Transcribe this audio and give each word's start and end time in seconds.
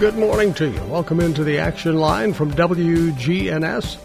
Good 0.00 0.16
morning 0.16 0.54
to 0.54 0.70
you. 0.70 0.82
Welcome 0.84 1.20
into 1.20 1.44
the 1.44 1.58
action 1.58 1.94
line 1.96 2.32
from 2.32 2.52
WGNS. 2.52 3.98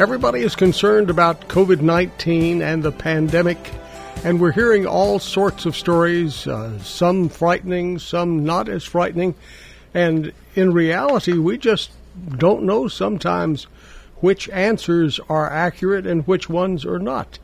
Everybody 0.00 0.40
is 0.40 0.56
concerned 0.56 1.10
about 1.10 1.46
COVID 1.46 1.80
19 1.80 2.60
and 2.60 2.82
the 2.82 2.90
pandemic, 2.90 3.56
and 4.24 4.40
we're 4.40 4.50
hearing 4.50 4.84
all 4.84 5.20
sorts 5.20 5.64
of 5.64 5.76
stories, 5.76 6.48
uh, 6.48 6.80
some 6.80 7.28
frightening, 7.28 8.00
some 8.00 8.44
not 8.44 8.68
as 8.68 8.82
frightening. 8.82 9.36
And 9.94 10.32
in 10.56 10.72
reality, 10.72 11.34
we 11.34 11.56
just 11.56 11.92
don't 12.36 12.64
know 12.64 12.88
sometimes 12.88 13.68
which 14.16 14.48
answers 14.48 15.20
are 15.28 15.48
accurate 15.48 16.04
and 16.04 16.26
which 16.26 16.48
ones 16.48 16.84
are 16.84 16.98
not. 16.98 17.38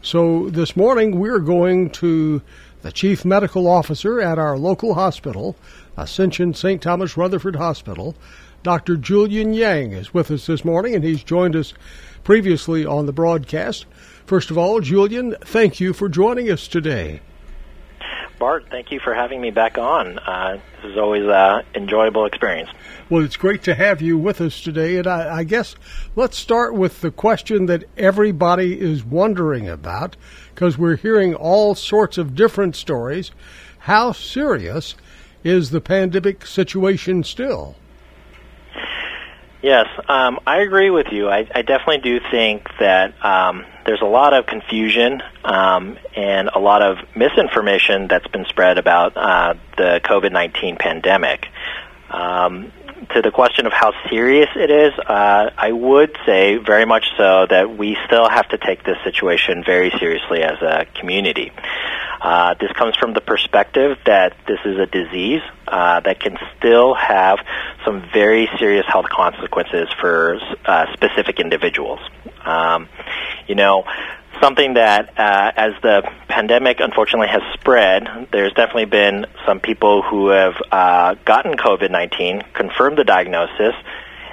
So 0.00 0.48
this 0.48 0.74
morning 0.74 1.18
we're 1.18 1.38
going 1.38 1.90
to 1.90 2.40
the 2.80 2.92
chief 2.92 3.26
medical 3.26 3.66
officer 3.66 4.20
at 4.22 4.38
our 4.38 4.56
local 4.56 4.94
hospital, 4.94 5.54
Ascension 5.96 6.54
St. 6.54 6.82
Thomas 6.82 7.16
Rutherford 7.16 7.56
Hospital. 7.56 8.14
Dr. 8.62 8.96
Julian 8.96 9.52
Yang 9.52 9.92
is 9.92 10.14
with 10.14 10.30
us 10.30 10.46
this 10.46 10.64
morning, 10.64 10.94
and 10.94 11.04
he's 11.04 11.22
joined 11.22 11.54
us 11.54 11.74
previously 12.24 12.86
on 12.86 13.06
the 13.06 13.12
broadcast. 13.12 13.86
First 14.24 14.50
of 14.50 14.56
all, 14.56 14.80
Julian, 14.80 15.36
thank 15.42 15.80
you 15.80 15.92
for 15.92 16.08
joining 16.08 16.50
us 16.50 16.66
today. 16.66 17.20
Bart, 18.38 18.66
thank 18.70 18.90
you 18.90 18.98
for 19.00 19.14
having 19.14 19.40
me 19.40 19.50
back 19.50 19.78
on. 19.78 20.18
Uh, 20.18 20.58
this 20.82 20.92
is 20.92 20.98
always 20.98 21.24
an 21.26 21.64
enjoyable 21.74 22.26
experience. 22.26 22.68
Well, 23.08 23.22
it's 23.22 23.36
great 23.36 23.62
to 23.64 23.74
have 23.74 24.02
you 24.02 24.18
with 24.18 24.40
us 24.40 24.60
today, 24.60 24.96
and 24.96 25.06
I, 25.06 25.38
I 25.38 25.44
guess 25.44 25.76
let's 26.16 26.36
start 26.36 26.74
with 26.74 27.00
the 27.00 27.10
question 27.10 27.66
that 27.66 27.84
everybody 27.96 28.80
is 28.80 29.04
wondering 29.04 29.68
about, 29.68 30.16
because 30.54 30.76
we're 30.76 30.96
hearing 30.96 31.34
all 31.34 31.74
sorts 31.74 32.18
of 32.18 32.34
different 32.34 32.76
stories. 32.76 33.30
How 33.80 34.12
serious 34.12 34.94
is 35.44 35.70
the 35.70 35.80
pandemic 35.80 36.46
situation 36.46 37.22
still? 37.22 37.76
Yes, 39.62 39.86
um, 40.10 40.40
I 40.46 40.58
agree 40.58 40.90
with 40.90 41.06
you. 41.10 41.30
I, 41.30 41.48
I 41.54 41.62
definitely 41.62 41.98
do 41.98 42.20
think 42.30 42.68
that 42.80 43.14
um, 43.24 43.64
there's 43.86 44.02
a 44.02 44.06
lot 44.06 44.34
of 44.34 44.44
confusion 44.44 45.22
um, 45.42 45.96
and 46.14 46.50
a 46.54 46.58
lot 46.58 46.82
of 46.82 46.98
misinformation 47.16 48.08
that's 48.08 48.26
been 48.26 48.44
spread 48.44 48.76
about 48.76 49.16
uh, 49.16 49.54
the 49.78 50.02
COVID 50.04 50.32
19 50.32 50.76
pandemic. 50.76 51.46
Um, 52.10 52.72
to 53.10 53.22
the 53.22 53.30
question 53.30 53.66
of 53.66 53.72
how 53.72 53.92
serious 54.08 54.48
it 54.56 54.70
is, 54.70 54.92
uh, 54.98 55.50
I 55.56 55.72
would 55.72 56.16
say 56.26 56.56
very 56.56 56.84
much 56.84 57.04
so 57.16 57.46
that 57.48 57.76
we 57.76 57.96
still 58.06 58.28
have 58.28 58.48
to 58.48 58.58
take 58.58 58.84
this 58.84 58.96
situation 59.04 59.62
very 59.64 59.90
seriously 59.98 60.42
as 60.42 60.60
a 60.62 60.86
community. 60.98 61.52
Uh, 62.20 62.54
this 62.58 62.72
comes 62.72 62.96
from 62.96 63.12
the 63.12 63.20
perspective 63.20 63.98
that 64.06 64.34
this 64.46 64.58
is 64.64 64.78
a 64.78 64.86
disease 64.86 65.42
uh, 65.68 66.00
that 66.00 66.20
can 66.20 66.38
still 66.56 66.94
have 66.94 67.38
some 67.84 68.02
very 68.12 68.48
serious 68.58 68.86
health 68.86 69.08
consequences 69.10 69.88
for 70.00 70.40
uh, 70.64 70.86
specific 70.94 71.38
individuals. 71.38 72.00
Um, 72.44 72.88
you 73.46 73.54
know, 73.54 73.84
something 74.40 74.74
that 74.74 75.18
uh, 75.18 75.52
as 75.56 75.72
the 75.82 76.02
pandemic 76.28 76.80
unfortunately 76.80 77.28
has 77.28 77.42
spread, 77.54 78.28
there's 78.32 78.52
definitely 78.52 78.86
been 78.86 79.26
some 79.46 79.60
people 79.60 80.02
who 80.02 80.28
have 80.28 80.54
uh, 80.70 81.14
gotten 81.24 81.54
COVID 81.54 81.90
19, 81.90 82.42
confirmed 82.52 82.98
the 82.98 83.04
diagnosis, 83.04 83.74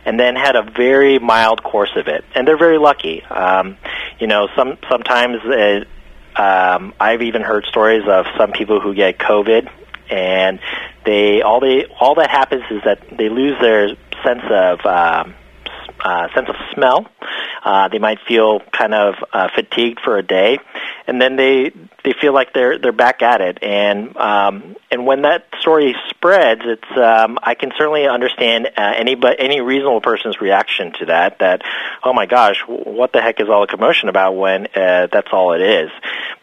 and 0.05 0.19
then 0.19 0.35
had 0.35 0.55
a 0.55 0.63
very 0.63 1.19
mild 1.19 1.63
course 1.63 1.91
of 1.95 2.07
it, 2.07 2.23
and 2.35 2.47
they're 2.47 2.57
very 2.57 2.77
lucky. 2.77 3.23
Um, 3.23 3.77
you 4.19 4.27
know, 4.27 4.47
some 4.55 4.77
sometimes 4.89 5.37
it, 5.43 5.87
um, 6.35 6.93
I've 6.99 7.21
even 7.21 7.41
heard 7.41 7.65
stories 7.65 8.03
of 8.07 8.25
some 8.37 8.51
people 8.51 8.79
who 8.79 8.93
get 8.93 9.17
COVID, 9.17 9.69
and 10.09 10.59
they 11.05 11.41
all 11.41 11.59
they 11.59 11.85
all 11.99 12.15
that 12.15 12.29
happens 12.29 12.63
is 12.71 12.81
that 12.85 13.01
they 13.15 13.29
lose 13.29 13.59
their 13.59 13.89
sense 14.23 14.43
of 14.49 14.85
um, 14.85 15.35
uh, 16.03 16.27
sense 16.33 16.49
of 16.49 16.55
smell. 16.73 17.05
Uh, 17.63 17.87
they 17.89 17.99
might 17.99 18.19
feel 18.27 18.59
kind 18.71 18.93
of 18.93 19.15
uh, 19.31 19.47
fatigued 19.53 19.99
for 20.03 20.17
a 20.17 20.23
day, 20.23 20.57
and 21.07 21.21
then 21.21 21.35
they 21.35 21.71
they 22.03 22.13
feel 22.19 22.33
like 22.33 22.53
they're 22.53 22.79
they're 22.79 22.91
back 22.91 23.21
at 23.21 23.41
it. 23.41 23.59
And 23.61 24.17
um, 24.17 24.75
and 24.89 25.05
when 25.05 25.21
that 25.21 25.45
story 25.59 25.95
spreads, 26.09 26.61
it's 26.65 26.97
um, 26.97 27.37
I 27.43 27.53
can 27.53 27.71
certainly 27.77 28.07
understand 28.07 28.65
uh, 28.65 28.93
any 28.95 29.15
but 29.15 29.37
any 29.39 29.61
reasonable 29.61 30.01
person's 30.01 30.41
reaction 30.41 30.93
to 30.99 31.05
that. 31.07 31.39
That 31.39 31.61
oh 32.03 32.13
my 32.13 32.25
gosh, 32.25 32.61
what 32.67 33.13
the 33.13 33.21
heck 33.21 33.39
is 33.39 33.47
all 33.49 33.61
the 33.61 33.67
commotion 33.67 34.09
about 34.09 34.33
when 34.35 34.67
uh, 34.75 35.07
that's 35.11 35.29
all 35.31 35.53
it 35.53 35.61
is? 35.61 35.91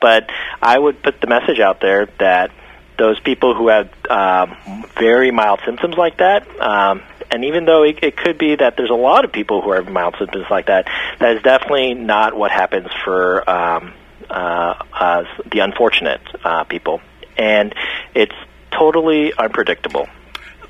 But 0.00 0.30
I 0.62 0.78
would 0.78 1.02
put 1.02 1.20
the 1.20 1.26
message 1.26 1.58
out 1.58 1.80
there 1.80 2.08
that 2.20 2.52
those 2.96 3.18
people 3.20 3.54
who 3.54 3.68
have 3.68 3.90
um, 4.10 4.84
very 4.98 5.30
mild 5.30 5.60
symptoms 5.64 5.96
like 5.96 6.18
that. 6.18 6.46
Um, 6.60 7.02
and 7.30 7.44
even 7.44 7.64
though 7.64 7.82
it, 7.84 7.98
it 8.02 8.16
could 8.16 8.38
be 8.38 8.56
that 8.56 8.76
there's 8.76 8.90
a 8.90 8.94
lot 8.94 9.24
of 9.24 9.32
people 9.32 9.60
who 9.60 9.72
have 9.72 9.88
mild 9.88 10.16
symptoms 10.18 10.46
like 10.50 10.66
that, 10.66 10.86
that 11.20 11.36
is 11.36 11.42
definitely 11.42 11.94
not 11.94 12.34
what 12.36 12.50
happens 12.50 12.88
for 13.04 13.48
um, 13.48 13.92
uh, 14.30 14.74
uh, 14.92 15.24
the 15.50 15.60
unfortunate 15.60 16.20
uh, 16.44 16.64
people. 16.64 17.00
And 17.36 17.74
it's 18.14 18.34
totally 18.70 19.32
unpredictable. 19.34 20.08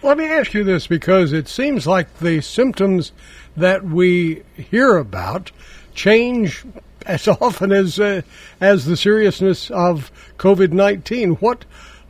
Let 0.03 0.17
me 0.17 0.27
ask 0.27 0.55
you 0.55 0.65
this 0.65 0.87
because 0.87 1.33
it 1.33 1.49
seems 1.49 1.87
like 1.87 2.19
the 2.19 2.41
symptoms 2.41 3.13
that 3.57 3.85
we 3.85 4.43
hear 4.55 4.97
about 4.97 5.51
change 5.95 6.65
as 7.05 7.27
often 7.41 7.73
as 7.73 7.99
uh, 7.99 8.23
as 8.61 8.85
the 8.85 8.97
seriousness 8.97 9.71
of 9.71 10.13
COVID 10.39 10.71
nineteen. 10.73 11.31
What 11.37 11.65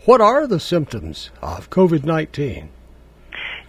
what 0.04 0.20
are 0.20 0.46
the 0.46 0.60
symptoms 0.60 1.30
of 1.40 1.70
COVID 1.70 2.04
nineteen? 2.04 2.68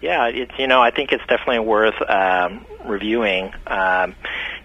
Yeah, 0.02 0.28
it's 0.28 0.52
you 0.58 0.68
know 0.68 0.82
I 0.82 0.92
think 0.92 1.12
it's 1.12 1.26
definitely 1.28 1.60
worth 1.60 1.96
um, 2.10 2.66
reviewing 2.86 3.52
um, 3.68 4.16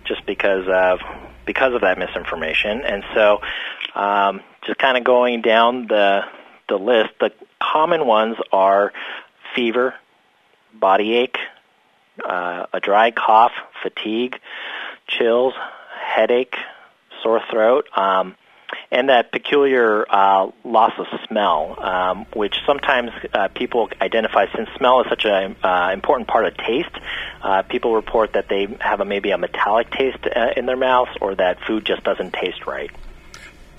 just 0.05 0.25
because 0.27 0.67
of 0.69 1.00
because 1.45 1.75
of 1.75 1.81
that 1.83 1.99
misinformation, 1.99 2.83
and 2.84 3.05
so 3.15 3.41
um, 3.95 4.41
just 4.67 4.78
kind 4.78 4.97
of 4.97 5.05
going 5.05 5.43
down 5.43 5.87
the 5.89 6.22
the 6.69 6.77
list. 6.77 7.11
The 7.21 7.33
common 7.61 8.06
ones 8.06 8.37
are 8.53 8.93
fever, 9.55 9.95
body 10.72 11.15
ache, 11.15 11.39
uh, 12.25 12.66
a 12.72 12.81
dry 12.81 13.11
cough, 13.11 13.53
fatigue, 13.83 14.39
chills, 15.09 15.55
headache, 16.01 16.56
sore 17.22 17.43
throat. 17.51 17.89
Um, 17.97 18.37
and 18.94 19.09
that 19.09 19.32
peculiar 19.32 20.06
uh, 20.09 20.50
loss 20.62 20.93
of 20.99 21.06
smell, 21.27 21.77
um, 21.82 22.27
which 22.32 22.55
sometimes 22.65 23.10
uh, 23.32 23.49
people 23.49 23.88
identify 24.00 24.47
since 24.55 24.69
smell 24.77 25.00
is 25.00 25.09
such 25.09 25.25
an 25.25 25.56
uh, 25.65 25.91
important 25.92 26.28
part 26.28 26.47
of 26.47 26.57
taste. 26.57 26.95
Uh, 27.42 27.63
people 27.63 27.97
report 27.97 28.34
that 28.34 28.48
they 28.48 28.69
have 28.80 29.01
a, 29.01 29.04
maybe 29.04 29.33
a 29.33 29.39
metallic 29.39 29.91
taste 29.91 30.24
uh, 30.24 30.51
in 30.57 30.66
their 30.66 30.77
mouths, 30.77 31.10
or 31.21 31.34
that 31.34 31.59
food 31.66 31.84
just 31.84 32.04
doesn't 32.04 32.33
taste 32.34 32.66
right. 32.66 32.92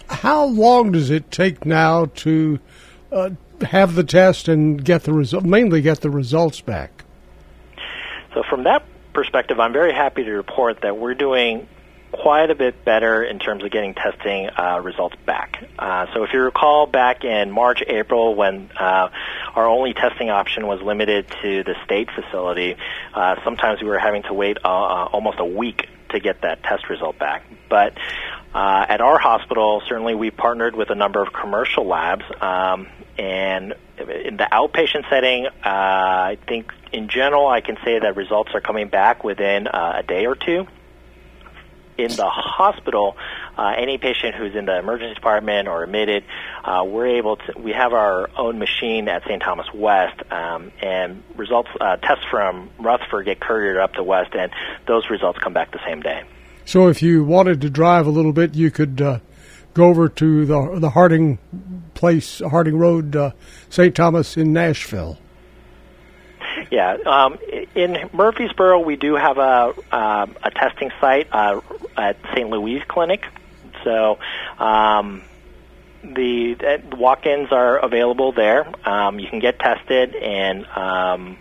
How 0.10 0.44
long 0.44 0.92
does 0.92 1.10
it 1.10 1.32
take 1.32 1.66
now 1.66 2.08
to 2.08 2.60
uh, 3.10 3.30
have 3.62 3.96
the 3.96 4.04
test 4.04 4.50
and 4.50 4.84
get 4.84 5.04
the 5.04 5.14
result? 5.14 5.46
Mainly 5.46 5.82
get 5.82 6.02
the 6.02 6.10
results 6.10 6.60
back. 6.60 7.06
So 8.34 8.44
from 8.50 8.66
that 8.66 8.84
perspective, 9.14 9.62
I'm 9.62 9.72
very 9.72 9.94
happy 9.94 10.26
to 10.26 10.32
report 10.32 10.82
that 10.82 10.98
we're 10.98 11.16
doing 11.16 11.70
quite 12.22 12.50
a 12.50 12.56
bit 12.56 12.84
better 12.86 13.24
in 13.24 13.40
terms 13.40 13.64
of 13.64 13.72
getting 13.72 13.94
testing 13.94 14.50
uh, 14.50 14.80
results 14.84 15.16
back. 15.26 15.64
Uh, 15.78 16.06
so 16.14 16.24
if 16.24 16.34
you 16.34 16.42
recall 16.42 16.88
back 16.88 17.24
in 17.24 17.52
March, 17.52 17.84
April, 17.88 18.36
when 18.36 18.70
uh, 18.80 19.10
our 19.56 19.68
only 19.68 19.94
testing 19.94 20.30
option 20.30 20.68
was 20.68 20.82
limited 20.82 21.28
to 21.42 21.64
the 21.64 21.76
state 21.84 22.10
facility, 22.12 22.76
uh, 23.14 23.36
sometimes 23.44 23.82
we 23.82 23.88
were 23.88 24.00
having 24.00 24.24
to 24.24 24.34
wait 24.34 24.58
uh, 24.64 24.68
uh, 24.68 25.10
almost 25.12 25.40
a 25.40 25.46
week 25.46 25.88
to 26.10 26.20
get 26.20 26.42
that 26.42 26.64
test 26.64 26.90
result 26.90 27.18
back. 27.18 27.44
But 27.70 27.98
at 28.54 29.02
our 29.02 29.18
hospital, 29.18 29.82
certainly 29.88 30.16
we 30.16 30.32
partnered 30.32 30.76
with 30.76 30.90
a 30.90 30.96
number 30.96 31.22
of 31.22 31.34
commercial 31.34 31.86
labs, 31.86 32.24
um, 32.40 32.88
and 33.18 33.74
in 33.98 34.38
the 34.38 34.48
outpatient 34.52 35.10
setting, 35.10 35.48
uh, 35.48 35.52
I 35.64 36.38
think 36.48 36.72
in 36.92 37.08
general 37.08 37.48
I 37.48 37.62
can 37.62 37.78
say 37.84 38.00
that 38.00 38.16
results 38.16 38.52
are 38.54 38.62
coming 38.62 38.88
back 38.88 39.24
within 39.24 39.68
uh, 39.68 39.96
a 39.98 40.04
day 40.04 40.26
or 40.26 40.36
two. 40.36 40.68
In 41.98 42.10
the 42.10 42.28
hospital, 42.28 43.16
uh, 43.58 43.74
any 43.78 43.98
patient 43.98 44.36
who's 44.36 44.54
in 44.54 44.66
the 44.66 44.78
emergency 44.78 45.16
department 45.16 45.70
or 45.70 45.84
admitted, 45.84 46.26
uh, 46.64 46.84
we're 46.86 47.18
able 47.18 47.38
to. 47.38 47.54
We 47.58 47.72
have 47.72 47.94
our 47.94 48.30
own 48.38 48.60
machine 48.60 49.08
at 49.08 49.24
St. 49.24 49.42
Thomas 49.42 49.68
West, 49.74 50.20
um, 50.30 50.72
and 50.82 51.24
results 51.38 51.70
uh, 51.80 51.96
tests 51.98 52.26
from 52.30 52.70
Rutherford 52.80 53.26
get 53.26 53.40
couriered 53.40 53.78
up 53.78 53.94
to 53.94 54.04
West, 54.04 54.36
and 54.36 54.52
those 54.88 55.10
results 55.10 55.40
come 55.40 55.54
back 55.54 55.72
the 55.72 55.80
same 55.86 56.02
day. 56.02 56.24
So 56.66 56.88
if 56.88 57.02
you 57.02 57.24
wanted 57.24 57.62
to 57.62 57.70
drive 57.70 58.08
a 58.08 58.12
little 58.12 58.34
bit, 58.34 58.56
you 58.56 58.72
could 58.72 59.02
uh, 59.02 59.20
go 59.74 59.86
over 59.86 60.10
to 60.10 60.46
the 60.46 60.80
the 60.80 60.90
Harding 60.90 61.38
Place, 61.94 62.40
Harding 62.40 62.78
Road, 62.78 63.16
uh, 63.16 63.32
St. 63.70 63.96
Thomas 63.96 64.36
in 64.36 64.52
Nashville. 64.52 65.18
Yeah, 66.76 66.98
um, 67.06 67.38
in 67.74 68.10
Murfreesboro, 68.12 68.80
we 68.80 68.98
do 68.98 69.16
have 69.16 69.38
a 69.38 69.74
uh, 69.94 70.28
a 70.44 70.52
testing 70.52 70.92
site 71.00 71.30
uh, 71.32 71.62
at 71.96 72.18
St. 72.34 72.50
Louise 72.50 72.84
Clinic. 72.86 73.24
So 73.86 74.20
um, 74.60 75.22
the 76.04 76.82
walk-ins 76.92 77.54
are 77.54 77.78
available 77.78 78.34
there. 78.34 78.68
Um, 78.86 79.20
you 79.20 79.30
can 79.30 79.40
get 79.40 79.58
tested, 79.58 80.16
and 80.16 80.66
um, 80.66 81.38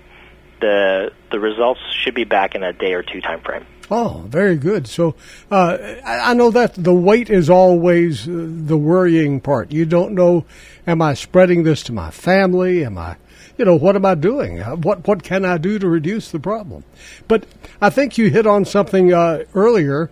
the 0.61 1.11
the 1.33 1.41
results 1.41 1.81
should 1.91 2.15
be 2.15 2.23
back 2.23 2.55
in 2.55 2.63
a 2.63 2.73
day 2.73 2.93
or 2.93 3.03
two 3.03 3.21
time 3.21 3.41
frame. 3.41 3.67
Oh, 3.91 4.23
very 4.29 4.57
good. 4.57 4.87
So 4.87 5.17
uh, 5.51 5.79
I 6.07 6.31
I 6.31 6.35
know 6.35 6.53
that 6.53 6.75
the 6.75 6.95
weight 6.95 7.29
is 7.29 7.51
always 7.51 8.29
uh, 8.29 8.33
the 8.33 8.79
worrying 8.79 9.41
part. 9.41 9.73
You 9.73 9.85
don't 9.85 10.15
know, 10.15 10.45
am 10.87 11.03
I 11.03 11.15
spreading 11.15 11.65
this 11.65 11.83
to 11.85 11.93
my 11.93 12.13
family? 12.13 12.85
Am 12.85 12.97
I, 12.97 13.17
you 13.57 13.65
know, 13.65 13.75
what 13.77 13.97
am 13.97 14.05
I 14.05 14.15
doing? 14.15 14.61
Uh, 14.61 14.77
What 14.77 15.07
what 15.07 15.23
can 15.23 15.45
I 15.45 15.59
do 15.59 15.79
to 15.79 15.89
reduce 15.89 16.31
the 16.31 16.41
problem? 16.41 16.85
But 17.29 17.47
I 17.81 17.91
think 17.91 18.19
you 18.19 18.31
hit 18.31 18.47
on 18.47 18.65
something 18.65 19.13
uh, 19.13 19.45
earlier 19.55 20.11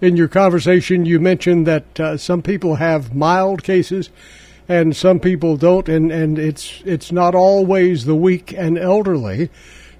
in 0.00 0.16
your 0.16 0.28
conversation. 0.28 1.06
You 1.06 1.20
mentioned 1.20 1.66
that 1.66 2.00
uh, 2.00 2.16
some 2.16 2.42
people 2.42 2.76
have 2.76 3.14
mild 3.14 3.62
cases. 3.62 4.10
And 4.68 4.96
some 4.96 5.18
people 5.18 5.56
don't, 5.56 5.88
and, 5.88 6.12
and 6.12 6.38
it's 6.38 6.82
it's 6.86 7.10
not 7.10 7.34
always 7.34 8.04
the 8.04 8.14
weak 8.14 8.54
and 8.56 8.78
elderly 8.78 9.50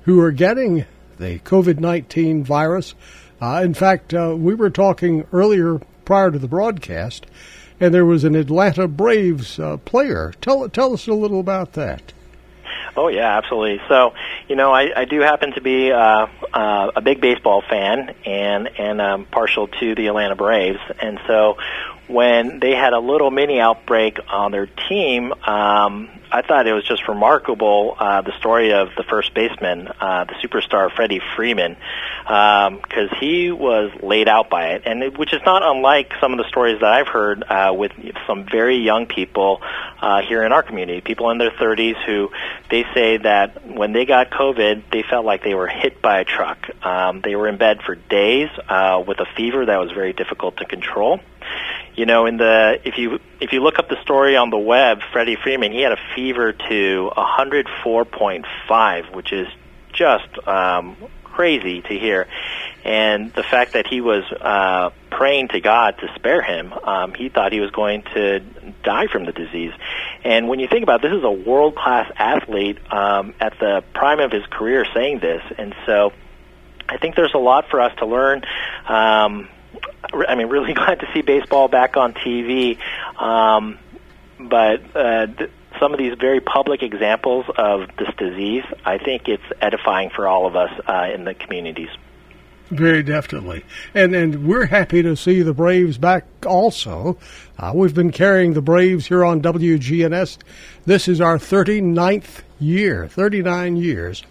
who 0.05 0.21
are 0.21 0.31
getting 0.31 0.87
the 1.19 1.41
COVID 1.41 1.81
19 1.81 2.45
virus. 2.45 2.95
Uh, 3.41 3.61
in 3.65 3.75
fact, 3.75 4.15
uh, 4.15 4.35
we 4.39 4.55
were 4.55 4.71
talking 4.71 5.27
earlier 5.33 5.81
prior 6.05 6.31
to 6.31 6.39
the 6.39 6.49
broadcast, 6.49 7.27
and 7.81 7.93
there 7.93 8.07
was 8.07 8.23
an 8.23 8.37
Atlanta 8.37 8.87
Braves 8.87 9.59
uh, 9.59 9.79
player. 9.79 10.33
Tell, 10.41 10.69
tell 10.69 10.95
us 10.95 11.09
a 11.09 11.13
little 11.13 11.41
about 11.41 11.73
that. 11.73 12.13
Oh 12.95 13.09
yeah, 13.09 13.39
absolutely. 13.39 13.81
So, 13.89 14.13
you 14.49 14.57
know, 14.57 14.71
I, 14.71 14.91
I 14.95 15.05
do 15.07 15.21
happen 15.21 15.53
to 15.53 15.63
be 15.63 15.91
uh, 15.91 16.27
uh, 16.53 16.91
a 16.95 17.01
big 17.01 17.21
baseball 17.21 17.63
fan 17.63 18.15
and 18.27 18.69
and 18.79 19.01
um, 19.01 19.25
partial 19.25 19.69
to 19.69 19.95
the 19.95 20.09
Atlanta 20.09 20.37
Braves, 20.37 20.81
and 21.01 21.19
so 21.27 21.57
when 22.13 22.61
they 22.61 22.73
had 22.73 22.93
a 22.93 22.99
little 22.99 23.31
mini 23.31 23.59
outbreak 23.59 24.19
on 24.29 24.53
their 24.53 24.67
team, 24.67 25.33
um, 25.33 26.11
I 26.35 26.41
thought 26.41 26.67
it 26.67 26.73
was 26.73 26.85
just 26.85 27.09
remarkable 27.09 27.95
uh, 27.99 28.23
the 28.23 28.33
story 28.39 28.73
of 28.73 28.89
the 28.97 29.03
first 29.03 29.35
baseman, 29.35 29.89
uh, 29.89 30.25
the 30.25 30.35
superstar 30.43 30.91
Freddie 30.91 31.21
Freeman, 31.37 31.77
because 32.25 33.11
he 33.21 33.51
was 33.51 33.91
laid 34.03 34.29
out 34.29 34.49
by 34.49 34.69
it, 34.71 34.83
and 34.87 35.03
it, 35.03 35.19
which 35.19 35.35
is 35.35 35.43
not 35.45 35.63
unlike 35.63 36.13
some 36.23 36.33
of 36.33 36.39
the 36.39 36.49
stories 36.49 36.81
that 36.81 36.91
I've 36.91 37.09
heard 37.09 37.45
uh, 37.45 37.75
with 37.77 37.93
some 38.27 38.47
very 38.51 38.79
young 38.79 39.07
people 39.07 39.61
uh, 40.01 40.23
here 40.23 40.43
in 40.43 40.53
our 40.53 40.63
community, 40.63 41.03
people 41.03 41.31
in 41.31 41.37
their 41.39 41.51
30s 41.51 42.03
who 42.07 42.31
they 42.71 42.85
say 42.95 43.19
that 43.19 43.67
when 43.67 43.93
they 43.93 44.07
got 44.07 44.31
COVID, 44.31 44.85
they 44.91 45.03
felt 45.03 45.27
like 45.27 45.45
they 45.45 45.55
were 45.55 45.69
hit 45.69 46.01
by 46.01 46.21
a 46.21 46.25
truck. 46.25 46.67
Um, 46.83 47.21
they 47.23 47.37
were 47.37 47.49
in 47.49 47.59
bed 47.59 47.83
for 47.85 47.95
days 47.95 48.49
uh, 48.69 49.05
with 49.07 49.21
a 49.21 49.27
fever 49.37 49.67
that 49.67 49.79
was 49.79 49.91
very 49.93 50.15
difficult 50.15 50.57
to 50.59 50.65
control 50.65 51.21
you 51.95 52.07
know 52.07 52.27
in 52.27 52.37
the 52.37 52.81
if 52.85 52.99
you 52.99 53.19
if 53.41 53.53
you 53.53 53.63
look 53.63 53.79
up 53.79 53.89
the 53.89 54.01
story 54.03 54.37
on 54.37 54.51
the 54.51 54.59
web 54.59 55.01
freddie 55.13 55.37
freeman 55.37 55.73
he 55.73 55.81
had 55.83 55.93
a 55.93 55.99
fever 56.15 56.53
to 56.53 57.11
104.5 57.17 59.15
which 59.15 59.33
is 59.33 59.49
just 59.93 60.29
um 60.47 60.97
crazy 61.33 61.81
to 61.81 61.99
hear. 61.99 62.29
And 62.85 63.33
the 63.33 63.43
fact 63.43 63.73
that 63.73 63.87
he 63.87 64.01
was 64.01 64.25
uh 64.33 64.91
praying 65.11 65.49
to 65.49 65.61
god 65.61 65.99
to 65.99 66.09
spare 66.15 66.43
him 66.43 66.73
um 66.73 67.15
he 67.15 67.29
thought 67.29 67.53
he 67.53 67.61
was 67.61 67.71
going 67.71 68.03
to 68.15 68.41
die 68.83 69.07
from 69.07 69.25
the 69.25 69.33
disease. 69.33 69.73
And 70.25 70.49
when 70.49 70.59
you 70.61 70.69
think 70.69 70.83
about 70.83 71.05
it, 71.05 71.09
this 71.09 71.19
is 71.19 71.25
a 71.25 71.31
world 71.31 71.75
class 71.75 72.11
athlete 72.17 72.79
um 72.93 73.35
at 73.41 73.59
the 73.59 73.83
prime 73.95 74.21
of 74.21 74.31
his 74.31 74.45
career 74.47 74.85
saying 74.95 75.21
this. 75.21 75.43
And 75.59 75.75
so 75.87 76.13
I 76.89 76.99
think 76.99 77.17
there's 77.17 77.35
a 77.35 77.39
lot 77.39 77.71
for 77.71 77.81
us 77.81 77.93
to 77.99 78.07
learn 78.07 78.43
um, 78.87 79.49
I 80.13 80.35
mean, 80.35 80.49
really 80.49 80.75
glad 80.75 81.01
to 81.01 81.09
see 81.13 81.23
baseball 81.23 81.69
back 81.69 81.97
on 81.97 82.15
TV. 82.15 82.79
Um, 83.21 83.79
but 84.39 84.83
uh, 84.97 85.27
th- 85.27 85.51
some 85.79 85.93
of 85.93 85.99
these 85.99 86.17
very 86.19 86.41
public 86.41 86.83
examples 86.83 87.47
of 87.57 87.89
this 87.99 88.09
disease, 88.17 88.65
I 88.85 88.99
think 88.99 89.29
it's 89.29 89.43
edifying 89.61 90.11
for 90.11 90.29
all 90.29 90.47
of 90.47 90.57
us 90.57 90.71
uh, 90.87 91.09
in 91.13 91.25
the 91.25 91.35
communities. 91.35 91.89
Very 92.71 93.03
definitely. 93.03 93.65
And 93.95 94.15
and 94.15 94.47
we're 94.47 94.65
happy 94.65 95.03
to 95.03 95.15
see 95.15 95.43
the 95.43 95.53
Braves 95.53 95.99
back 95.99 96.25
also. 96.47 97.19
Uh, 97.59 97.73
we've 97.75 97.95
been 97.95 98.11
carrying 98.11 98.55
the 98.55 98.63
Braves 98.63 99.07
here 99.07 99.25
on 99.25 99.43
WGNS. 99.43 100.39
This 100.87 101.07
is 101.07 101.21
our 101.21 101.37
39th 101.37 102.43
year, 102.61 103.09
39 103.09 103.77
years. 103.77 104.23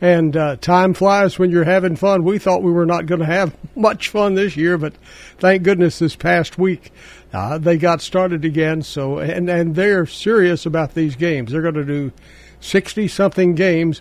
And 0.00 0.34
uh, 0.36 0.56
time 0.56 0.94
flies 0.94 1.38
when 1.38 1.50
you're 1.50 1.64
having 1.64 1.94
fun. 1.94 2.24
We 2.24 2.38
thought 2.38 2.62
we 2.62 2.72
were 2.72 2.86
not 2.86 3.06
going 3.06 3.20
to 3.20 3.26
have 3.26 3.54
much 3.76 4.08
fun 4.08 4.34
this 4.34 4.56
year, 4.56 4.78
but 4.78 4.94
thank 5.38 5.62
goodness 5.62 5.98
this 5.98 6.16
past 6.16 6.58
week 6.58 6.92
uh, 7.32 7.58
they 7.58 7.76
got 7.76 8.00
started 8.00 8.44
again. 8.44 8.82
So 8.82 9.18
and 9.18 9.48
and 9.48 9.74
they're 9.74 10.06
serious 10.06 10.66
about 10.66 10.94
these 10.94 11.16
games. 11.16 11.52
They're 11.52 11.62
going 11.62 11.74
to 11.74 11.84
do 11.84 12.12
60 12.60 13.08
something 13.08 13.54
games, 13.54 14.00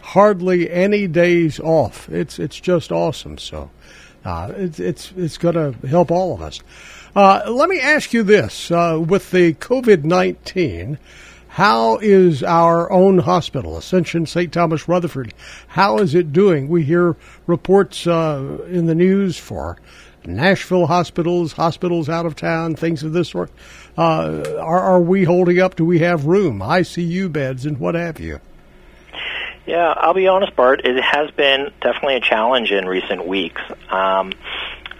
hardly 0.00 0.70
any 0.70 1.06
days 1.06 1.60
off. 1.60 2.08
It's 2.08 2.38
it's 2.38 2.58
just 2.58 2.90
awesome. 2.90 3.38
So 3.38 3.70
uh, 4.24 4.52
it's 4.56 4.80
it's 4.80 5.12
it's 5.16 5.38
going 5.38 5.54
to 5.54 5.86
help 5.86 6.10
all 6.10 6.34
of 6.34 6.42
us. 6.42 6.60
Uh, 7.14 7.42
let 7.48 7.68
me 7.68 7.80
ask 7.80 8.12
you 8.12 8.22
this: 8.22 8.70
uh, 8.70 9.02
with 9.04 9.30
the 9.30 9.54
COVID 9.54 10.04
nineteen. 10.04 10.98
How 11.60 11.98
is 11.98 12.42
our 12.42 12.90
own 12.90 13.18
hospital, 13.18 13.76
Ascension 13.76 14.24
St. 14.24 14.50
Thomas 14.50 14.88
Rutherford? 14.88 15.34
How 15.68 15.98
is 15.98 16.14
it 16.14 16.32
doing? 16.32 16.70
We 16.70 16.84
hear 16.84 17.16
reports 17.46 18.06
uh, 18.06 18.64
in 18.70 18.86
the 18.86 18.94
news 18.94 19.36
for 19.36 19.76
Nashville 20.24 20.86
hospitals, 20.86 21.52
hospitals 21.52 22.08
out 22.08 22.24
of 22.24 22.34
town, 22.34 22.76
things 22.76 23.02
of 23.02 23.12
this 23.12 23.28
sort. 23.28 23.50
Uh, 23.98 24.42
are, 24.58 24.80
are 24.80 25.02
we 25.02 25.24
holding 25.24 25.58
up? 25.58 25.76
Do 25.76 25.84
we 25.84 25.98
have 25.98 26.24
room, 26.24 26.60
ICU 26.60 27.30
beds, 27.30 27.66
and 27.66 27.78
what 27.78 27.94
have 27.94 28.18
you? 28.18 28.40
Yeah, 29.66 29.92
I'll 29.94 30.14
be 30.14 30.28
honest, 30.28 30.56
Bart. 30.56 30.86
It 30.86 30.98
has 31.04 31.30
been 31.32 31.72
definitely 31.82 32.16
a 32.16 32.20
challenge 32.20 32.72
in 32.72 32.86
recent 32.86 33.26
weeks. 33.26 33.60
Um, 33.90 34.32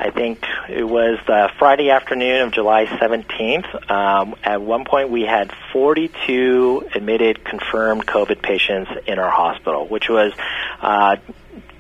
I 0.01 0.09
think 0.09 0.47
it 0.71 0.83
was 0.83 1.19
the 1.27 1.51
Friday 1.59 1.91
afternoon 1.91 2.41
of 2.41 2.53
July 2.53 2.87
17th. 2.87 3.91
Um, 3.91 4.35
at 4.43 4.63
one 4.63 4.87
point, 4.87 5.11
we 5.11 5.23
had 5.23 5.53
42 5.75 6.89
admitted 6.95 7.45
confirmed 7.45 8.07
COVID 8.07 8.41
patients 8.41 8.91
in 9.07 9.19
our 9.19 9.31
hospital, 9.31 9.87
which 9.87 10.09
was 10.09 10.33
uh, 10.81 11.17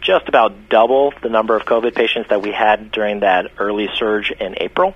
just 0.03 0.29
about 0.29 0.69
double 0.69 1.15
the 1.23 1.31
number 1.31 1.57
of 1.57 1.65
COVID 1.65 1.95
patients 1.95 2.29
that 2.29 2.43
we 2.43 2.53
had 2.53 2.93
during 2.93 3.21
that 3.21 3.53
early 3.57 3.89
surge 3.97 4.31
in 4.31 4.55
April. 4.59 4.95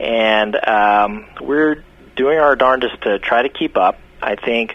And 0.00 0.56
um, 0.56 1.26
we're 1.40 1.84
doing 2.16 2.40
our 2.40 2.56
darndest 2.56 3.02
to 3.02 3.20
try 3.20 3.42
to 3.42 3.48
keep 3.50 3.76
up. 3.76 4.00
I 4.20 4.34
think 4.34 4.74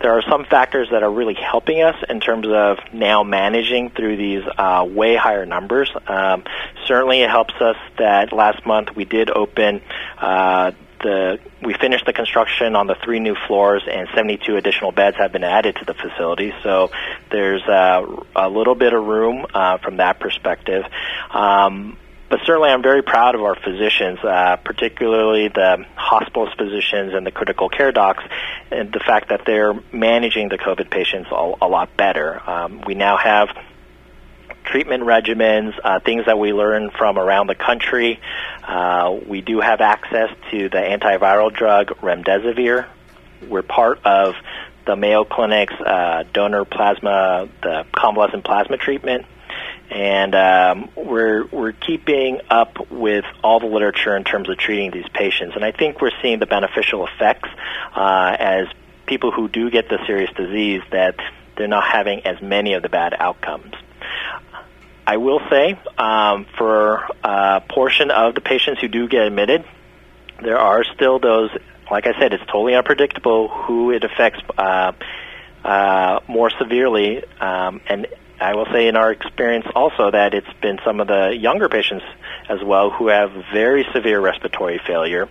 there 0.00 0.12
are 0.12 0.22
some 0.22 0.44
factors 0.44 0.88
that 0.90 1.02
are 1.02 1.10
really 1.10 1.34
helping 1.34 1.82
us 1.82 1.96
in 2.08 2.20
terms 2.20 2.46
of 2.48 2.78
now 2.92 3.22
managing 3.22 3.90
through 3.90 4.16
these 4.16 4.42
uh, 4.56 4.86
way 4.88 5.16
higher 5.16 5.44
numbers. 5.44 5.90
Um, 6.06 6.44
certainly, 6.86 7.22
it 7.22 7.30
helps 7.30 7.54
us 7.60 7.76
that 7.98 8.32
last 8.32 8.64
month 8.64 8.94
we 8.94 9.04
did 9.04 9.30
open. 9.30 9.80
Uh, 10.18 10.72
the 11.00 11.38
we 11.62 11.74
finished 11.74 12.06
the 12.06 12.12
construction 12.12 12.74
on 12.74 12.86
the 12.86 12.96
three 13.04 13.20
new 13.20 13.36
floors, 13.46 13.82
and 13.90 14.08
72 14.14 14.56
additional 14.56 14.92
beds 14.92 15.16
have 15.16 15.32
been 15.32 15.44
added 15.44 15.76
to 15.76 15.84
the 15.84 15.94
facility. 15.94 16.52
So 16.62 16.90
there's 17.30 17.62
uh, 17.62 18.04
a 18.34 18.48
little 18.48 18.74
bit 18.74 18.92
of 18.92 19.04
room 19.04 19.46
uh, 19.52 19.78
from 19.78 19.98
that 19.98 20.20
perspective. 20.20 20.84
Um, 21.30 21.96
but 22.28 22.40
certainly 22.44 22.70
I'm 22.70 22.82
very 22.82 23.02
proud 23.02 23.34
of 23.34 23.42
our 23.42 23.54
physicians, 23.54 24.18
uh, 24.22 24.56
particularly 24.56 25.48
the 25.48 25.84
hospitalist 25.96 26.56
physicians 26.56 27.14
and 27.14 27.26
the 27.26 27.30
critical 27.30 27.68
care 27.68 27.92
docs, 27.92 28.22
and 28.70 28.92
the 28.92 29.00
fact 29.00 29.30
that 29.30 29.42
they're 29.46 29.74
managing 29.92 30.48
the 30.48 30.58
COVID 30.58 30.90
patients 30.90 31.28
a, 31.30 31.54
a 31.62 31.68
lot 31.68 31.96
better. 31.96 32.40
Um, 32.48 32.82
we 32.86 32.94
now 32.94 33.16
have 33.16 33.48
treatment 34.64 35.02
regimens, 35.04 35.72
uh, 35.82 36.00
things 36.00 36.26
that 36.26 36.38
we 36.38 36.52
learn 36.52 36.90
from 36.90 37.18
around 37.18 37.46
the 37.46 37.54
country. 37.54 38.20
Uh, 38.62 39.18
we 39.26 39.40
do 39.40 39.60
have 39.60 39.80
access 39.80 40.30
to 40.50 40.68
the 40.68 40.76
antiviral 40.76 41.52
drug 41.52 41.88
remdesivir. 42.00 42.86
We're 43.48 43.62
part 43.62 44.04
of 44.04 44.34
the 44.84 44.96
Mayo 44.96 45.24
Clinic's 45.24 45.74
uh, 45.74 46.24
donor 46.32 46.64
plasma, 46.64 47.48
the 47.62 47.86
convalescent 47.92 48.44
plasma 48.44 48.76
treatment, 48.76 49.26
and 49.90 50.34
um, 50.34 50.90
we're 50.94 51.46
we're 51.46 51.72
keeping 51.72 52.40
up 52.50 52.90
with 52.90 53.24
all 53.42 53.60
the 53.60 53.66
literature 53.66 54.16
in 54.16 54.24
terms 54.24 54.48
of 54.48 54.58
treating 54.58 54.90
these 54.90 55.08
patients. 55.12 55.54
And 55.56 55.64
I 55.64 55.72
think 55.72 56.00
we're 56.00 56.12
seeing 56.22 56.38
the 56.38 56.46
beneficial 56.46 57.06
effects 57.06 57.48
uh, 57.96 58.36
as 58.38 58.66
people 59.06 59.30
who 59.30 59.48
do 59.48 59.70
get 59.70 59.88
the 59.88 59.98
serious 60.06 60.30
disease 60.36 60.82
that 60.92 61.16
they're 61.56 61.68
not 61.68 61.84
having 61.84 62.20
as 62.26 62.40
many 62.42 62.74
of 62.74 62.82
the 62.82 62.88
bad 62.88 63.14
outcomes. 63.18 63.74
I 65.06 65.16
will 65.16 65.40
say, 65.48 65.78
um, 65.96 66.46
for 66.58 67.02
a 67.24 67.62
portion 67.66 68.10
of 68.10 68.34
the 68.34 68.42
patients 68.42 68.82
who 68.82 68.88
do 68.88 69.08
get 69.08 69.22
admitted, 69.22 69.64
there 70.42 70.58
are 70.58 70.84
still 70.84 71.18
those. 71.18 71.50
Like 71.90 72.06
I 72.06 72.12
said, 72.20 72.34
it's 72.34 72.44
totally 72.44 72.74
unpredictable 72.74 73.48
who 73.48 73.90
it 73.90 74.04
affects 74.04 74.40
uh, 74.58 74.92
uh, 75.64 76.20
more 76.28 76.50
severely, 76.50 77.24
um, 77.40 77.80
and 77.88 78.06
I 78.40 78.54
will 78.54 78.66
say 78.72 78.86
in 78.88 78.96
our 78.96 79.10
experience 79.10 79.66
also 79.74 80.10
that 80.10 80.34
it's 80.34 80.52
been 80.60 80.78
some 80.84 81.00
of 81.00 81.08
the 81.08 81.36
younger 81.36 81.68
patients 81.68 82.04
as 82.48 82.62
well 82.64 82.90
who 82.90 83.08
have 83.08 83.32
very 83.52 83.84
severe 83.92 84.20
respiratory 84.20 84.80
failure, 84.86 85.28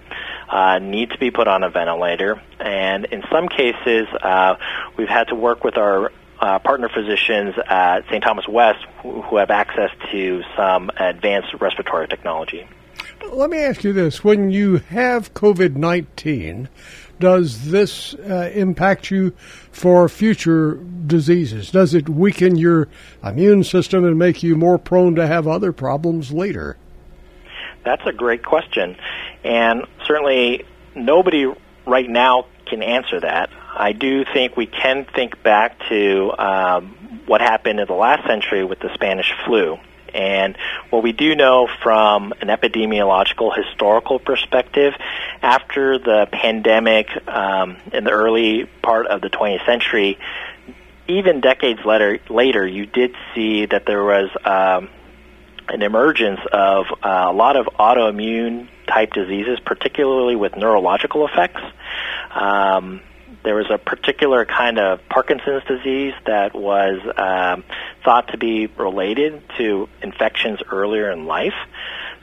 uh, 0.50 0.80
need 0.80 1.12
to 1.12 1.18
be 1.18 1.32
put 1.32 1.48
on 1.48 1.64
a 1.64 1.70
ventilator, 1.70 2.42
and 2.60 3.06
in 3.06 3.24
some 3.32 3.48
cases 3.48 4.08
uh, 4.22 4.56
we've 4.98 5.08
had 5.10 5.30
to 5.30 5.36
work 5.36 5.64
with 5.64 5.78
our 5.78 6.12
uh, 6.40 6.60
partner 6.60 6.90
physicians 6.90 7.56
at 7.68 8.06
St. 8.08 8.24
Thomas 8.24 8.48
West 8.48 8.86
who, 9.02 9.22
who 9.24 9.38
have 9.38 9.50
access 9.50 9.90
to 10.12 10.44
some 10.56 10.92
advanced 10.98 11.54
respiratory 11.60 12.08
technology. 12.08 12.68
Let 13.32 13.50
me 13.50 13.60
ask 13.60 13.84
you 13.84 13.94
this: 13.94 14.24
When 14.24 14.52
you 14.52 14.78
have 14.78 15.34
COVID 15.34 15.76
nineteen, 15.76 16.70
does 17.20 17.72
this 17.72 18.14
uh, 18.16 18.52
impact 18.54 19.12
you 19.12 19.34
for 19.72 20.08
future 20.10 20.76
diseases? 21.06 21.72
Does 21.72 21.94
it 21.94 22.10
weaken 22.10 22.56
your 22.56 22.88
immune 23.24 23.64
system 23.64 24.06
and 24.06 24.18
make 24.18 24.44
you 24.44 24.56
more 24.56 24.78
prone 24.78 25.16
to 25.16 25.28
have 25.28 25.48
other 25.48 25.72
problems 25.72 26.32
later? 26.32 26.78
That's 27.84 28.06
a 28.06 28.12
great 28.12 28.44
question, 28.44 28.98
and 29.44 29.86
certainly 30.06 30.66
nobody 30.96 31.46
right 31.86 32.10
now 32.10 32.48
can 32.66 32.84
answer 32.84 33.22
that. 33.22 33.50
I 33.80 33.94
do 33.94 34.26
think 34.26 34.58
we 34.58 34.66
can 34.66 35.06
think 35.16 35.42
back 35.42 35.80
to 35.88 36.34
um, 36.38 37.22
what 37.28 37.42
happened 37.42 37.80
in 37.80 37.88
the 37.88 37.94
last 37.94 38.28
century 38.28 38.66
with 38.66 38.80
the 38.80 38.94
Spanish 38.94 39.32
flu. 39.46 39.78
And 40.18 40.58
what 40.90 41.04
we 41.04 41.12
do 41.12 41.36
know 41.36 41.70
from 41.84 42.34
an 42.42 42.48
epidemiological 42.48 43.56
historical 43.56 44.18
perspective, 44.18 44.94
after 45.44 46.00
the 46.00 46.28
pandemic 46.32 47.08
um, 47.28 47.78
in 47.94 48.04
the 48.04 48.10
early 48.10 48.66
part 48.82 49.06
of 49.06 49.22
the 49.22 49.30
20th 49.30 49.64
century, 49.68 50.18
even 51.08 51.40
decades 51.40 51.82
later, 51.86 52.20
later 52.30 52.66
you 52.66 52.88
did 52.88 53.16
see 53.36 53.68
that 53.68 53.86
there 53.86 54.04
was 54.04 54.30
um, 54.44 54.90
an 55.70 55.84
emergence 55.84 56.40
of 56.52 56.88
uh, 57.04 57.28
a 57.30 57.34
lot 57.34 57.56
of 57.56 57.68
autoimmune 57.80 58.68
type 58.88 59.14
diseases, 59.14 59.60
particularly 59.66 60.36
with 60.36 60.56
neurological 60.56 61.28
effects. 61.28 61.62
Um, 62.34 63.02
there 63.48 63.56
was 63.56 63.72
a 63.72 63.78
particular 63.78 64.44
kind 64.44 64.78
of 64.78 65.00
Parkinson's 65.08 65.64
disease 65.64 66.14
that 66.26 66.54
was 66.54 67.00
um, 67.16 67.64
thought 68.04 68.28
to 68.34 68.38
be 68.38 68.68
related 68.68 69.42
to 69.58 69.88
infections 70.04 70.60
earlier 70.70 71.10
in 71.10 71.28
life. 71.28 71.54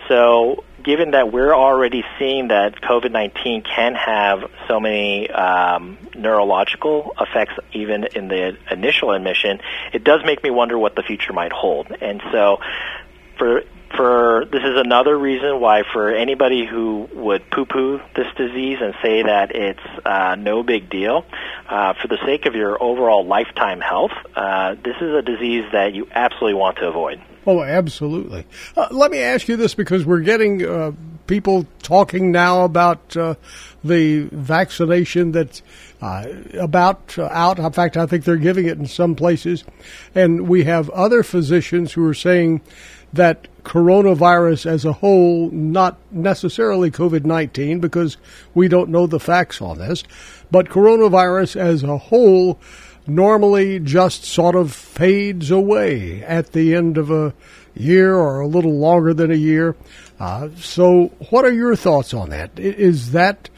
So, 0.07 0.65
given 0.83 1.13
that 1.13 1.33
we're 1.33 1.55
already 1.55 2.05
seeing 2.19 2.49
that 2.49 2.79
COVID 2.83 3.11
19 3.11 3.63
can 3.63 3.95
have 3.95 4.51
so 4.69 4.79
many 4.79 5.31
um, 5.31 5.97
neurological 6.15 7.15
effects 7.19 7.55
even 7.73 8.05
in 8.15 8.29
the 8.29 8.59
initial 8.71 9.13
admission, 9.13 9.61
it 9.95 10.05
does 10.05 10.21
make 10.27 10.43
me 10.43 10.51
wonder 10.51 10.79
what 10.79 10.95
the 10.95 11.03
future 11.03 11.33
might 11.33 11.53
hold. 11.53 11.87
And 12.03 12.21
so, 12.33 12.59
for 13.39 13.63
for 13.97 14.45
this 14.51 14.63
is 14.63 14.77
another 14.77 15.17
reason 15.17 15.61
why 15.61 15.83
for 15.93 16.11
anybody 16.11 16.67
who 16.67 17.09
would 17.13 17.51
poo-poo 17.51 18.01
this 18.15 18.27
disease 18.37 18.79
and 18.81 18.95
say 19.03 19.23
that 19.23 19.55
it's 19.55 20.07
uh, 20.07 20.35
no 20.37 20.63
big 20.63 20.91
deal, 20.91 21.25
uh, 21.69 21.95
for 22.01 22.09
the 22.09 22.19
sake 22.25 22.47
of 22.47 22.55
your 22.55 22.83
overall 22.83 23.27
lifetime 23.27 23.81
health, 23.81 24.13
uh, 24.37 24.75
this 24.85 24.97
is 25.01 25.15
a 25.15 25.23
disease 25.23 25.65
that 25.73 25.95
you 25.95 26.07
absolutely 26.11 26.55
want 26.55 26.77
to 26.79 26.89
avoid. 26.89 27.21
Oh, 27.47 27.63
absolutely. 27.63 28.47
Uh, 28.77 28.89
let 28.91 29.11
me 29.11 29.19
ask 29.19 29.49
you 29.49 29.57
this 29.57 29.75
because 29.75 30.07
we're 30.07 30.21
getting 30.21 30.65
uh, 30.67 30.93
people 31.27 31.67
talking 31.83 32.33
now 32.33 32.65
about 32.65 33.17
uh, 33.17 33.35
the 33.83 34.29
vaccination 34.33 35.33
that's 35.33 35.63
about 36.01 37.19
out. 37.19 37.59
In 37.59 37.73
fact, 37.73 37.97
I 37.97 38.05
think 38.07 38.25
they're 38.25 38.37
giving 38.37 38.67
it 38.67 38.77
in 38.77 38.87
some 38.87 39.15
places. 39.15 39.65
And 40.15 40.49
we 40.49 40.65
have 40.65 40.91
other 40.91 41.23
physicians 41.23 41.93
who 41.93 42.07
are 42.07 42.15
saying 42.15 42.61
that 43.13 43.49
coronavirus 43.65 44.67
as 44.67 44.85
a 44.85 44.93
whole, 44.93 45.51
not 45.51 45.99
necessarily 46.13 46.91
COVID 46.91 47.25
19, 47.25 47.81
because 47.81 48.17
we 48.55 48.69
don't 48.69 48.91
know 48.91 49.07
the 49.07 49.19
facts 49.19 49.61
on 49.61 49.79
this, 49.79 50.05
but 50.51 50.69
coronavirus 50.69 51.57
as 51.57 51.83
a 51.83 51.99
whole 51.99 52.61
normally 53.07 53.79
just 53.81 54.25
sort 54.25 54.55
of 54.55 54.73
fades 54.73 55.51
away 55.51 56.23
at 56.23 56.53
the 56.53 56.75
end 56.75 56.97
of 56.97 57.11
a 57.11 57.35
year 57.75 58.15
or 58.15 58.41
a 58.41 58.47
little 58.47 58.79
longer 58.79 59.13
than 59.13 59.31
a 59.31 59.37
year. 59.37 59.77
Uh, 60.19 60.49
so, 60.57 61.07
what 61.31 61.45
are 61.45 61.53
your 61.53 61.75
thoughts 61.75 62.15
on 62.15 62.31
that? 62.31 62.51
Is 62.59 63.13
that 63.13 63.51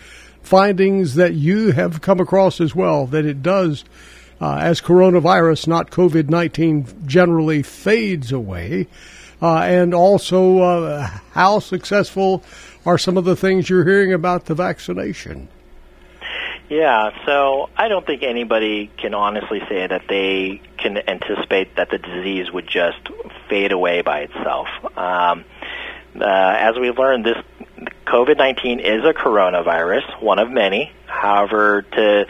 findings 0.43 1.17
that 1.17 1.35
you 1.35 1.73
have 1.73 2.01
come 2.01 2.21
across 2.21 2.61
as 2.61 2.75
well, 2.75 3.07
that 3.07 3.25
it 3.25 3.43
does, 3.43 3.85
uh, 4.41 4.57
as 4.57 4.81
coronavirus, 4.81 5.67
not 5.67 5.91
COVID 5.91 6.31
19, 6.31 7.07
generally 7.07 7.63
fades 7.63 8.33
away? 8.33 8.87
Uh, 9.47 9.61
and 9.61 9.95
also, 9.95 10.59
uh, 10.59 11.07
how 11.31 11.61
successful 11.61 12.43
are 12.85 12.99
some 12.99 13.17
of 13.17 13.25
the 13.25 13.37
things 13.37 13.71
you're 13.71 13.85
hearing 13.85 14.12
about 14.12 14.47
the 14.47 14.57
vaccination? 14.57 15.47
Yeah, 16.69 17.11
so 17.25 17.71
I 17.76 17.87
don't 17.87 18.05
think 18.05 18.25
anybody 18.25 18.91
can 18.97 19.15
honestly 19.15 19.61
say 19.69 19.87
that 19.87 20.03
they 20.09 20.61
can 20.79 20.99
anticipate 21.09 21.76
that 21.76 21.91
the 21.91 21.99
disease 21.99 22.50
would 22.50 22.67
just 22.67 22.99
fade 23.49 23.71
away 23.71 24.03
by 24.03 24.23
itself. 24.23 24.67
Um, 24.99 25.45
uh, 26.21 26.25
as 26.25 26.75
we've 26.76 26.99
learned, 26.99 27.25
this 27.25 27.37
COVID 28.05 28.38
19 28.38 28.81
is 28.81 29.05
a 29.05 29.12
coronavirus, 29.12 30.21
one 30.21 30.41
of 30.41 30.50
many. 30.50 30.91
However, 31.07 31.83
to 31.83 32.26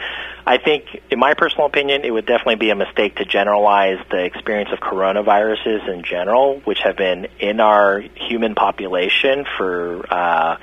I 0.47 0.57
think, 0.59 0.85
in 1.11 1.19
my 1.19 1.33
personal 1.33 1.65
opinion, 1.65 2.05
it 2.05 2.11
would 2.11 2.25
definitely 2.25 2.55
be 2.55 2.69
a 2.69 2.75
mistake 2.75 3.17
to 3.17 3.25
generalize 3.25 3.99
the 4.09 4.23
experience 4.23 4.69
of 4.71 4.79
coronaviruses 4.79 5.89
in 5.93 6.03
general, 6.03 6.61
which 6.61 6.79
have 6.85 6.95
been 6.95 7.27
in 7.37 7.59
our 7.59 7.99
human 7.99 8.55
population 8.55 9.45
for 9.57 10.05
uh, 10.09 10.55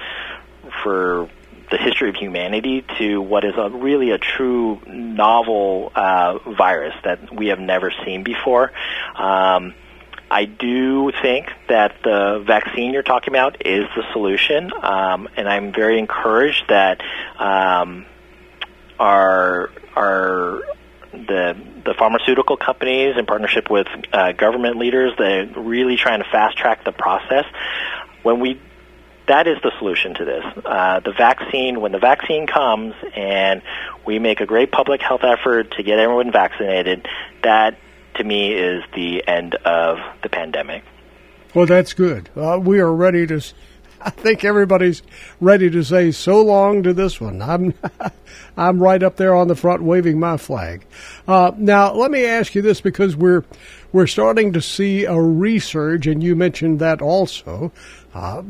for 0.83 1.29
the 1.71 1.77
history 1.77 2.09
of 2.09 2.17
humanity 2.17 2.83
to 2.97 3.21
what 3.21 3.45
is 3.45 3.53
a 3.59 3.69
really 3.69 4.11
a 4.11 4.17
true 4.17 4.81
novel 4.87 5.93
uh, 5.95 6.39
virus 6.39 6.95
that 7.05 7.35
we 7.35 7.49
have 7.49 7.61
never 7.61 7.93
seen 8.07 8.23
before. 8.23 8.73
Um, 9.17 9.75
I 10.31 10.47
do 10.47 11.13
think 11.21 11.53
that 11.69 11.97
the 12.03 12.43
vaccine 12.47 12.95
you're 12.95 13.03
talking 13.03 13.35
about 13.35 13.67
is 13.67 13.85
the 13.95 14.03
solution, 14.15 14.73
um, 14.83 15.29
and 15.37 15.47
I'm 15.47 15.75
very 15.75 15.99
encouraged 15.99 16.65
that 16.71 17.03
um, 17.39 18.07
our 18.99 19.71
our 19.97 20.63
the 21.13 21.57
the 21.85 21.95
pharmaceutical 21.95 22.57
companies 22.57 23.17
in 23.17 23.27
partnership 23.27 23.71
with 23.71 23.87
uh, 24.13 24.33
government 24.33 24.77
leaders, 24.77 25.13
they're 25.19 25.47
really 25.47 25.97
trying 25.97 26.23
to 26.23 26.29
fast 26.31 26.57
track 26.57 26.85
the 26.85 26.93
process. 26.93 27.45
When 28.23 28.41
we 28.41 28.61
that 29.27 29.47
is 29.47 29.57
the 29.63 29.73
solution 29.79 30.15
to 30.15 30.25
this. 30.25 30.45
Uh, 30.65 31.01
the 31.01 31.13
vaccine, 31.13 31.81
when 31.81 31.93
the 31.93 31.99
vaccine 31.99 32.47
comes 32.47 32.95
and 33.17 33.63
we 34.05 34.19
make 34.19 34.41
a 34.41 34.47
great 34.47 34.71
public 34.71 35.01
health 35.01 35.25
effort 35.25 35.73
to 35.73 35.83
get 35.83 35.99
everyone 35.99 36.31
vaccinated, 36.31 37.07
that 37.43 37.79
to 38.17 38.25
me 38.25 38.53
is 38.53 38.83
the 38.95 39.27
end 39.27 39.55
of 39.55 39.99
the 40.23 40.29
pandemic. 40.29 40.85
Well, 41.55 41.67
that's 41.67 41.93
good. 41.93 42.29
Uh, 42.37 42.59
we 42.63 42.81
are 42.81 42.93
ready 42.93 43.27
to. 43.29 43.41
I 44.05 44.11
think 44.11 44.45
everybody's 44.45 45.03
ready 45.41 45.71
to 45.71 45.83
say 45.83 46.11
so 46.11 46.43
long 46.43 46.83
to 46.83 46.93
this 46.93 47.21
one. 47.21 47.41
I'm, 47.41 47.73
I'm 48.57 48.83
right 48.83 49.03
up 49.03 49.17
there 49.17 49.35
on 49.35 49.49
the 49.49 49.55
front 49.55 49.83
waving 49.83 50.21
my 50.21 50.37
flag. 50.37 50.85
Uh, 51.27 51.53
now, 51.57 51.95
let 51.95 52.11
me 52.11 52.27
ask 52.27 52.55
you 52.55 52.61
this 52.61 52.81
because 52.81 53.17
we're 53.17 53.45
we're 53.93 54.07
starting 54.09 54.53
to 54.53 54.61
see 54.61 55.05
a 55.05 55.13
resurge, 55.13 56.11
and 56.11 56.23
you 56.23 56.35
mentioned 56.35 56.81
that 56.81 57.01
also. 57.01 57.73
Uh, 58.13 58.43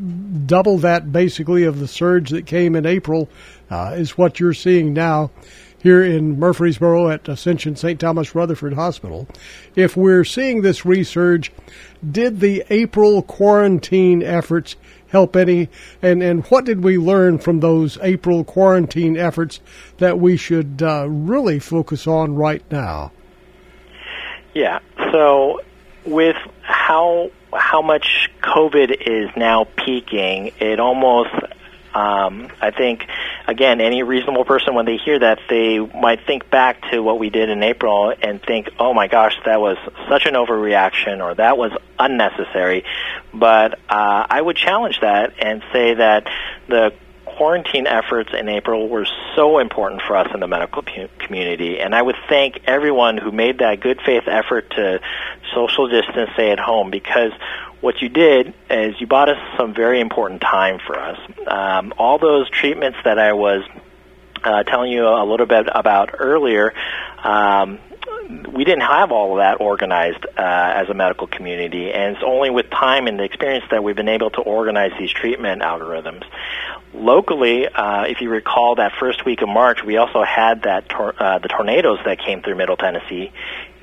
double 0.45 0.79
that 0.79 1.11
basically 1.11 1.63
of 1.63 1.79
the 1.79 1.87
surge 1.87 2.31
that 2.31 2.45
came 2.45 2.75
in 2.75 2.85
April 2.85 3.29
uh, 3.69 3.93
is 3.95 4.17
what 4.17 4.39
you're 4.39 4.53
seeing 4.53 4.93
now 4.93 5.31
here 5.85 6.03
in 6.03 6.39
Murfreesboro 6.39 7.09
at 7.09 7.29
Ascension 7.29 7.75
St. 7.75 7.99
Thomas 7.99 8.33
Rutherford 8.33 8.73
Hospital. 8.73 9.27
If 9.75 9.95
we're 9.95 10.23
seeing 10.23 10.63
this 10.63 10.81
resurge, 10.81 11.51
did 12.11 12.39
the 12.39 12.63
April 12.71 13.21
quarantine 13.21 14.23
efforts 14.23 14.75
help 15.15 15.37
any? 15.37 15.69
And, 16.01 16.21
and 16.21 16.45
what 16.47 16.65
did 16.65 16.83
we 16.83 16.97
learn 16.97 17.37
from 17.39 17.61
those 17.61 17.97
April 18.01 18.43
quarantine 18.43 19.15
efforts 19.15 19.61
that 19.99 20.19
we 20.19 20.35
should 20.35 20.81
uh, 20.81 21.07
really 21.09 21.57
focus 21.59 22.05
on 22.05 22.35
right 22.35 22.63
now? 22.69 23.13
Yeah. 24.53 24.79
So 25.11 25.61
with 26.05 26.35
how 26.61 27.31
how 27.53 27.81
much 27.81 28.29
COVID 28.41 29.07
is 29.07 29.29
now 29.37 29.67
peaking, 29.77 30.51
it 30.59 30.81
almost 30.81 31.33
um, 31.95 32.49
I 32.61 32.71
think, 32.71 33.07
again, 33.47 33.79
any 33.79 34.03
reasonable 34.03 34.43
person, 34.43 34.75
when 34.75 34.85
they 34.85 34.97
hear 34.97 35.17
that, 35.17 35.39
they 35.49 35.79
might 35.79 36.25
think 36.27 36.49
back 36.49 36.91
to 36.91 36.99
what 36.99 37.19
we 37.19 37.29
did 37.29 37.49
in 37.49 37.63
April 37.63 38.13
and 38.21 38.43
think, 38.43 38.69
oh 38.77 38.93
my 38.93 39.07
gosh, 39.07 39.35
that 39.45 39.61
was 39.61 39.77
such 40.09 40.25
an 40.25 40.33
overreaction 40.33 41.23
or 41.23 41.35
that 41.35 41.57
was 41.57 41.71
unnecessary. 41.97 42.83
But 43.33 43.79
uh, 43.89 44.27
I 44.29 44.41
would 44.41 44.57
challenge 44.57 44.99
that 44.99 45.35
and 45.39 45.63
say 45.71 45.93
that 45.93 46.27
the 46.67 46.93
quarantine 47.25 47.87
efforts 47.87 48.31
in 48.33 48.47
April 48.47 48.87
were 48.87 49.07
so 49.35 49.59
important 49.59 50.01
for 50.01 50.15
us 50.15 50.27
in 50.33 50.39
the 50.39 50.47
medical 50.47 50.83
community. 51.19 51.79
And 51.79 51.93
I 51.93 52.01
would 52.01 52.15
thank 52.29 52.61
everyone 52.65 53.17
who 53.17 53.31
made 53.31 53.59
that 53.59 53.79
good 53.79 53.99
faith 54.05 54.23
effort 54.27 54.69
to 54.71 54.99
social 55.53 55.87
distance, 55.87 56.29
stay 56.33 56.51
at 56.51 56.59
home, 56.59 56.91
because 56.91 57.31
what 57.81 58.01
you 58.01 58.09
did 58.09 58.53
is 58.69 58.99
you 58.99 59.07
bought 59.07 59.29
us 59.29 59.37
some 59.57 59.73
very 59.73 59.99
important 59.99 60.41
time 60.41 60.79
for 60.85 60.99
us. 60.99 61.19
Um, 61.47 61.93
all 61.97 62.17
those 62.17 62.49
treatments 62.49 62.97
that 63.03 63.19
I 63.19 63.33
was 63.33 63.63
uh, 64.43 64.63
telling 64.63 64.91
you 64.91 65.07
a 65.07 65.25
little 65.25 65.45
bit 65.45 65.67
about 65.73 66.15
earlier, 66.17 66.73
um, 67.23 67.79
we 68.51 68.63
didn't 68.63 68.81
have 68.81 69.11
all 69.11 69.33
of 69.33 69.37
that 69.37 69.61
organized 69.61 70.25
uh, 70.25 70.41
as 70.41 70.89
a 70.89 70.93
medical 70.93 71.27
community, 71.27 71.91
and 71.91 72.15
it's 72.15 72.23
only 72.25 72.49
with 72.49 72.69
time 72.69 73.07
and 73.07 73.19
the 73.19 73.23
experience 73.23 73.65
that 73.71 73.83
we've 73.83 73.95
been 73.95 74.09
able 74.09 74.31
to 74.31 74.41
organize 74.41 74.91
these 74.97 75.11
treatment 75.11 75.61
algorithms. 75.61 76.23
Locally, 76.93 77.67
uh, 77.67 78.03
if 78.03 78.21
you 78.21 78.29
recall 78.29 78.75
that 78.75 78.93
first 78.99 79.25
week 79.25 79.41
of 79.41 79.49
March, 79.49 79.83
we 79.83 79.97
also 79.97 80.23
had 80.23 80.63
that 80.63 80.89
tor- 80.89 81.13
uh, 81.19 81.39
the 81.39 81.49
tornadoes 81.49 81.99
that 82.05 82.19
came 82.19 82.41
through 82.41 82.55
Middle 82.55 82.77
Tennessee, 82.77 83.31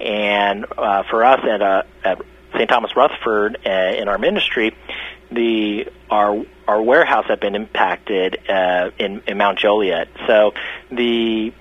and 0.01 0.67
uh, 0.77 1.05
for 1.05 1.25
us 1.25 1.41
at, 1.45 1.63
uh, 1.63 1.83
at 2.05 2.21
St. 2.55 2.69
Thomas 2.69 2.95
Rutherford 2.97 3.59
uh, 3.67 3.71
in 3.71 4.09
our 4.09 4.19
ministry, 4.19 4.77
the 5.31 5.87
our 6.11 6.45
our 6.69 6.83
warehouse 6.83 7.27
had 7.29 7.41
been 7.41 7.55
impacted 7.55 8.39
uh, 8.49 8.91
in, 8.99 9.23
in 9.27 9.37
Mount 9.39 9.59
Juliet. 9.59 10.09
So 10.27 10.53
the 10.91 11.53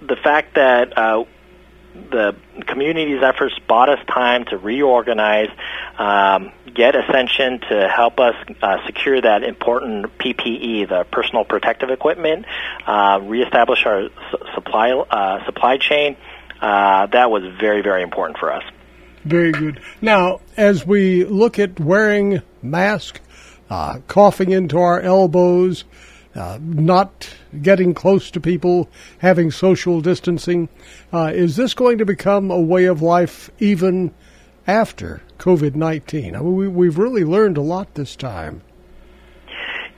the 0.00 0.16
fact 0.16 0.54
that 0.54 0.96
uh, 0.96 1.24
the 2.10 2.36
community's 2.66 3.22
efforts 3.22 3.54
bought 3.66 3.88
us 3.88 3.98
time 4.06 4.44
to 4.46 4.58
reorganize, 4.58 5.48
um, 5.98 6.52
get 6.74 6.94
Ascension 6.94 7.60
to 7.68 7.88
help 7.88 8.20
us 8.20 8.34
uh, 8.62 8.84
secure 8.86 9.20
that 9.20 9.42
important 9.42 10.18
PPE, 10.18 10.88
the 10.88 11.04
personal 11.10 11.44
protective 11.44 11.90
equipment, 11.90 12.44
uh, 12.86 13.20
reestablish 13.22 13.84
our 13.86 14.08
su- 14.30 14.38
supply 14.54 14.92
uh, 14.92 15.44
supply 15.46 15.78
chain. 15.78 16.16
Uh, 16.60 17.06
that 17.06 17.30
was 17.30 17.42
very 17.58 17.82
very 17.82 18.02
important 18.02 18.38
for 18.38 18.52
us. 18.52 18.62
Very 19.26 19.50
good. 19.50 19.80
Now, 20.00 20.40
as 20.56 20.86
we 20.86 21.24
look 21.24 21.58
at 21.58 21.80
wearing 21.80 22.42
masks, 22.62 23.18
uh, 23.68 23.98
coughing 24.06 24.52
into 24.52 24.78
our 24.78 25.00
elbows, 25.00 25.82
uh, 26.36 26.60
not 26.62 27.28
getting 27.60 27.92
close 27.92 28.30
to 28.30 28.40
people, 28.40 28.88
having 29.18 29.50
social 29.50 30.00
distancing, 30.00 30.68
uh, 31.12 31.32
is 31.34 31.56
this 31.56 31.74
going 31.74 31.98
to 31.98 32.04
become 32.04 32.52
a 32.52 32.60
way 32.60 32.84
of 32.84 33.02
life 33.02 33.50
even 33.58 34.14
after 34.64 35.22
COVID 35.38 35.74
19? 35.74 36.36
I 36.36 36.38
mean, 36.38 36.54
we, 36.54 36.68
we've 36.68 36.96
really 36.96 37.24
learned 37.24 37.56
a 37.56 37.62
lot 37.62 37.94
this 37.94 38.14
time. 38.14 38.62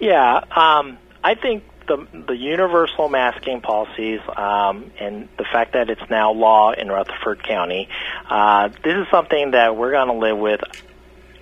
Yeah, 0.01 0.41
um, 0.57 0.97
I 1.23 1.35
think 1.35 1.65
the 1.89 2.07
the 2.27 2.37
universal 2.37 3.09
masking 3.09 3.61
policies 3.61 4.21
um, 4.37 4.91
and 5.01 5.29
the 5.37 5.45
fact 5.45 5.73
that 5.73 5.91
it's 5.91 6.09
now 6.09 6.33
law 6.33 6.73
in 6.73 6.89
Rutherford 6.89 7.43
County, 7.43 7.89
uh, 8.29 8.69
this 8.85 8.95
is 8.95 9.07
something 9.11 9.53
that 9.53 9.77
we're 9.77 9.93
going 9.93 10.09
to 10.09 10.15
live 10.15 10.39
with 10.39 10.61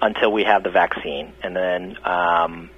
until 0.00 0.32
we 0.32 0.44
have 0.44 0.62
the 0.62 0.70
vaccine, 0.70 1.32
and 1.42 1.54
then 1.54 1.96
um, 2.04 2.70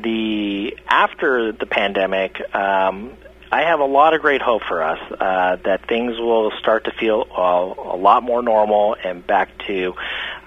the 0.00 0.78
after 0.88 1.52
the 1.52 1.66
pandemic. 1.66 2.40
Um, 2.54 3.16
I 3.54 3.64
have 3.64 3.80
a 3.80 3.84
lot 3.84 4.14
of 4.14 4.22
great 4.22 4.40
hope 4.40 4.62
for 4.66 4.82
us 4.82 4.98
uh, 5.20 5.56
that 5.66 5.86
things 5.86 6.18
will 6.18 6.52
start 6.58 6.86
to 6.86 6.90
feel 6.90 7.26
uh, 7.30 7.92
a 7.92 7.98
lot 7.98 8.22
more 8.22 8.40
normal 8.40 8.96
and 9.04 9.26
back 9.26 9.50
to 9.66 9.92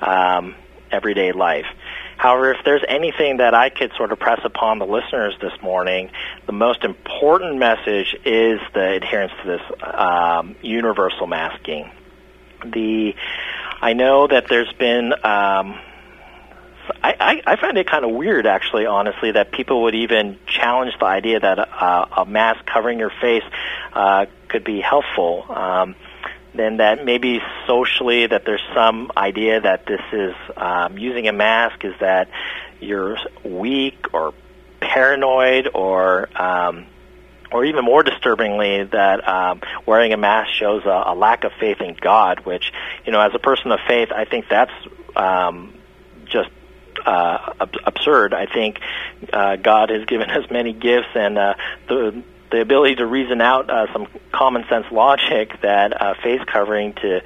um, 0.01 0.55
everyday 0.91 1.31
life. 1.31 1.67
However, 2.17 2.53
if 2.53 2.63
there's 2.63 2.83
anything 2.87 3.37
that 3.37 3.53
I 3.53 3.69
could 3.69 3.91
sort 3.97 4.11
of 4.11 4.19
press 4.19 4.39
upon 4.43 4.79
the 4.79 4.85
listeners 4.85 5.35
this 5.41 5.53
morning, 5.61 6.11
the 6.45 6.53
most 6.53 6.83
important 6.83 7.57
message 7.57 8.15
is 8.25 8.59
the 8.73 8.93
adherence 8.93 9.33
to 9.43 9.47
this 9.47 9.61
um, 9.81 10.55
universal 10.61 11.27
masking. 11.27 11.91
The 12.63 13.15
I 13.81 13.93
know 13.93 14.27
that 14.27 14.47
there's 14.47 14.71
been. 14.73 15.13
Um, 15.13 15.79
I, 17.03 17.15
I, 17.19 17.41
I 17.47 17.55
find 17.55 17.77
it 17.77 17.87
kind 17.87 18.05
of 18.05 18.11
weird, 18.11 18.45
actually, 18.45 18.85
honestly, 18.85 19.31
that 19.31 19.51
people 19.51 19.83
would 19.83 19.95
even 19.95 20.37
challenge 20.45 20.93
the 20.99 21.05
idea 21.05 21.39
that 21.39 21.57
uh, 21.57 22.05
a 22.17 22.25
mask 22.25 22.65
covering 22.65 22.99
your 22.99 23.11
face 23.21 23.43
uh, 23.93 24.27
could 24.49 24.63
be 24.63 24.81
helpful. 24.81 25.45
Um, 25.49 25.95
then 26.57 26.77
that 26.77 27.03
maybe 27.05 27.39
socially 27.67 28.27
that 28.27 28.43
there's 28.45 28.63
some 28.73 29.11
idea 29.15 29.61
that 29.61 29.85
this 29.85 30.01
is 30.11 30.33
um, 30.57 30.97
using 30.97 31.27
a 31.27 31.33
mask 31.33 31.83
is 31.83 31.93
that 31.99 32.29
you're 32.79 33.17
weak 33.43 34.13
or 34.13 34.33
paranoid 34.79 35.69
or 35.73 36.29
um, 36.41 36.85
or 37.51 37.63
even 37.65 37.85
more 37.85 38.03
disturbingly 38.03 38.83
that 38.85 39.27
um, 39.27 39.61
wearing 39.85 40.13
a 40.13 40.17
mask 40.17 40.51
shows 40.51 40.83
a, 40.85 41.03
a 41.07 41.15
lack 41.15 41.43
of 41.43 41.51
faith 41.59 41.79
in 41.79 41.95
God, 41.99 42.45
which 42.45 42.71
you 43.05 43.11
know 43.11 43.21
as 43.21 43.31
a 43.33 43.39
person 43.39 43.71
of 43.71 43.79
faith 43.87 44.09
I 44.11 44.25
think 44.25 44.45
that's 44.49 44.73
um, 45.15 45.73
just 46.25 46.49
uh, 47.05 47.53
ab- 47.59 47.77
absurd. 47.85 48.33
I 48.33 48.45
think 48.45 48.79
uh, 49.31 49.55
God 49.57 49.89
has 49.89 50.05
given 50.05 50.29
us 50.31 50.49
many 50.49 50.73
gifts, 50.73 51.09
and 51.15 51.37
uh, 51.37 51.53
the 51.87 52.23
the 52.51 52.61
ability 52.61 52.95
to 52.95 53.05
reason 53.05 53.41
out 53.41 53.69
uh, 53.69 53.91
some 53.93 54.07
common 54.31 54.65
sense 54.69 54.85
logic 54.91 55.61
that 55.61 56.01
uh, 56.01 56.13
face 56.21 56.41
covering 56.45 56.93
to 56.93 57.17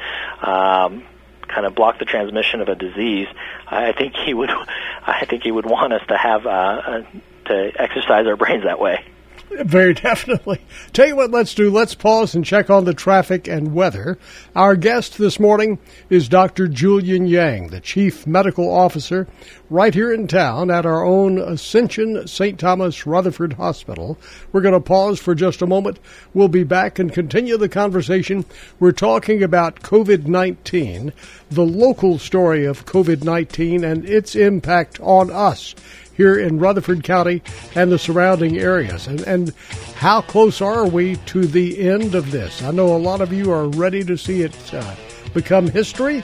um, 0.41 1.03
kind 1.47 1.65
of 1.65 1.75
block 1.75 1.99
the 1.99 2.05
transmission 2.05 2.61
of 2.61 2.69
a 2.69 2.75
disease. 2.75 3.27
I 3.67 3.91
think 3.91 4.15
he 4.15 4.33
would. 4.33 4.49
I 5.05 5.25
think 5.25 5.43
he 5.43 5.51
would 5.51 5.65
want 5.65 5.93
us 5.93 6.05
to 6.07 6.17
have 6.17 6.45
uh, 6.45 6.49
uh, 6.49 7.03
to 7.45 7.71
exercise 7.81 8.27
our 8.27 8.35
brains 8.35 8.63
that 8.63 8.79
way. 8.79 9.03
Very 9.63 9.95
definitely. 9.95 10.61
Tell 10.93 11.07
you 11.07 11.15
what, 11.15 11.31
let's 11.31 11.55
do. 11.55 11.71
Let's 11.71 11.95
pause 11.95 12.35
and 12.35 12.45
check 12.45 12.69
on 12.69 12.85
the 12.85 12.93
traffic 12.93 13.47
and 13.47 13.73
weather. 13.73 14.19
Our 14.55 14.75
guest 14.75 15.17
this 15.17 15.39
morning 15.39 15.79
is 16.09 16.29
Dr. 16.29 16.67
Julian 16.67 17.25
Yang, 17.25 17.69
the 17.69 17.79
Chief 17.79 18.27
Medical 18.27 18.71
Officer 18.71 19.27
right 19.69 19.93
here 19.93 20.13
in 20.13 20.27
town 20.27 20.69
at 20.69 20.85
our 20.85 21.03
own 21.03 21.39
Ascension 21.39 22.27
St. 22.27 22.59
Thomas 22.59 23.07
Rutherford 23.07 23.53
Hospital. 23.53 24.19
We're 24.51 24.61
going 24.61 24.73
to 24.73 24.79
pause 24.79 25.19
for 25.19 25.33
just 25.33 25.63
a 25.63 25.67
moment. 25.67 25.99
We'll 26.33 26.47
be 26.47 26.63
back 26.63 26.99
and 26.99 27.11
continue 27.11 27.57
the 27.57 27.69
conversation. 27.69 28.45
We're 28.79 28.91
talking 28.91 29.41
about 29.41 29.81
COVID 29.81 30.27
19, 30.27 31.11
the 31.49 31.65
local 31.65 32.19
story 32.19 32.65
of 32.65 32.85
COVID 32.85 33.23
19 33.23 33.83
and 33.83 34.07
its 34.07 34.35
impact 34.35 34.99
on 34.99 35.31
us 35.31 35.73
here 36.19 36.37
in 36.37 36.59
Rutherford 36.59 37.01
County 37.01 37.41
and 37.75 37.89
the 37.89 37.97
surrounding 37.97 38.57
areas. 38.57 39.07
And, 39.07 39.21
and 39.21 39.53
how 39.95 40.19
close 40.19 40.59
are 40.59 40.85
we 40.85 41.15
to 41.27 41.47
the 41.47 41.79
end 41.87 42.13
of 42.13 42.29
this? 42.29 42.61
I 42.61 42.71
know 42.71 42.93
a 42.93 42.99
lot 42.99 43.21
of 43.21 43.31
you 43.31 43.53
are 43.53 43.69
ready 43.69 44.03
to 44.03 44.17
see 44.17 44.41
it 44.41 44.73
uh, 44.73 44.95
become 45.33 45.69
history. 45.69 46.21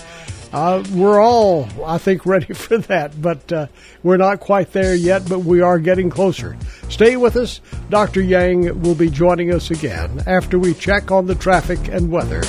Uh, 0.52 0.84
we're 0.92 1.22
all, 1.22 1.70
I 1.86 1.98
think, 1.98 2.26
ready 2.26 2.54
for 2.54 2.78
that, 2.78 3.22
but 3.22 3.50
uh, 3.54 3.68
we're 4.04 4.18
not 4.18 4.42
quite 4.42 4.74
there 4.74 4.96
yet, 4.96 5.30
but 5.30 5.40
we 5.40 5.62
are 5.62 5.80
getting 5.80 6.10
closer. 6.10 6.58
Stay 6.90 7.16
with 7.16 7.38
us. 7.38 7.62
Dr. 7.90 8.20
Yang 8.20 8.82
will 8.82 8.96
be 8.96 9.10
joining 9.10 9.54
us 9.54 9.72
again 9.72 10.24
after 10.28 10.60
we 10.60 10.74
check 10.74 11.10
on 11.10 11.26
the 11.26 11.36
traffic 11.36 11.88
and 11.88 12.12
weather. 12.12 12.44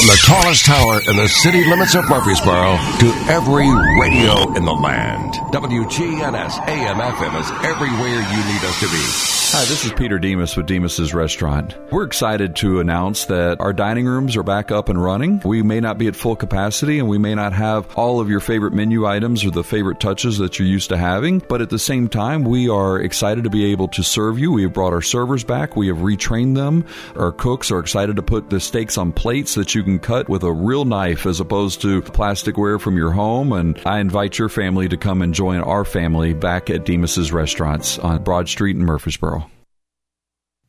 From 0.00 0.06
the 0.06 0.22
tallest 0.24 0.64
tower 0.64 1.00
in 1.10 1.16
the 1.16 1.28
city 1.28 1.62
limits 1.62 1.94
of 1.94 2.08
Murfreesboro 2.08 2.78
to 3.00 3.06
every 3.28 3.68
radio 4.00 4.50
in 4.54 4.64
the 4.64 4.72
land. 4.72 5.34
WGNS 5.52 6.68
AM 6.68 6.96
FM 6.96 7.38
is 7.38 7.50
everywhere 7.66 8.08
you 8.08 8.44
need 8.50 8.64
us 8.64 8.80
to 8.80 8.86
be. 8.86 9.40
Hi, 9.52 9.64
this 9.64 9.84
is 9.84 9.92
Peter 9.92 10.20
Demos 10.20 10.56
with 10.56 10.66
Demos's 10.66 11.12
Restaurant. 11.12 11.76
We're 11.90 12.04
excited 12.04 12.54
to 12.56 12.78
announce 12.78 13.24
that 13.24 13.60
our 13.60 13.72
dining 13.72 14.06
rooms 14.06 14.36
are 14.36 14.44
back 14.44 14.70
up 14.70 14.88
and 14.88 15.02
running. 15.02 15.42
We 15.44 15.62
may 15.62 15.80
not 15.80 15.98
be 15.98 16.06
at 16.06 16.14
full 16.14 16.36
capacity 16.36 17.00
and 17.00 17.08
we 17.08 17.18
may 17.18 17.34
not 17.34 17.52
have 17.52 17.92
all 17.96 18.20
of 18.20 18.30
your 18.30 18.38
favorite 18.38 18.72
menu 18.72 19.06
items 19.06 19.44
or 19.44 19.50
the 19.50 19.64
favorite 19.64 19.98
touches 19.98 20.38
that 20.38 20.60
you're 20.60 20.68
used 20.68 20.90
to 20.90 20.96
having, 20.96 21.40
but 21.40 21.60
at 21.60 21.68
the 21.68 21.80
same 21.80 22.08
time, 22.08 22.44
we 22.44 22.68
are 22.68 23.00
excited 23.00 23.42
to 23.42 23.50
be 23.50 23.72
able 23.72 23.88
to 23.88 24.04
serve 24.04 24.38
you. 24.38 24.52
We 24.52 24.62
have 24.62 24.72
brought 24.72 24.92
our 24.92 25.02
servers 25.02 25.42
back. 25.42 25.74
We 25.74 25.88
have 25.88 25.98
retrained 25.98 26.54
them. 26.54 26.86
Our 27.16 27.32
cooks 27.32 27.72
are 27.72 27.80
excited 27.80 28.14
to 28.16 28.22
put 28.22 28.50
the 28.50 28.60
steaks 28.60 28.96
on 28.96 29.12
plates 29.12 29.56
that 29.56 29.74
you 29.74 29.82
can 29.82 29.89
cut 29.98 30.28
with 30.28 30.42
a 30.42 30.52
real 30.52 30.84
knife 30.84 31.26
as 31.26 31.40
opposed 31.40 31.80
to 31.82 32.02
plasticware 32.02 32.80
from 32.80 32.96
your 32.96 33.10
home. 33.10 33.52
And 33.52 33.80
I 33.84 33.98
invite 33.98 34.38
your 34.38 34.48
family 34.48 34.88
to 34.88 34.96
come 34.96 35.22
and 35.22 35.34
join 35.34 35.60
our 35.60 35.84
family 35.84 36.32
back 36.32 36.70
at 36.70 36.84
Demos's 36.84 37.32
Restaurants 37.32 37.98
on 37.98 38.22
Broad 38.22 38.48
Street 38.48 38.76
in 38.76 38.84
Murfreesboro. 38.84 39.50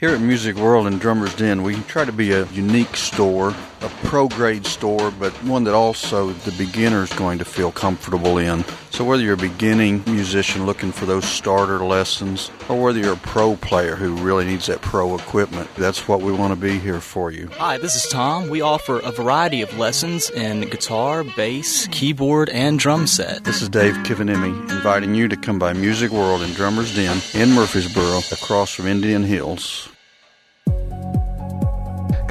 Here 0.02 0.16
at 0.16 0.20
Music 0.20 0.56
World 0.56 0.88
and 0.88 1.00
Drummer's 1.00 1.36
Den, 1.36 1.62
we 1.62 1.76
try 1.82 2.06
to 2.06 2.12
be 2.12 2.32
a 2.32 2.48
unique 2.48 2.98
store, 2.98 3.50
a 3.82 3.90
pro 4.04 4.28
grade 4.28 4.66
store, 4.66 5.12
but 5.12 5.32
one 5.44 5.64
that 5.66 5.76
also 5.76 6.32
the 6.32 6.52
beginner 6.54 7.04
is 7.04 7.14
going 7.14 7.38
to 7.38 7.46
feel 7.46 7.72
comfortable 7.72 8.40
in. 8.40 8.66
So, 8.90 9.06
whether 9.06 9.22
you're 9.22 9.36
a 9.36 9.38
beginning 9.38 10.02
musician 10.08 10.66
looking 10.66 10.92
for 10.92 11.06
those 11.06 11.26
starter 11.26 11.86
lessons, 11.86 12.50
or 12.68 12.82
whether 12.82 12.98
you're 12.98 13.14
a 13.14 13.18
pro 13.18 13.58
player 13.58 13.96
who 13.96 14.16
really 14.16 14.44
needs 14.44 14.66
that 14.66 14.82
pro 14.82 15.16
equipment, 15.16 15.70
that's 15.76 16.08
what 16.08 16.22
we 16.22 16.32
want 16.32 16.52
to 16.52 16.60
be 16.60 16.80
here 16.80 17.00
for 17.00 17.30
you. 17.30 17.50
Hi, 17.60 17.78
this 17.78 17.96
is 17.96 18.12
Tom. 18.12 18.50
We 18.50 18.62
offer 18.62 18.98
a 19.02 19.12
variety 19.12 19.62
of 19.62 19.78
lessons 19.78 20.32
in 20.32 20.62
guitar, 20.62 21.24
bass, 21.24 21.86
keyboard, 21.92 22.50
and 22.50 22.80
drum 22.80 23.06
set. 23.06 23.44
This 23.44 23.62
is 23.62 23.70
Dave 23.70 23.94
Kivanimi 23.98 24.68
inviting 24.72 25.14
you 25.14 25.28
to 25.28 25.38
come 25.38 25.60
by 25.60 25.74
Music 25.74 26.10
World 26.10 26.42
and 26.42 26.56
Drummer's 26.56 26.96
Den 26.96 27.22
in 27.36 27.52
Murfreesboro, 27.52 28.22
across 28.32 28.74
from 28.74 28.88
Indian 28.88 29.22
Hills. 29.22 29.91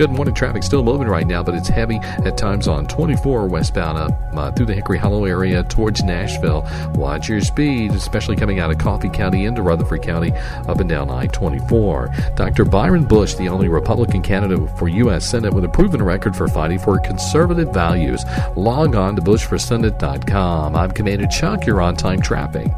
Good 0.01 0.13
morning. 0.13 0.33
Traffic 0.33 0.63
still 0.63 0.83
moving 0.83 1.09
right 1.09 1.27
now, 1.27 1.43
but 1.43 1.55
it's 1.55 1.69
heavy 1.69 1.97
at 2.25 2.39
times 2.39 2.69
on 2.69 2.87
24 2.87 3.47
westbound 3.49 3.99
up 3.99 4.13
uh, 4.35 4.51
through 4.51 4.65
the 4.65 4.73
Hickory 4.73 4.97
Hollow 4.97 5.27
area 5.27 5.63
towards 5.63 6.03
Nashville. 6.03 6.67
Watch 6.95 7.29
your 7.29 7.43
speed, 7.43 7.91
especially 7.91 8.35
coming 8.35 8.61
out 8.61 8.71
of 8.71 8.79
Coffee 8.79 9.11
County 9.11 9.45
into 9.45 9.61
Rutherford 9.61 10.01
County 10.01 10.33
up 10.33 10.81
and 10.81 10.89
down 10.89 11.11
I 11.11 11.27
24. 11.27 12.15
Dr. 12.35 12.65
Byron 12.65 13.05
Bush, 13.05 13.35
the 13.35 13.51
only 13.51 13.69
Republican 13.69 14.23
candidate 14.23 14.71
for 14.79 14.89
U.S. 14.89 15.29
Senate 15.29 15.53
with 15.53 15.65
a 15.65 15.69
proven 15.69 16.03
record 16.03 16.35
for 16.35 16.49
fighting 16.49 16.79
for 16.79 16.99
conservative 17.01 17.75
values. 17.75 18.25
Log 18.57 18.97
on 18.97 19.17
to 19.17 19.21
bushforsenate.com. 19.21 20.77
I'm 20.77 20.93
Commander 20.93 21.27
Chuck. 21.27 21.67
You're 21.67 21.83
on 21.83 21.95
time 21.95 22.23
traffic. 22.23 22.69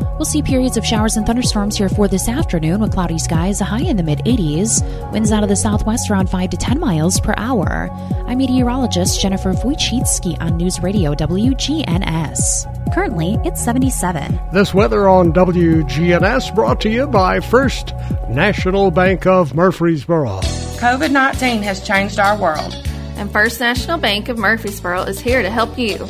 We'll 0.00 0.26
see 0.26 0.42
periods 0.42 0.76
of 0.76 0.84
showers 0.84 1.16
and 1.16 1.26
thunderstorms 1.26 1.78
here 1.78 1.88
for 1.88 2.06
this 2.06 2.28
afternoon 2.28 2.80
with 2.80 2.92
cloudy 2.92 3.18
skies, 3.18 3.60
a 3.60 3.64
high 3.64 3.82
in 3.82 3.96
the 3.96 4.02
mid 4.02 4.18
80s. 4.20 4.82
Winds 5.12 5.32
out 5.32 5.42
of 5.42 5.48
the 5.48 5.56
southwest 5.56 6.10
around 6.10 6.28
5 6.28 6.50
to 6.50 6.56
10 6.56 6.78
miles 6.78 7.18
per 7.20 7.34
hour. 7.36 7.88
I'm 8.26 8.38
meteorologist 8.38 9.20
Jennifer 9.20 9.52
Wojcicki 9.52 10.40
on 10.40 10.56
News 10.56 10.80
Radio 10.82 11.14
WGNS. 11.14 12.94
Currently, 12.94 13.38
it's 13.44 13.62
77. 13.62 14.38
This 14.52 14.74
weather 14.74 15.08
on 15.08 15.32
WGNS 15.32 16.54
brought 16.54 16.80
to 16.82 16.90
you 16.90 17.06
by 17.06 17.40
First 17.40 17.94
National 18.28 18.90
Bank 18.90 19.26
of 19.26 19.54
Murfreesboro. 19.54 20.40
COVID 20.80 21.12
19 21.12 21.62
has 21.62 21.86
changed 21.86 22.18
our 22.18 22.36
world. 22.36 22.74
And 23.16 23.30
First 23.30 23.60
National 23.60 23.98
Bank 23.98 24.28
of 24.28 24.38
Murfreesboro 24.38 25.02
is 25.02 25.20
here 25.20 25.42
to 25.42 25.50
help 25.50 25.78
you. 25.78 26.08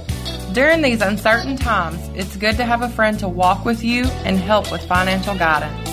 During 0.52 0.82
these 0.82 1.00
uncertain 1.00 1.56
times, 1.56 2.00
it's 2.16 2.36
good 2.36 2.56
to 2.56 2.64
have 2.64 2.82
a 2.82 2.88
friend 2.88 3.16
to 3.20 3.28
walk 3.28 3.64
with 3.64 3.84
you 3.84 4.04
and 4.24 4.36
help 4.36 4.72
with 4.72 4.84
financial 4.84 5.36
guidance. 5.36 5.88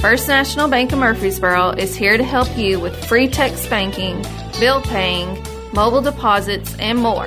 First 0.00 0.26
National 0.26 0.66
Bank 0.66 0.90
of 0.90 0.98
Murfreesboro 0.98 1.70
is 1.70 1.94
here 1.94 2.16
to 2.16 2.24
help 2.24 2.58
you 2.58 2.80
with 2.80 3.04
free 3.04 3.28
text 3.28 3.70
banking, 3.70 4.20
bill 4.58 4.80
paying, 4.82 5.40
mobile 5.72 6.00
deposits, 6.00 6.74
and 6.80 6.98
more. 6.98 7.26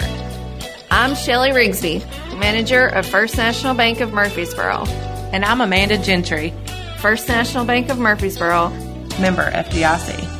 I'm 0.91 1.15
Shelly 1.15 1.51
Rigsby, 1.51 2.03
manager 2.37 2.87
of 2.87 3.05
First 3.05 3.37
National 3.37 3.73
Bank 3.73 4.01
of 4.01 4.11
Murfreesboro. 4.11 4.83
And 5.31 5.45
I'm 5.45 5.61
Amanda 5.61 5.97
Gentry, 5.97 6.53
First 6.97 7.29
National 7.29 7.63
Bank 7.63 7.87
of 7.89 7.99
Murfreesboro, 7.99 8.69
member 9.21 9.49
FDIC. 9.49 10.34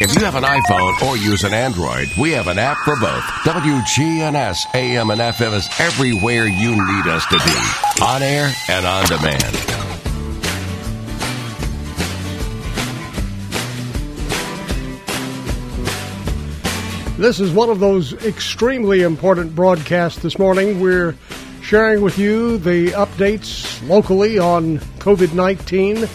If 0.00 0.14
you 0.14 0.24
have 0.24 0.36
an 0.36 0.44
iPhone 0.44 1.02
or 1.02 1.16
use 1.16 1.42
an 1.42 1.52
Android, 1.52 2.06
we 2.16 2.30
have 2.30 2.46
an 2.46 2.56
app 2.56 2.76
for 2.84 2.94
both. 3.00 3.24
WGNS 3.42 4.72
AM 4.72 5.10
and 5.10 5.20
FM 5.20 5.52
is 5.54 5.68
everywhere 5.80 6.46
you 6.46 6.70
need 6.70 7.06
us 7.08 7.26
to 7.26 7.36
be. 7.36 8.04
On 8.04 8.22
air 8.22 8.48
and 8.68 8.86
on 8.86 9.06
demand. 9.06 9.56
This 17.18 17.40
is 17.40 17.50
one 17.50 17.68
of 17.68 17.80
those 17.80 18.12
extremely 18.24 19.02
important 19.02 19.56
broadcasts 19.56 20.22
this 20.22 20.38
morning. 20.38 20.78
We're 20.78 21.16
sharing 21.60 22.02
with 22.02 22.18
you 22.20 22.58
the 22.58 22.92
updates 22.92 23.84
locally 23.88 24.38
on 24.38 24.78
COVID 25.00 25.34
19. 25.34 26.08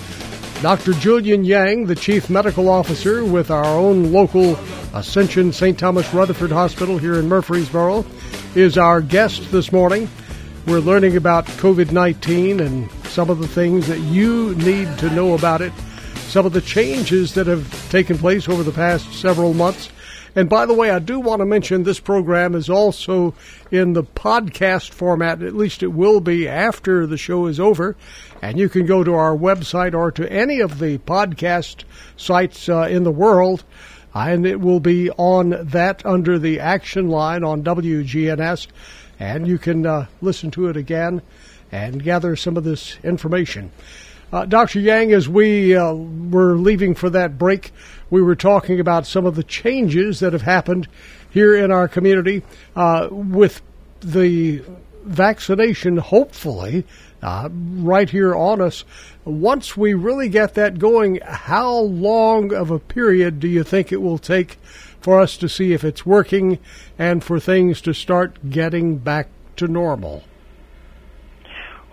Dr. 0.63 0.93
Julian 0.93 1.43
Yang, 1.43 1.87
the 1.87 1.95
Chief 1.95 2.29
Medical 2.29 2.69
Officer 2.69 3.25
with 3.25 3.51
our 3.51 3.65
own 3.65 4.13
local 4.13 4.57
Ascension 4.93 5.51
St. 5.51 5.77
Thomas 5.77 6.13
Rutherford 6.13 6.53
Hospital 6.53 6.97
here 6.97 7.15
in 7.15 7.27
Murfreesboro, 7.27 8.05
is 8.55 8.77
our 8.77 9.01
guest 9.01 9.51
this 9.51 9.73
morning. 9.73 10.07
We're 10.65 10.79
learning 10.79 11.17
about 11.17 11.47
COVID 11.47 11.91
19 11.91 12.61
and 12.61 12.89
some 13.09 13.29
of 13.29 13.39
the 13.39 13.47
things 13.47 13.87
that 13.87 13.99
you 13.99 14.55
need 14.55 14.87
to 14.99 15.09
know 15.09 15.33
about 15.33 15.61
it, 15.61 15.73
some 16.27 16.45
of 16.45 16.53
the 16.53 16.61
changes 16.61 17.33
that 17.33 17.45
have 17.45 17.89
taken 17.89 18.17
place 18.17 18.47
over 18.47 18.63
the 18.63 18.71
past 18.71 19.11
several 19.11 19.53
months. 19.53 19.89
And 20.35 20.49
by 20.49 20.65
the 20.65 20.73
way, 20.73 20.89
I 20.89 20.99
do 20.99 21.19
want 21.19 21.41
to 21.41 21.45
mention 21.45 21.83
this 21.83 21.99
program 21.99 22.55
is 22.55 22.69
also 22.69 23.35
in 23.69 23.93
the 23.93 24.03
podcast 24.03 24.89
format. 24.89 25.43
At 25.43 25.55
least 25.55 25.83
it 25.83 25.93
will 25.93 26.19
be 26.19 26.47
after 26.47 27.05
the 27.05 27.17
show 27.17 27.45
is 27.45 27.59
over. 27.59 27.95
And 28.41 28.57
you 28.57 28.67
can 28.67 28.85
go 28.85 29.03
to 29.03 29.13
our 29.13 29.35
website 29.35 29.93
or 29.93 30.11
to 30.11 30.31
any 30.31 30.59
of 30.59 30.79
the 30.79 30.97
podcast 30.99 31.83
sites 32.17 32.67
uh, 32.67 32.87
in 32.89 33.03
the 33.03 33.11
world. 33.11 33.63
And 34.15 34.45
it 34.45 34.59
will 34.59 34.79
be 34.79 35.11
on 35.11 35.55
that 35.67 36.05
under 36.05 36.39
the 36.39 36.59
action 36.59 37.09
line 37.09 37.43
on 37.43 37.63
WGNS. 37.63 38.67
And 39.19 39.47
you 39.47 39.59
can 39.59 39.85
uh, 39.85 40.07
listen 40.21 40.49
to 40.51 40.67
it 40.67 40.77
again 40.77 41.21
and 41.71 42.03
gather 42.03 42.35
some 42.35 42.57
of 42.57 42.63
this 42.63 42.97
information. 43.03 43.71
Uh, 44.33 44.45
Dr. 44.45 44.79
Yang, 44.79 45.13
as 45.13 45.29
we 45.29 45.75
uh, 45.75 45.93
were 45.93 46.55
leaving 46.55 46.95
for 46.95 47.07
that 47.11 47.37
break, 47.37 47.71
we 48.09 48.19
were 48.19 48.35
talking 48.35 48.79
about 48.79 49.05
some 49.05 49.27
of 49.27 49.35
the 49.35 49.43
changes 49.43 50.21
that 50.21 50.33
have 50.33 50.41
happened 50.41 50.87
here 51.29 51.53
in 51.55 51.69
our 51.69 51.87
community 51.87 52.41
uh, 52.75 53.09
with 53.11 53.61
the 53.99 54.63
vaccination, 55.03 55.97
hopefully, 55.97 56.83
uh, 57.21 57.47
right 57.51 58.09
here 58.09 58.33
on 58.33 58.59
us. 58.59 58.83
Once 59.23 59.77
we 59.77 59.93
really 59.93 60.29
get 60.29 60.55
that 60.55 60.79
going, 60.79 61.19
how 61.23 61.77
long 61.77 62.51
of 62.51 62.71
a 62.71 62.79
period 62.79 63.39
do 63.39 63.47
you 63.47 63.63
think 63.63 63.91
it 63.91 64.01
will 64.01 64.17
take 64.17 64.57
for 64.99 65.21
us 65.21 65.37
to 65.37 65.47
see 65.47 65.73
if 65.73 65.83
it's 65.83 66.07
working 66.07 66.57
and 66.97 67.23
for 67.23 67.39
things 67.39 67.81
to 67.81 67.93
start 67.93 68.49
getting 68.49 68.97
back 68.97 69.27
to 69.57 69.67
normal? 69.67 70.23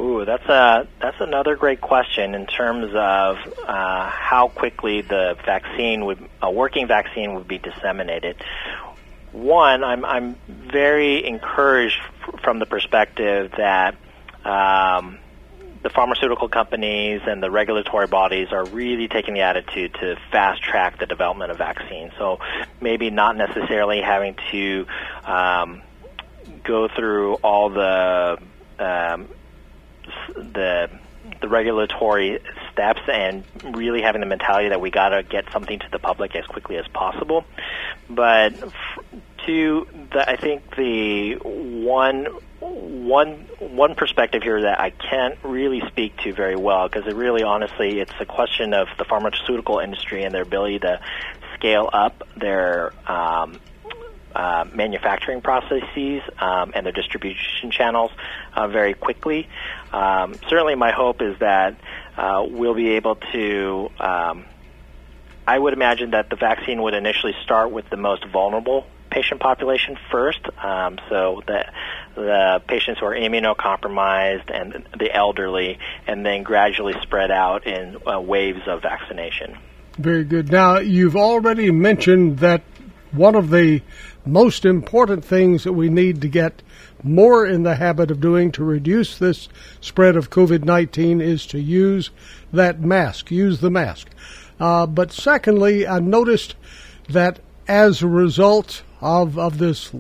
Ooh, 0.01 0.25
that's 0.25 0.47
a 0.47 0.89
that's 1.01 1.21
another 1.21 1.57
great 1.57 1.83
question 1.83 2.35
in 2.35 2.47
terms 2.47 2.87
of 2.95 3.37
uh, 3.69 4.09
how 4.09 4.49
quickly 4.49 5.03
the 5.03 5.37
vaccine 5.45 6.07
would 6.07 6.27
a 6.41 6.51
working 6.51 6.89
vaccine 6.89 7.35
would 7.35 7.47
be 7.47 7.59
disseminated. 7.59 8.37
One, 9.33 9.85
I'm 9.85 10.05
I'm 10.07 10.37
very 10.49 11.27
encouraged 11.27 11.99
f- 12.23 12.41
from 12.43 12.61
the 12.61 12.67
perspective 12.67 13.53
that 13.59 13.97
um, 14.43 15.19
the 15.83 15.91
pharmaceutical 15.91 16.49
companies 16.49 17.21
and 17.27 17.43
the 17.43 17.51
regulatory 17.51 18.07
bodies 18.07 18.49
are 18.53 18.65
really 18.65 19.07
taking 19.07 19.35
the 19.35 19.43
attitude 19.43 19.93
to 20.01 20.17
fast 20.33 20.63
track 20.63 20.99
the 20.99 21.07
development 21.07 21.51
of 21.51 21.59
vaccines. 21.59 22.13
So 22.19 22.39
maybe 22.81 23.11
not 23.11 23.37
necessarily 23.37 24.01
having 24.01 24.35
to 24.51 24.87
um, 25.27 25.83
go 26.65 26.89
through 26.89 27.35
all 27.35 27.69
the 27.69 28.39
um, 28.79 29.29
the 30.35 30.91
the 31.41 31.49
regulatory 31.49 32.41
steps 32.73 33.01
and 33.09 33.45
really 33.63 34.03
having 34.03 34.21
the 34.21 34.27
mentality 34.27 34.69
that 34.69 34.81
we 34.81 34.91
got 34.91 35.11
to 35.11 35.23
get 35.23 35.45
something 35.53 35.79
to 35.79 35.87
the 35.91 35.99
public 35.99 36.35
as 36.35 36.45
quickly 36.47 36.77
as 36.77 36.87
possible. 36.89 37.45
But 38.09 38.55
to 39.47 39.87
the, 40.13 40.29
I 40.29 40.37
think 40.37 40.77
the 40.77 41.35
one 41.37 42.27
one 42.61 43.47
one 43.59 43.95
perspective 43.95 44.43
here 44.43 44.63
that 44.63 44.81
I 44.81 44.91
can't 44.91 45.39
really 45.43 45.83
speak 45.89 46.17
to 46.19 46.33
very 46.33 46.57
well 46.57 46.89
because 46.89 47.07
it 47.07 47.15
really 47.15 47.43
honestly 47.43 48.01
it's 48.01 48.13
a 48.21 48.27
question 48.27 48.75
of 48.75 48.89
the 48.99 49.05
pharmaceutical 49.05 49.79
industry 49.79 50.25
and 50.25 50.35
their 50.35 50.43
ability 50.43 50.81
to 50.81 51.01
scale 51.55 51.89
up 51.93 52.23
their 52.37 52.93
um, 53.11 53.59
uh, 54.35 54.65
manufacturing 54.73 55.41
processes 55.41 56.23
um, 56.39 56.73
and 56.75 56.87
their 56.87 56.93
distribution 56.93 57.71
channels 57.71 58.11
uh, 58.55 58.69
very 58.69 58.95
quickly. 58.95 59.49
Um, 59.93 60.35
certainly, 60.49 60.75
my 60.75 60.93
hope 60.93 61.23
is 61.23 61.39
that 61.41 61.77
uh, 62.17 62.45
we'll 62.49 62.75
be 62.75 62.91
able 62.91 63.17
to. 63.33 63.91
Um, 63.99 64.45
I 65.47 65.59
would 65.59 65.73
imagine 65.73 66.11
that 66.13 66.31
the 66.31 66.37
vaccine 66.37 66.83
would 66.83 66.95
initially 66.95 67.35
start 67.43 67.73
with 67.73 67.89
the 67.91 67.97
most 67.97 68.25
vulnerable 68.27 68.87
patient 69.11 69.41
population 69.41 69.99
first. 70.11 70.41
Um, 70.63 70.99
so 71.09 71.43
the 71.47 71.65
the 72.15 72.63
patients 72.67 73.01
who 73.01 73.07
are 73.07 73.15
immunocompromised 73.15 74.51
and 74.53 74.87
the 74.99 75.13
elderly, 75.15 75.79
and 76.07 76.25
then 76.25 76.43
gradually 76.43 76.95
spread 77.03 77.31
out 77.31 77.67
in 77.67 77.97
uh, 78.07 78.21
waves 78.21 78.63
of 78.67 78.83
vaccination. 78.83 79.57
Very 79.99 80.25
good. 80.25 80.51
Now, 80.51 80.79
you've 80.79 81.17
already 81.17 81.71
mentioned 81.71 82.39
that 82.39 82.63
one 83.13 83.35
of 83.35 83.51
the 83.51 83.83
most 84.27 84.65
important 84.65 85.25
things 85.25 85.65
that 85.65 85.73
we 85.73 85.89
need 85.89 86.21
to 86.21 86.29
get 86.29 86.63
more 87.03 87.47
in 87.47 87.63
the 87.63 87.77
habit 87.77 88.11
of 88.11 88.21
doing 88.21 88.53
to 88.53 88.65
reduce 88.65 89.19
this 89.19 89.49
spread 89.81 90.17
of 90.17 90.31
COVID 90.31 90.65
19 90.65 91.21
is 91.21 91.47
to 91.47 91.59
use 91.59 92.11
that 92.53 92.81
mask, 92.81 93.31
use 93.31 93.61
the 93.61 93.71
mask. 93.71 94.09
Uh, 94.59 94.87
but 94.87 95.13
secondly, 95.13 95.87
I 95.87 96.01
noticed 96.01 96.55
that 97.09 97.41
as 97.67 98.03
a 98.03 98.09
result 98.09 98.83
of, 99.01 99.39
of 99.39 99.59
this 99.59 99.91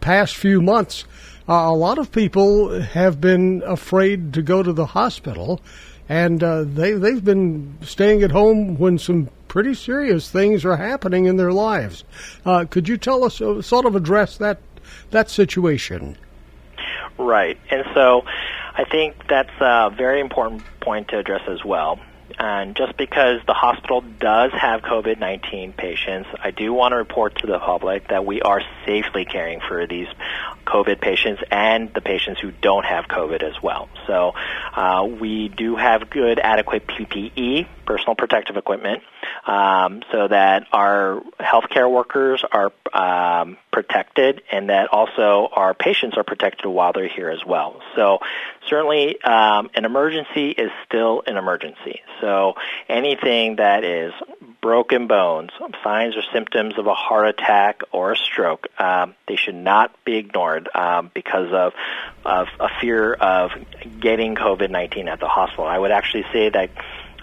past 0.00 0.36
few 0.36 0.60
months, 0.60 1.04
uh, 1.48 1.54
a 1.54 1.74
lot 1.74 1.98
of 1.98 2.12
people 2.12 2.80
have 2.80 3.20
been 3.20 3.62
afraid 3.66 4.32
to 4.34 4.42
go 4.42 4.62
to 4.62 4.72
the 4.72 4.86
hospital, 4.86 5.60
and 6.08 6.42
uh, 6.42 6.62
they 6.62 6.92
they've 6.92 7.24
been 7.24 7.76
staying 7.82 8.22
at 8.22 8.30
home 8.30 8.78
when 8.78 8.98
some 8.98 9.28
pretty 9.52 9.74
serious 9.74 10.30
things 10.30 10.64
are 10.64 10.78
happening 10.78 11.26
in 11.26 11.36
their 11.36 11.52
lives. 11.52 12.04
Uh, 12.46 12.64
could 12.64 12.88
you 12.88 12.96
tell 12.96 13.22
us, 13.22 13.38
uh, 13.38 13.60
sort 13.60 13.84
of 13.84 13.94
address 13.94 14.38
that 14.38 14.58
that 15.10 15.28
situation? 15.28 16.16
Right, 17.18 17.58
and 17.70 17.84
so 17.92 18.24
I 18.74 18.84
think 18.84 19.14
that's 19.28 19.52
a 19.60 19.90
very 19.94 20.20
important 20.20 20.62
point 20.80 21.08
to 21.08 21.18
address 21.18 21.42
as 21.48 21.62
well. 21.62 22.00
And 22.38 22.74
just 22.74 22.96
because 22.96 23.42
the 23.46 23.52
hospital 23.52 24.00
does 24.00 24.52
have 24.52 24.80
COVID 24.80 25.18
19 25.18 25.74
patients, 25.74 26.30
I 26.42 26.50
do 26.50 26.72
want 26.72 26.92
to 26.92 26.96
report 26.96 27.36
to 27.40 27.46
the 27.46 27.58
public 27.58 28.08
that 28.08 28.24
we 28.24 28.40
are 28.40 28.62
safely 28.86 29.26
caring 29.26 29.60
for 29.60 29.86
these 29.86 30.08
COVID 30.64 31.00
patients 31.00 31.42
and 31.50 31.92
the 31.94 32.00
patients 32.00 32.40
who 32.40 32.50
don't 32.50 32.84
have 32.84 33.06
COVID 33.06 33.42
as 33.42 33.62
well. 33.62 33.88
So 34.06 34.32
uh, 34.74 35.06
we 35.06 35.48
do 35.48 35.76
have 35.76 36.10
good, 36.10 36.38
adequate 36.38 36.86
PPE, 36.86 37.66
personal 37.84 38.14
protective 38.14 38.56
equipment, 38.56 39.02
um, 39.46 40.02
so 40.10 40.28
that 40.28 40.66
our 40.72 41.22
healthcare 41.40 41.90
workers 41.90 42.44
are 42.50 42.72
um, 42.92 43.56
protected 43.72 44.42
and 44.50 44.68
that 44.68 44.88
also 44.92 45.48
our 45.52 45.74
patients 45.74 46.16
are 46.16 46.24
protected 46.24 46.66
while 46.66 46.92
they're 46.92 47.08
here 47.08 47.30
as 47.30 47.44
well. 47.44 47.80
So 47.96 48.18
certainly 48.68 49.20
um, 49.22 49.70
an 49.74 49.84
emergency 49.84 50.50
is 50.50 50.70
still 50.86 51.22
an 51.26 51.36
emergency. 51.36 52.00
So 52.20 52.54
anything 52.88 53.56
that 53.56 53.84
is 53.84 54.12
broken 54.60 55.06
bones, 55.06 55.50
signs 55.82 56.16
or 56.16 56.22
symptoms 56.32 56.78
of 56.78 56.86
a 56.86 56.94
heart 56.94 57.28
attack 57.28 57.82
or 57.92 58.12
a 58.12 58.16
stroke, 58.16 58.68
um, 58.78 59.14
they 59.26 59.36
should 59.36 59.56
not 59.56 59.92
be 60.04 60.16
ignored 60.16 60.51
um, 60.74 61.10
because 61.14 61.52
of, 61.52 61.72
of 62.24 62.48
a 62.60 62.68
fear 62.80 63.12
of 63.14 63.50
getting 64.00 64.34
COVID-19 64.34 65.08
at 65.08 65.20
the 65.20 65.28
hospital. 65.28 65.64
I 65.64 65.78
would 65.78 65.90
actually 65.90 66.24
say 66.32 66.48
that 66.50 66.70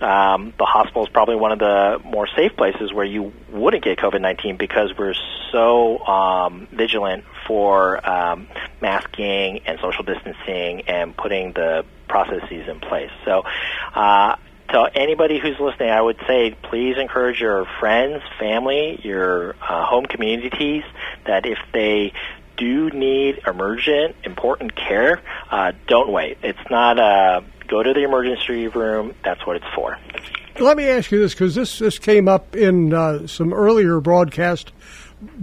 um, 0.02 0.54
the 0.58 0.66
hospital 0.66 1.04
is 1.04 1.10
probably 1.10 1.36
one 1.36 1.52
of 1.52 1.60
the 1.60 2.02
more 2.06 2.28
safe 2.28 2.56
places 2.56 2.94
where 2.94 3.06
you 3.06 3.34
wouldn't 3.52 3.84
get 3.84 3.98
COVID 3.98 4.22
19 4.22 4.58
because 4.58 4.98
we're 4.98 5.16
so 5.52 6.00
um, 6.06 6.68
vigilant 6.72 7.26
for 7.48 8.08
um, 8.08 8.48
masking 8.82 9.60
and 9.66 9.80
social 9.82 10.04
distancing 10.04 10.82
and 10.88 11.16
putting 11.16 11.52
the 11.54 11.86
processes 12.08 12.68
in 12.68 12.80
place. 12.80 13.12
So, 13.26 13.44
uh, 13.94 14.36
to 14.70 14.90
anybody 14.94 15.40
who's 15.40 15.60
listening, 15.60 15.90
I 15.90 16.00
would 16.00 16.20
say 16.28 16.56
please 16.62 16.98
encourage 16.98 17.42
your 17.42 17.66
friends, 17.80 18.22
family, 18.40 19.00
your 19.04 19.56
uh, 19.56 19.86
home 19.86 20.06
communities 20.06 20.84
that 21.26 21.46
if 21.46 21.58
they 21.74 22.14
do 22.60 22.92
need 22.92 23.40
emergent, 23.48 24.16
important 24.24 24.76
care, 24.76 25.22
uh, 25.50 25.72
don't 25.88 26.12
wait. 26.12 26.38
It's 26.44 26.70
not 26.70 27.00
a 27.00 27.44
go 27.68 27.82
to 27.82 27.94
the 27.94 28.04
emergency 28.04 28.68
room. 28.68 29.16
That's 29.24 29.46
what 29.48 29.56
it's 29.56 29.74
for. 29.74 29.98
Let 30.60 30.76
me 30.76 30.88
ask 30.88 31.12
you 31.12 31.20
this 31.20 31.34
because 31.34 31.56
this 31.56 31.80
this 31.80 31.98
came 31.98 32.28
up 32.28 32.56
in 32.56 32.94
uh, 32.94 33.28
some 33.28 33.54
earlier 33.54 34.00
broadcast 34.02 34.74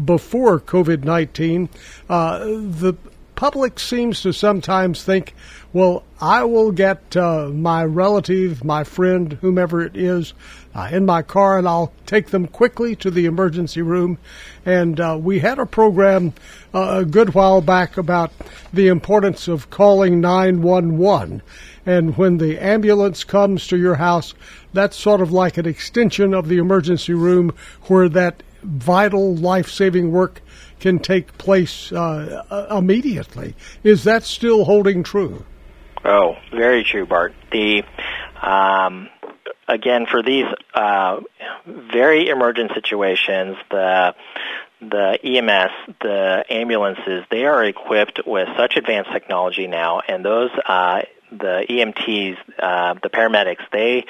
before 0.04 0.60
COVID 0.60 1.04
nineteen. 1.04 1.70
Uh, 2.08 2.40
the 2.44 2.94
public 3.34 3.78
seems 3.78 4.22
to 4.22 4.32
sometimes 4.32 5.04
think, 5.04 5.34
well, 5.72 6.04
I 6.20 6.44
will 6.44 6.72
get 6.72 7.16
uh, 7.16 7.48
my 7.48 7.84
relative, 7.84 8.64
my 8.64 8.82
friend, 8.82 9.34
whomever 9.34 9.82
it 9.82 9.94
is, 9.96 10.32
uh, 10.76 10.88
in 10.92 11.06
my 11.06 11.22
car 11.22 11.58
and 11.58 11.66
I'll 11.66 11.92
take 12.04 12.28
them 12.28 12.46
quickly 12.46 12.94
to 12.96 13.10
the 13.10 13.24
emergency 13.24 13.80
room. 13.80 14.18
And 14.66 15.00
uh, 15.00 15.18
we 15.20 15.38
had 15.38 15.58
a 15.58 15.64
program 15.64 16.34
uh, 16.74 16.98
a 17.00 17.04
good 17.04 17.34
while 17.34 17.62
back 17.62 17.96
about 17.96 18.30
the 18.72 18.88
importance 18.88 19.48
of 19.48 19.70
calling 19.70 20.20
911. 20.20 21.40
And 21.86 22.16
when 22.18 22.36
the 22.36 22.58
ambulance 22.58 23.24
comes 23.24 23.66
to 23.68 23.78
your 23.78 23.94
house, 23.94 24.34
that's 24.74 24.96
sort 24.96 25.22
of 25.22 25.32
like 25.32 25.56
an 25.56 25.66
extension 25.66 26.34
of 26.34 26.48
the 26.48 26.58
emergency 26.58 27.14
room 27.14 27.54
where 27.84 28.08
that 28.10 28.42
vital 28.62 29.34
life 29.34 29.70
saving 29.70 30.12
work 30.12 30.42
can 30.80 30.98
take 30.98 31.38
place 31.38 31.90
uh, 31.92 32.44
uh, 32.50 32.76
immediately. 32.76 33.54
Is 33.82 34.04
that 34.04 34.24
still 34.24 34.64
holding 34.64 35.02
true? 35.02 35.46
Oh, 36.04 36.34
very 36.50 36.84
true, 36.84 37.06
Bart. 37.06 37.34
The 37.50 37.82
um, 38.42 39.08
again 39.68 40.06
for 40.06 40.22
these 40.22 40.46
uh, 40.74 41.20
very 41.66 42.28
emergent 42.28 42.72
situations, 42.74 43.56
the 43.70 44.14
the 44.80 45.18
EMS, 45.24 45.94
the 46.02 46.44
ambulances, 46.50 47.24
they 47.30 47.46
are 47.46 47.64
equipped 47.64 48.20
with 48.26 48.48
such 48.56 48.76
advanced 48.76 49.10
technology 49.10 49.66
now, 49.66 50.00
and 50.06 50.24
those 50.24 50.50
uh, 50.66 51.02
the 51.30 51.64
EMTs, 51.68 52.36
uh, 52.58 52.94
the 53.02 53.08
paramedics, 53.08 53.62
they 53.72 54.04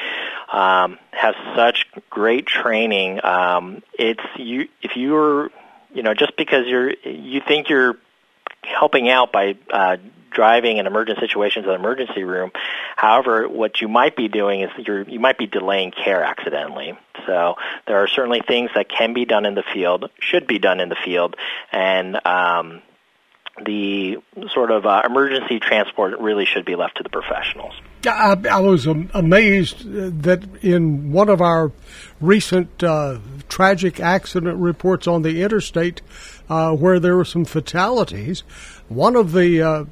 um, 0.53 0.99
have 1.13 1.35
such 1.55 1.87
great 2.11 2.47
training. 2.47 3.25
Um, 3.25 3.83
it's 3.99 4.23
you 4.37 4.69
if 4.83 4.97
you're 4.97 5.51
you 5.95 6.03
know 6.03 6.15
just 6.15 6.37
because 6.37 6.67
you're 6.67 6.91
you 6.91 7.41
think 7.47 7.69
you're 7.69 7.97
helping 8.63 9.09
out 9.09 9.33
by 9.33 9.57
uh, 9.71 9.97
driving 10.37 10.77
in 10.77 10.87
emergent 10.87 11.19
situations 11.19 11.65
to 11.65 11.71
the 11.71 11.75
emergency 11.75 12.23
room. 12.23 12.53
However, 12.95 13.49
what 13.49 13.81
you 13.81 13.89
might 13.89 14.15
be 14.15 14.29
doing 14.29 14.61
is 14.61 14.71
you're, 14.87 15.03
you 15.03 15.19
might 15.19 15.39
be 15.39 15.47
delaying 15.47 15.91
care 15.91 16.23
accidentally. 16.23 16.97
So 17.27 17.55
there 17.87 17.97
are 18.03 18.07
certainly 18.07 18.43
things 18.47 18.71
that 18.75 18.87
can 18.89 19.15
be 19.15 19.25
done 19.25 19.47
in 19.47 19.55
the 19.55 19.65
field, 19.75 20.11
should 20.21 20.47
be 20.47 20.59
done 20.59 20.79
in 20.79 20.91
the 20.91 20.97
field, 21.05 21.35
and 21.73 22.25
um, 22.27 22.83
the 23.65 24.19
sort 24.53 24.71
of 24.71 24.85
uh, 24.85 25.03
emergency 25.07 25.59
transport 25.59 26.21
really 26.21 26.45
should 26.45 26.67
be 26.67 26.77
left 26.77 26.99
to 26.99 27.03
the 27.03 27.09
professionals. 27.09 27.73
I, 28.07 28.37
I 28.51 28.61
was 28.61 28.87
amazed 28.87 29.91
that 30.23 30.45
in 30.63 31.11
one 31.11 31.29
of 31.29 31.41
our 31.41 31.73
recent 32.21 32.83
uh, 32.85 33.19
tragic 33.49 33.99
accident 33.99 34.59
reports 34.59 35.07
on 35.07 35.23
the 35.23 35.43
interstate, 35.43 36.03
uh, 36.49 36.73
where 36.73 37.01
there 37.01 37.17
were 37.17 37.25
some 37.25 37.45
fatalities, 37.45 38.41
one 38.89 39.17
of 39.17 39.33
the 39.33 39.63
uh, 39.63 39.85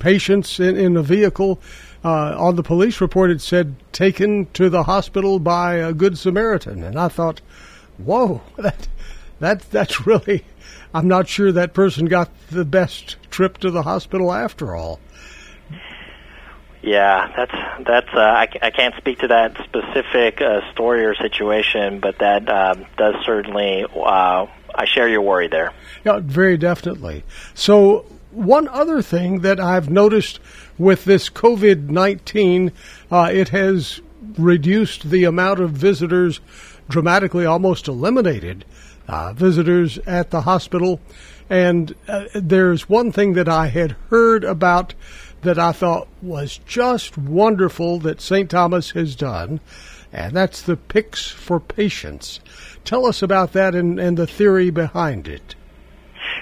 patients 0.00 0.58
in, 0.58 0.76
in 0.76 0.94
the 0.94 1.02
vehicle 1.02 1.60
uh, 2.04 2.34
on 2.36 2.56
the 2.56 2.62
police 2.62 3.00
report 3.00 3.30
it 3.30 3.40
said 3.40 3.76
taken 3.92 4.46
to 4.54 4.68
the 4.68 4.84
hospital 4.84 5.38
by 5.38 5.74
a 5.74 5.92
good 5.92 6.18
Samaritan, 6.18 6.82
and 6.82 6.98
I 6.98 7.08
thought, 7.08 7.40
whoa, 7.98 8.42
that 8.56 8.88
that 9.38 9.70
that's 9.70 10.06
really. 10.06 10.44
I'm 10.92 11.06
not 11.06 11.28
sure 11.28 11.52
that 11.52 11.72
person 11.72 12.06
got 12.06 12.30
the 12.48 12.64
best 12.64 13.16
trip 13.30 13.58
to 13.58 13.70
the 13.70 13.82
hospital 13.82 14.32
after 14.32 14.74
all. 14.74 14.98
Yeah, 16.82 17.30
that's 17.36 17.84
that's. 17.86 18.08
Uh, 18.12 18.20
I, 18.20 18.48
I 18.62 18.70
can't 18.70 18.94
speak 18.96 19.18
to 19.18 19.28
that 19.28 19.56
specific 19.64 20.40
uh, 20.40 20.60
story 20.72 21.04
or 21.04 21.14
situation, 21.14 22.00
but 22.00 22.18
that 22.18 22.48
um, 22.48 22.86
does 22.96 23.16
certainly. 23.24 23.84
Uh, 23.94 24.46
I 24.74 24.84
share 24.86 25.08
your 25.08 25.20
worry 25.20 25.48
there. 25.48 25.72
Yeah, 26.04 26.20
very 26.22 26.56
definitely. 26.56 27.24
So, 27.54 28.06
one 28.30 28.68
other 28.68 29.02
thing 29.02 29.40
that 29.40 29.60
I've 29.60 29.90
noticed 29.90 30.40
with 30.78 31.04
this 31.04 31.28
COVID 31.28 31.88
nineteen, 31.88 32.72
uh, 33.10 33.30
it 33.32 33.48
has 33.50 34.00
reduced 34.38 35.10
the 35.10 35.24
amount 35.24 35.60
of 35.60 35.70
visitors 35.70 36.40
dramatically, 36.88 37.44
almost 37.46 37.88
eliminated 37.88 38.64
uh, 39.08 39.32
visitors 39.32 39.98
at 40.06 40.30
the 40.30 40.42
hospital. 40.42 41.00
And 41.48 41.94
uh, 42.06 42.26
there's 42.34 42.88
one 42.88 43.10
thing 43.10 43.32
that 43.32 43.48
I 43.48 43.66
had 43.68 43.96
heard 44.10 44.44
about 44.44 44.94
that 45.42 45.58
I 45.58 45.72
thought 45.72 46.06
was 46.22 46.60
just 46.66 47.18
wonderful 47.18 47.98
that 48.00 48.20
St. 48.20 48.48
Thomas 48.50 48.90
has 48.90 49.16
done, 49.16 49.58
and 50.12 50.36
that's 50.36 50.62
the 50.62 50.76
Picks 50.76 51.28
for 51.30 51.58
Patients. 51.58 52.40
Tell 52.84 53.06
us 53.06 53.22
about 53.22 53.52
that 53.54 53.74
and, 53.74 53.98
and 53.98 54.16
the 54.16 54.26
theory 54.26 54.70
behind 54.70 55.26
it. 55.26 55.54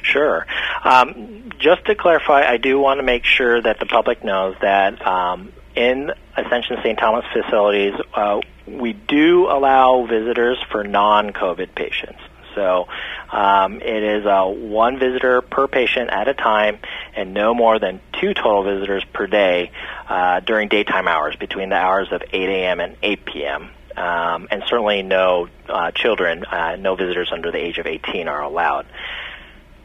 Sure. 0.03 0.47
Um, 0.85 1.51
just 1.59 1.85
to 1.87 1.95
clarify, 1.95 2.43
I 2.47 2.57
do 2.57 2.79
want 2.79 2.99
to 2.99 3.03
make 3.03 3.25
sure 3.25 3.61
that 3.61 3.81
the 3.81 3.87
public 3.87 4.25
knows 4.25 4.57
that 4.61 5.05
um, 5.07 5.53
in 5.75 6.13
Ascension 6.37 6.77
St. 6.83 6.99
Thomas 6.99 7.25
facilities, 7.33 7.95
uh, 8.15 8.41
we 8.67 8.93
do 8.93 9.47
allow 9.47 10.07
visitors 10.07 10.59
for 10.71 10.85
non-COVID 10.85 11.75
patients. 11.75 12.21
So 12.55 12.89
um, 13.31 13.81
it 13.81 14.03
is 14.03 14.27
uh, 14.27 14.45
one 14.45 14.99
visitor 14.99 15.43
per 15.43 15.69
patient 15.69 16.11
at 16.11 16.27
a 16.27 16.35
time, 16.35 16.79
and 17.15 17.33
no 17.33 17.55
more 17.55 17.79
than 17.79 18.01
two 18.21 18.35
total 18.35 18.65
visitors 18.65 19.05
per 19.13 19.29
day 19.29 19.71
uh, 20.09 20.41
during 20.41 20.69
daytime 20.69 21.07
hours, 21.07 21.37
between 21.37 21.69
the 21.69 21.77
hours 21.77 22.09
of 22.11 22.23
8 22.33 22.49
a.m. 22.49 22.81
and 22.81 22.97
8 23.01 23.25
p.m. 23.27 23.71
Um, 23.97 24.49
and 24.51 24.63
certainly 24.67 25.03
no 25.03 25.49
uh, 25.69 25.91
children, 25.93 26.45
uh, 26.45 26.77
no 26.77 26.97
visitors 26.97 27.31
under 27.33 27.53
the 27.53 27.59
age 27.59 27.79
of 27.79 27.87
18 27.87 28.29
are 28.29 28.43
allowed. 28.43 28.87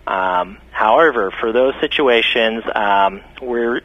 Um, 0.06 0.58
however, 0.72 1.32
for 1.32 1.52
those 1.52 1.74
situations, 1.80 2.64
um, 2.74 3.22
we're 3.42 3.82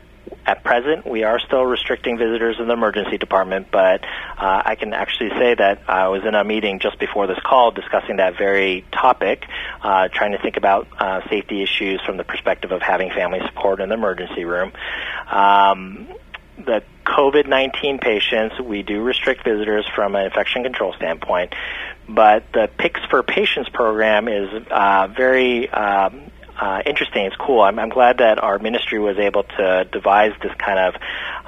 at 0.46 0.64
present 0.64 1.06
we 1.06 1.24
are 1.24 1.38
still 1.38 1.64
restricting 1.64 2.18
visitors 2.18 2.56
in 2.58 2.68
the 2.68 2.72
emergency 2.72 3.18
department, 3.18 3.68
but 3.70 4.02
uh, 4.02 4.62
I 4.64 4.76
can 4.76 4.92
actually 4.92 5.30
say 5.30 5.54
that 5.54 5.82
I 5.88 6.08
was 6.08 6.24
in 6.24 6.34
a 6.34 6.44
meeting 6.44 6.80
just 6.80 6.98
before 6.98 7.26
this 7.26 7.38
call 7.44 7.70
discussing 7.70 8.16
that 8.16 8.36
very 8.36 8.84
topic, 8.92 9.44
uh, 9.82 10.08
trying 10.08 10.32
to 10.32 10.38
think 10.38 10.56
about 10.56 10.88
uh, 10.98 11.28
safety 11.28 11.62
issues 11.62 12.00
from 12.04 12.16
the 12.16 12.24
perspective 12.24 12.72
of 12.72 12.82
having 12.82 13.10
family 13.10 13.40
support 13.46 13.80
in 13.80 13.88
the 13.88 13.94
emergency 13.94 14.44
room. 14.44 14.72
Um, 15.30 16.08
the 16.56 16.82
COVID 17.04 17.46
19 17.46 17.98
patients, 17.98 18.58
we 18.60 18.82
do 18.82 19.00
restrict 19.02 19.44
visitors 19.44 19.86
from 19.94 20.14
an 20.14 20.24
infection 20.24 20.62
control 20.62 20.92
standpoint, 20.94 21.54
but 22.08 22.52
the 22.52 22.70
Pics 22.78 23.00
for 23.10 23.22
Patients 23.22 23.68
program 23.68 24.28
is 24.28 24.48
uh, 24.70 25.08
very 25.14 25.68
um, 25.70 26.30
uh, 26.60 26.82
interesting. 26.86 27.26
It's 27.26 27.36
cool. 27.36 27.60
I'm, 27.60 27.78
I'm 27.78 27.90
glad 27.90 28.18
that 28.18 28.42
our 28.42 28.58
ministry 28.58 28.98
was 28.98 29.18
able 29.18 29.44
to 29.44 29.86
devise 29.92 30.32
this 30.42 30.52
kind 30.58 30.78
of 30.78 30.94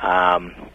um, 0.02 0.70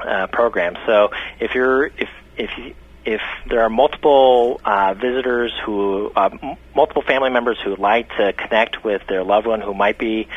uh, 0.00 0.26
program. 0.28 0.76
So 0.86 1.10
if 1.38 1.54
you're 1.54 1.86
if 1.86 2.08
if 2.36 2.50
you, 2.58 2.74
if 3.04 3.20
there 3.48 3.62
are 3.62 3.70
multiple 3.70 4.60
uh, 4.64 4.94
visitors 4.94 5.52
who, 5.64 6.12
uh, 6.14 6.30
m- 6.42 6.56
multiple 6.74 7.02
family 7.02 7.30
members 7.30 7.58
who 7.62 7.70
would 7.70 7.78
like 7.78 8.08
to 8.10 8.32
connect 8.34 8.84
with 8.84 9.02
their 9.08 9.24
loved 9.24 9.46
one 9.46 9.60
who 9.60 9.72
might 9.74 9.98
be 9.98 10.28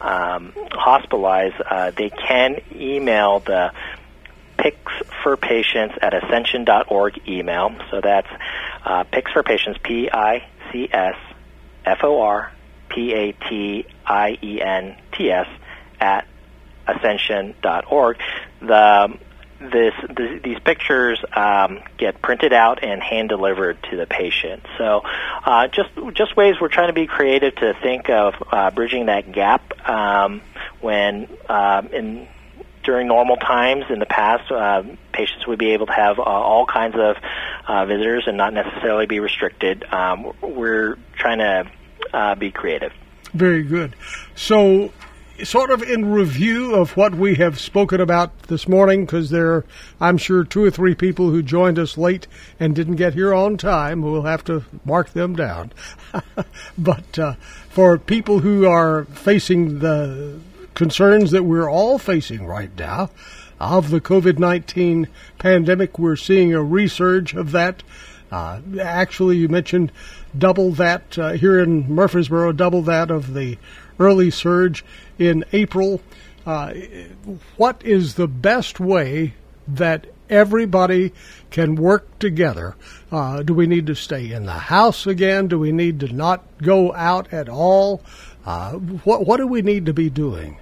um, 0.00 0.52
hospitalized, 0.72 1.54
uh, 1.68 1.90
they 1.96 2.10
can 2.10 2.60
email 2.74 3.40
the 3.40 3.72
Pics 4.64 4.92
for 5.22 5.36
Patients 5.36 5.94
at 6.00 6.14
ascension.org 6.14 7.28
email. 7.28 7.76
So 7.90 8.00
that's 8.00 8.28
uh, 8.82 9.04
Pics 9.04 9.30
for 9.30 9.42
Patients, 9.42 9.78
P 9.82 10.08
I 10.10 10.48
C 10.72 10.88
S 10.90 11.16
F 11.84 11.98
O 12.02 12.22
R 12.22 12.50
P 12.88 13.12
A 13.12 13.32
T 13.32 13.86
I 14.06 14.38
E 14.42 14.62
N 14.62 14.96
T 15.12 15.30
S 15.30 15.48
at 16.00 16.26
ascension.org. 16.88 18.18
The 18.60 19.18
this, 19.60 19.94
this 20.16 20.42
these 20.42 20.58
pictures 20.60 21.22
um, 21.34 21.80
get 21.98 22.22
printed 22.22 22.54
out 22.54 22.82
and 22.82 23.02
hand 23.02 23.28
delivered 23.28 23.82
to 23.90 23.96
the 23.96 24.06
patient. 24.06 24.64
So, 24.78 25.02
uh, 25.44 25.68
just 25.68 25.90
just 26.14 26.36
ways 26.36 26.56
we're 26.58 26.68
trying 26.68 26.88
to 26.88 26.94
be 26.94 27.06
creative 27.06 27.54
to 27.56 27.74
think 27.82 28.08
of 28.08 28.34
uh, 28.50 28.70
bridging 28.70 29.06
that 29.06 29.30
gap 29.30 29.88
um, 29.88 30.40
when 30.80 31.28
um, 31.50 31.88
in 31.88 32.28
during 32.84 33.08
normal 33.08 33.36
times 33.36 33.84
in 33.90 33.98
the 33.98 34.06
past, 34.06 34.50
uh, 34.50 34.82
patients 35.12 35.46
would 35.46 35.58
be 35.58 35.72
able 35.72 35.86
to 35.86 35.92
have 35.92 36.18
uh, 36.18 36.22
all 36.22 36.66
kinds 36.66 36.94
of 36.96 37.16
uh, 37.66 37.86
visitors 37.86 38.24
and 38.26 38.36
not 38.36 38.52
necessarily 38.52 39.06
be 39.06 39.20
restricted. 39.20 39.84
Um, 39.92 40.32
we're 40.40 40.96
trying 41.16 41.38
to 41.38 41.70
uh, 42.12 42.34
be 42.34 42.50
creative. 42.50 42.92
Very 43.32 43.62
good. 43.62 43.96
So, 44.36 44.92
sort 45.42 45.70
of 45.70 45.82
in 45.82 46.12
review 46.12 46.74
of 46.74 46.96
what 46.96 47.14
we 47.14 47.34
have 47.36 47.58
spoken 47.58 48.00
about 48.00 48.44
this 48.44 48.68
morning, 48.68 49.04
because 49.04 49.30
there 49.30 49.52
are, 49.52 49.64
I'm 50.00 50.18
sure, 50.18 50.44
two 50.44 50.62
or 50.62 50.70
three 50.70 50.94
people 50.94 51.30
who 51.30 51.42
joined 51.42 51.78
us 51.78 51.98
late 51.98 52.28
and 52.60 52.76
didn't 52.76 52.96
get 52.96 53.14
here 53.14 53.34
on 53.34 53.56
time. 53.56 54.02
We'll 54.02 54.22
have 54.22 54.44
to 54.44 54.64
mark 54.84 55.10
them 55.10 55.34
down. 55.34 55.72
but 56.78 57.18
uh, 57.18 57.34
for 57.70 57.98
people 57.98 58.38
who 58.38 58.66
are 58.66 59.06
facing 59.06 59.80
the 59.80 60.38
concerns 60.74 61.30
that 61.30 61.44
we're 61.44 61.70
all 61.70 61.98
facing 61.98 62.46
right 62.46 62.70
now 62.78 63.10
of 63.60 63.90
the 63.90 64.00
COVID 64.00 64.38
19 64.38 65.08
pandemic, 65.38 65.98
we're 65.98 66.16
seeing 66.16 66.52
a 66.52 66.58
resurge 66.58 67.36
of 67.38 67.52
that. 67.52 67.82
Uh, 68.30 68.60
actually, 68.80 69.36
you 69.36 69.48
mentioned 69.48 69.92
double 70.36 70.72
that 70.72 71.18
uh, 71.18 71.32
here 71.32 71.60
in 71.60 71.92
Murfreesboro, 71.92 72.52
double 72.52 72.82
that 72.82 73.10
of 73.10 73.34
the 73.34 73.56
early 73.98 74.30
surge 74.30 74.84
in 75.18 75.44
April. 75.52 76.00
Uh, 76.44 76.74
what 77.56 77.82
is 77.84 78.14
the 78.14 78.28
best 78.28 78.80
way 78.80 79.34
that 79.68 80.06
everybody 80.28 81.12
can 81.50 81.76
work 81.76 82.18
together? 82.18 82.74
Uh, 83.12 83.42
do 83.42 83.54
we 83.54 83.66
need 83.66 83.86
to 83.86 83.94
stay 83.94 84.32
in 84.32 84.44
the 84.44 84.52
house 84.52 85.06
again? 85.06 85.48
Do 85.48 85.58
we 85.58 85.72
need 85.72 86.00
to 86.00 86.12
not 86.12 86.44
go 86.60 86.92
out 86.92 87.32
at 87.32 87.48
all? 87.48 88.02
Uh, 88.44 88.72
what 88.72 89.26
what 89.26 89.38
do 89.38 89.46
we 89.46 89.62
need 89.62 89.86
to 89.86 89.94
be 89.94 90.10
doing? 90.10 90.58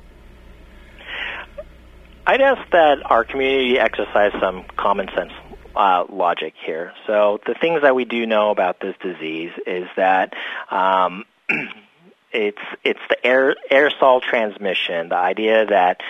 I'd 2.27 2.41
ask 2.41 2.71
that 2.71 2.99
our 3.11 3.25
community 3.25 3.79
exercise 3.79 4.33
some 4.41 4.65
common 4.77 5.09
sense 5.17 5.33
uh, 5.75 6.05
logic 6.09 6.55
here. 6.65 6.93
So 7.07 7.41
the 7.47 7.55
things 7.55 7.83
that 7.83 7.95
we 7.95 8.05
do 8.05 8.27
know 8.27 8.51
about 8.51 8.81
this 8.81 8.95
disease 9.03 9.53
is 9.67 9.89
that 9.97 10.35
um, 10.71 11.25
it's 12.33 12.63
it's 12.85 13.01
the 13.09 13.27
air 13.27 13.57
aerosol 13.71 14.23
transmission. 14.23 15.09
The 15.09 15.17
idea 15.17 15.67
that 15.67 16.01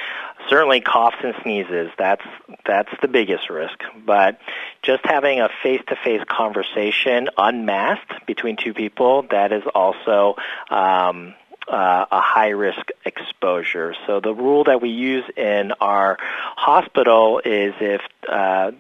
certainly 0.49 0.81
coughs 0.81 1.17
and 1.23 1.35
sneezes 1.43 1.91
that's 1.97 2.25
that's 2.67 2.91
the 3.01 3.09
biggest 3.09 3.49
risk. 3.49 3.79
But 4.05 4.39
just 4.83 5.05
having 5.05 5.41
a 5.41 5.49
face-to-face 5.63 6.23
conversation 6.29 7.29
unmasked 7.39 8.27
between 8.27 8.57
two 8.57 8.75
people 8.75 9.25
that 9.31 9.53
is 9.53 9.63
also 9.75 10.37
um, 10.71 11.35
uh, 11.69 12.07
a 12.11 12.21
high 12.21 12.51
risk 12.51 12.89
exposure. 13.05 13.95
So 14.07 14.21
the 14.21 14.35
rule 14.35 14.65
that 14.65 14.81
we 14.81 14.91
use 14.91 15.25
in 15.37 15.73
our 15.81 16.19
hospital 16.21 17.41
is 17.45 17.75
if 17.81 18.01
uh, 18.29 18.73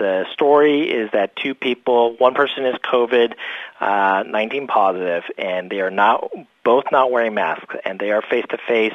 the 0.00 0.24
story 0.32 0.90
is 0.90 1.10
that 1.12 1.36
two 1.36 1.54
people, 1.54 2.16
one 2.16 2.32
person 2.32 2.64
is 2.64 2.74
COVID 2.90 3.34
uh, 3.80 4.24
19 4.26 4.66
positive, 4.66 5.24
and 5.36 5.70
they 5.70 5.80
are 5.82 5.90
not 5.90 6.30
both 6.64 6.84
not 6.90 7.12
wearing 7.12 7.34
masks, 7.34 7.74
and 7.84 8.00
they 8.00 8.10
are 8.10 8.22
face 8.22 8.44
to 8.48 8.56
face 8.66 8.94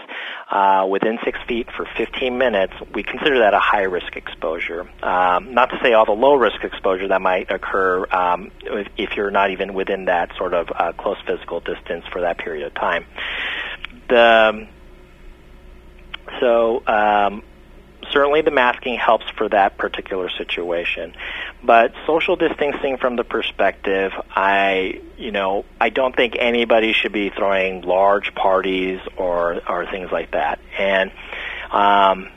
within 0.90 1.20
six 1.24 1.38
feet 1.48 1.68
for 1.78 1.86
15 1.96 2.38
minutes. 2.38 2.74
We 2.94 3.04
consider 3.04 3.40
that 3.40 3.54
a 3.54 3.60
high 3.60 3.84
risk 3.84 4.16
exposure. 4.16 4.90
Um, 5.04 5.54
not 5.54 5.70
to 5.70 5.80
say 5.82 5.94
all 5.94 6.06
the 6.06 6.12
low 6.12 6.34
risk 6.34 6.64
exposure 6.64 7.08
that 7.08 7.22
might 7.22 7.52
occur 7.52 8.06
um, 8.12 8.52
if, 8.64 8.88
if 8.98 9.16
you're 9.16 9.32
not 9.32 9.52
even 9.52 9.76
within 9.76 10.06
that 10.06 10.36
sort 10.38 10.56
of 10.56 10.70
uh, 10.76 10.92
close 10.94 11.18
physical 11.28 11.60
distance 11.60 12.06
for 12.12 12.22
that 12.22 12.40
period 12.40 12.66
of 12.66 12.74
time. 12.74 13.06
The 14.10 14.68
so 16.40 16.84
um, 16.88 17.44
certainly 18.12 18.42
the 18.42 18.52
masking 18.52 18.98
helps 18.98 19.26
for 19.38 19.50
that 19.50 19.78
particular 19.78 20.30
situation. 20.30 21.14
But 21.64 21.94
social 22.06 22.36
distancing 22.36 22.98
from 22.98 23.16
the 23.16 23.24
perspective, 23.24 24.12
I, 24.30 25.02
you 25.18 25.32
know, 25.32 25.66
I 25.80 25.90
don't 25.90 26.16
think 26.16 26.36
anybody 26.38 26.94
should 26.94 27.14
be 27.14 27.30
throwing 27.30 27.82
large 27.82 28.34
parties 28.36 29.00
or, 29.18 29.62
or 29.68 29.86
things 29.86 30.12
like 30.12 30.32
that. 30.32 30.60
And, 30.78 31.12
um, 31.72 32.30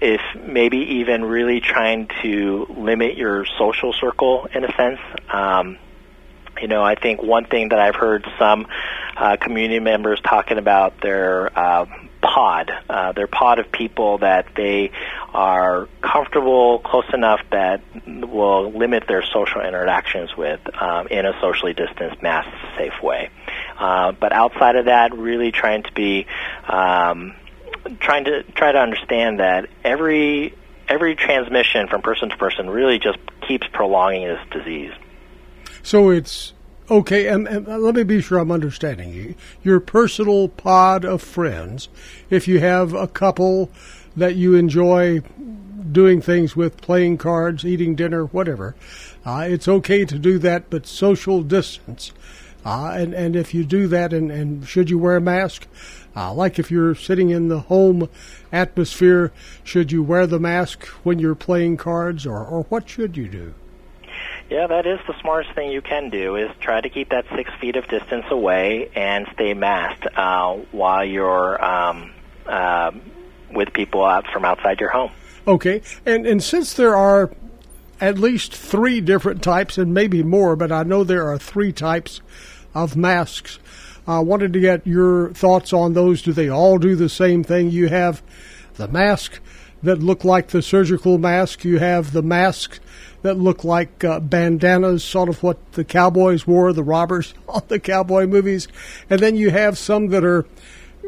if 0.00 0.22
maybe 0.34 0.78
even 0.78 1.24
really 1.24 1.60
trying 1.60 2.08
to 2.22 2.66
limit 2.70 3.16
your 3.16 3.44
social 3.58 3.92
circle 3.92 4.48
in 4.54 4.64
a 4.64 4.72
sense, 4.74 4.98
um, 5.30 5.76
you 6.60 6.68
know, 6.68 6.82
I 6.82 6.94
think 6.94 7.22
one 7.22 7.44
thing 7.44 7.70
that 7.70 7.78
I've 7.78 7.94
heard 7.94 8.26
some 8.38 8.66
uh, 9.16 9.36
community 9.36 9.80
members 9.80 10.20
talking 10.20 10.58
about 10.58 11.00
their 11.00 11.58
uh, 11.58 11.86
pod, 12.22 12.70
uh, 12.88 13.12
their 13.12 13.26
pod 13.26 13.58
of 13.58 13.70
people 13.72 14.18
that 14.18 14.46
they 14.56 14.90
are 15.32 15.88
comfortable, 16.02 16.78
close 16.80 17.06
enough 17.12 17.40
that 17.50 17.82
will 18.06 18.70
limit 18.72 19.04
their 19.08 19.22
social 19.22 19.60
interactions 19.60 20.36
with 20.36 20.60
um, 20.80 21.06
in 21.08 21.26
a 21.26 21.32
socially 21.40 21.72
distanced, 21.72 22.22
mask 22.22 22.48
safe 22.76 23.02
way. 23.02 23.30
Uh, 23.78 24.12
but 24.12 24.32
outside 24.32 24.76
of 24.76 24.86
that, 24.86 25.16
really 25.16 25.52
trying 25.52 25.82
to 25.82 25.92
be 25.92 26.26
um, 26.68 27.34
trying 27.98 28.24
to 28.24 28.42
try 28.42 28.72
to 28.72 28.78
understand 28.78 29.40
that 29.40 29.68
every 29.84 30.54
every 30.88 31.14
transmission 31.14 31.88
from 31.88 32.02
person 32.02 32.28
to 32.28 32.36
person 32.36 32.68
really 32.68 32.98
just 32.98 33.18
keeps 33.46 33.66
prolonging 33.72 34.26
this 34.26 34.40
disease. 34.50 34.92
So 35.82 36.10
it's 36.10 36.52
okay, 36.90 37.28
and, 37.28 37.46
and, 37.46 37.66
let 37.66 37.94
me 37.94 38.02
be 38.02 38.20
sure 38.20 38.38
I'm 38.38 38.50
understanding 38.50 39.12
you. 39.12 39.34
Your 39.62 39.80
personal 39.80 40.48
pod 40.48 41.04
of 41.04 41.22
friends, 41.22 41.88
if 42.28 42.48
you 42.48 42.60
have 42.60 42.92
a 42.92 43.06
couple 43.06 43.70
that 44.16 44.34
you 44.34 44.54
enjoy 44.54 45.20
doing 45.92 46.20
things 46.20 46.56
with, 46.56 46.80
playing 46.80 47.18
cards, 47.18 47.64
eating 47.64 47.94
dinner, 47.94 48.24
whatever, 48.26 48.74
uh, 49.24 49.46
it's 49.48 49.68
okay 49.68 50.04
to 50.04 50.18
do 50.18 50.38
that, 50.38 50.68
but 50.70 50.86
social 50.86 51.42
distance. 51.42 52.12
Uh, 52.64 52.92
and, 52.94 53.14
and 53.14 53.36
if 53.36 53.54
you 53.54 53.64
do 53.64 53.86
that, 53.86 54.12
and, 54.12 54.30
and 54.30 54.66
should 54.66 54.90
you 54.90 54.98
wear 54.98 55.16
a 55.16 55.20
mask? 55.20 55.66
Uh, 56.14 56.32
like 56.32 56.58
if 56.58 56.70
you're 56.70 56.94
sitting 56.94 57.30
in 57.30 57.48
the 57.48 57.60
home 57.60 58.08
atmosphere, 58.52 59.32
should 59.62 59.92
you 59.92 60.02
wear 60.02 60.26
the 60.26 60.40
mask 60.40 60.84
when 61.04 61.18
you're 61.18 61.34
playing 61.34 61.76
cards, 61.76 62.26
or, 62.26 62.44
or 62.44 62.64
what 62.64 62.88
should 62.88 63.16
you 63.16 63.28
do? 63.28 63.54
Yeah, 64.50 64.66
that 64.66 64.84
is 64.84 64.98
the 65.06 65.14
smartest 65.20 65.54
thing 65.54 65.70
you 65.70 65.80
can 65.80 66.10
do 66.10 66.34
is 66.34 66.50
try 66.58 66.80
to 66.80 66.88
keep 66.88 67.10
that 67.10 67.24
six 67.36 67.52
feet 67.60 67.76
of 67.76 67.86
distance 67.86 68.24
away 68.30 68.90
and 68.96 69.28
stay 69.32 69.54
masked 69.54 70.08
uh, 70.16 70.54
while 70.72 71.04
you're 71.04 71.64
um, 71.64 72.12
uh, 72.46 72.90
with 73.52 73.72
people 73.72 74.04
out 74.04 74.26
from 74.32 74.44
outside 74.44 74.80
your 74.80 74.90
home. 74.90 75.12
Okay, 75.46 75.82
and 76.04 76.26
and 76.26 76.42
since 76.42 76.74
there 76.74 76.96
are 76.96 77.30
at 78.00 78.18
least 78.18 78.52
three 78.52 79.00
different 79.00 79.40
types, 79.40 79.78
and 79.78 79.94
maybe 79.94 80.24
more, 80.24 80.56
but 80.56 80.72
I 80.72 80.82
know 80.82 81.04
there 81.04 81.30
are 81.30 81.38
three 81.38 81.72
types 81.72 82.20
of 82.74 82.96
masks. 82.96 83.60
I 84.04 84.18
wanted 84.18 84.52
to 84.54 84.60
get 84.60 84.84
your 84.84 85.32
thoughts 85.32 85.72
on 85.72 85.92
those. 85.92 86.22
Do 86.22 86.32
they 86.32 86.48
all 86.48 86.78
do 86.78 86.96
the 86.96 87.08
same 87.08 87.44
thing? 87.44 87.70
You 87.70 87.88
have 87.88 88.20
the 88.74 88.88
mask 88.88 89.38
that 89.84 90.00
look 90.00 90.24
like 90.24 90.48
the 90.48 90.62
surgical 90.62 91.18
mask. 91.18 91.64
You 91.64 91.78
have 91.78 92.12
the 92.12 92.22
masks 92.22 92.80
that 93.22 93.38
look 93.38 93.64
like 93.64 94.02
uh, 94.04 94.20
bandanas, 94.20 95.04
sort 95.04 95.28
of 95.28 95.42
what 95.42 95.72
the 95.72 95.84
cowboys 95.84 96.46
wore, 96.46 96.72
the 96.72 96.82
robbers 96.82 97.34
on 97.48 97.62
the 97.68 97.78
cowboy 97.80 98.26
movies. 98.26 98.68
And 99.08 99.20
then 99.20 99.36
you 99.36 99.50
have 99.50 99.78
some 99.78 100.08
that 100.08 100.24
are 100.24 100.46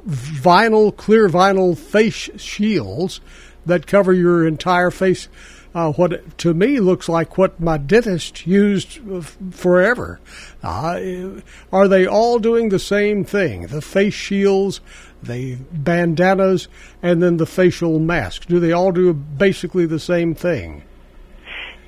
vinyl, 0.06 0.94
clear 0.96 1.28
vinyl 1.28 1.76
face 1.76 2.30
shields 2.36 3.20
that 3.66 3.86
cover 3.86 4.12
your 4.12 4.46
entire 4.46 4.90
face. 4.90 5.28
Uh, 5.74 5.90
what 5.92 6.36
to 6.36 6.52
me 6.52 6.80
looks 6.80 7.08
like 7.08 7.38
what 7.38 7.58
my 7.58 7.78
dentist 7.78 8.46
used 8.46 9.00
f- 9.10 9.38
forever. 9.52 10.20
Uh, 10.62 11.40
are 11.72 11.88
they 11.88 12.06
all 12.06 12.38
doing 12.38 12.68
the 12.68 12.78
same 12.78 13.24
thing? 13.24 13.68
The 13.68 13.80
face 13.80 14.12
shields, 14.12 14.82
the 15.22 15.56
bandanas, 15.72 16.68
and 17.02 17.22
then 17.22 17.38
the 17.38 17.46
facial 17.46 17.98
masks. 17.98 18.44
Do 18.44 18.60
they 18.60 18.72
all 18.72 18.92
do 18.92 19.14
basically 19.14 19.86
the 19.86 20.00
same 20.00 20.34
thing? 20.34 20.82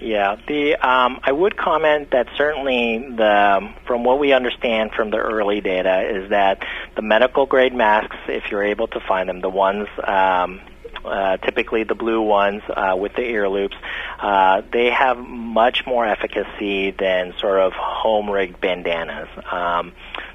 Yeah, 0.05 0.37
the 0.47 0.75
um, 0.77 1.19
I 1.23 1.33
would 1.33 1.57
comment 1.57 2.11
that 2.11 2.29
certainly 2.37 2.99
the 2.99 3.73
from 3.87 4.05
what 4.05 4.19
we 4.19 4.35
understand 4.35 4.91
from 4.93 5.11
the 5.11 5.17
early 5.17 5.63
data 5.63 6.03
is 6.07 6.29
that 6.29 6.59
the 6.95 7.01
medical 7.01 7.47
grade 7.47 7.75
masks, 7.75 8.17
if 8.29 8.51
you're 8.51 8.65
able 8.65 8.87
to 8.89 9.01
find 9.01 9.31
them, 9.31 9.41
the 9.41 9.49
ones 9.49 9.89
um, 10.07 10.61
uh, 11.07 11.39
typically 11.39 11.85
the 11.85 11.95
blue 11.95 12.21
ones 12.21 12.61
uh, 12.69 12.95
with 12.99 13.15
the 13.15 13.23
ear 13.23 13.49
loops, 13.49 13.77
uh, 14.21 14.61
they 14.75 14.91
have 14.91 15.17
much 15.17 15.87
more 15.87 16.07
efficacy 16.07 16.91
than 16.91 17.33
sort 17.41 17.61
of 17.61 17.73
home 17.73 18.31
rigged 18.31 18.61
bandanas. 18.61 19.29
Um, 19.51 19.93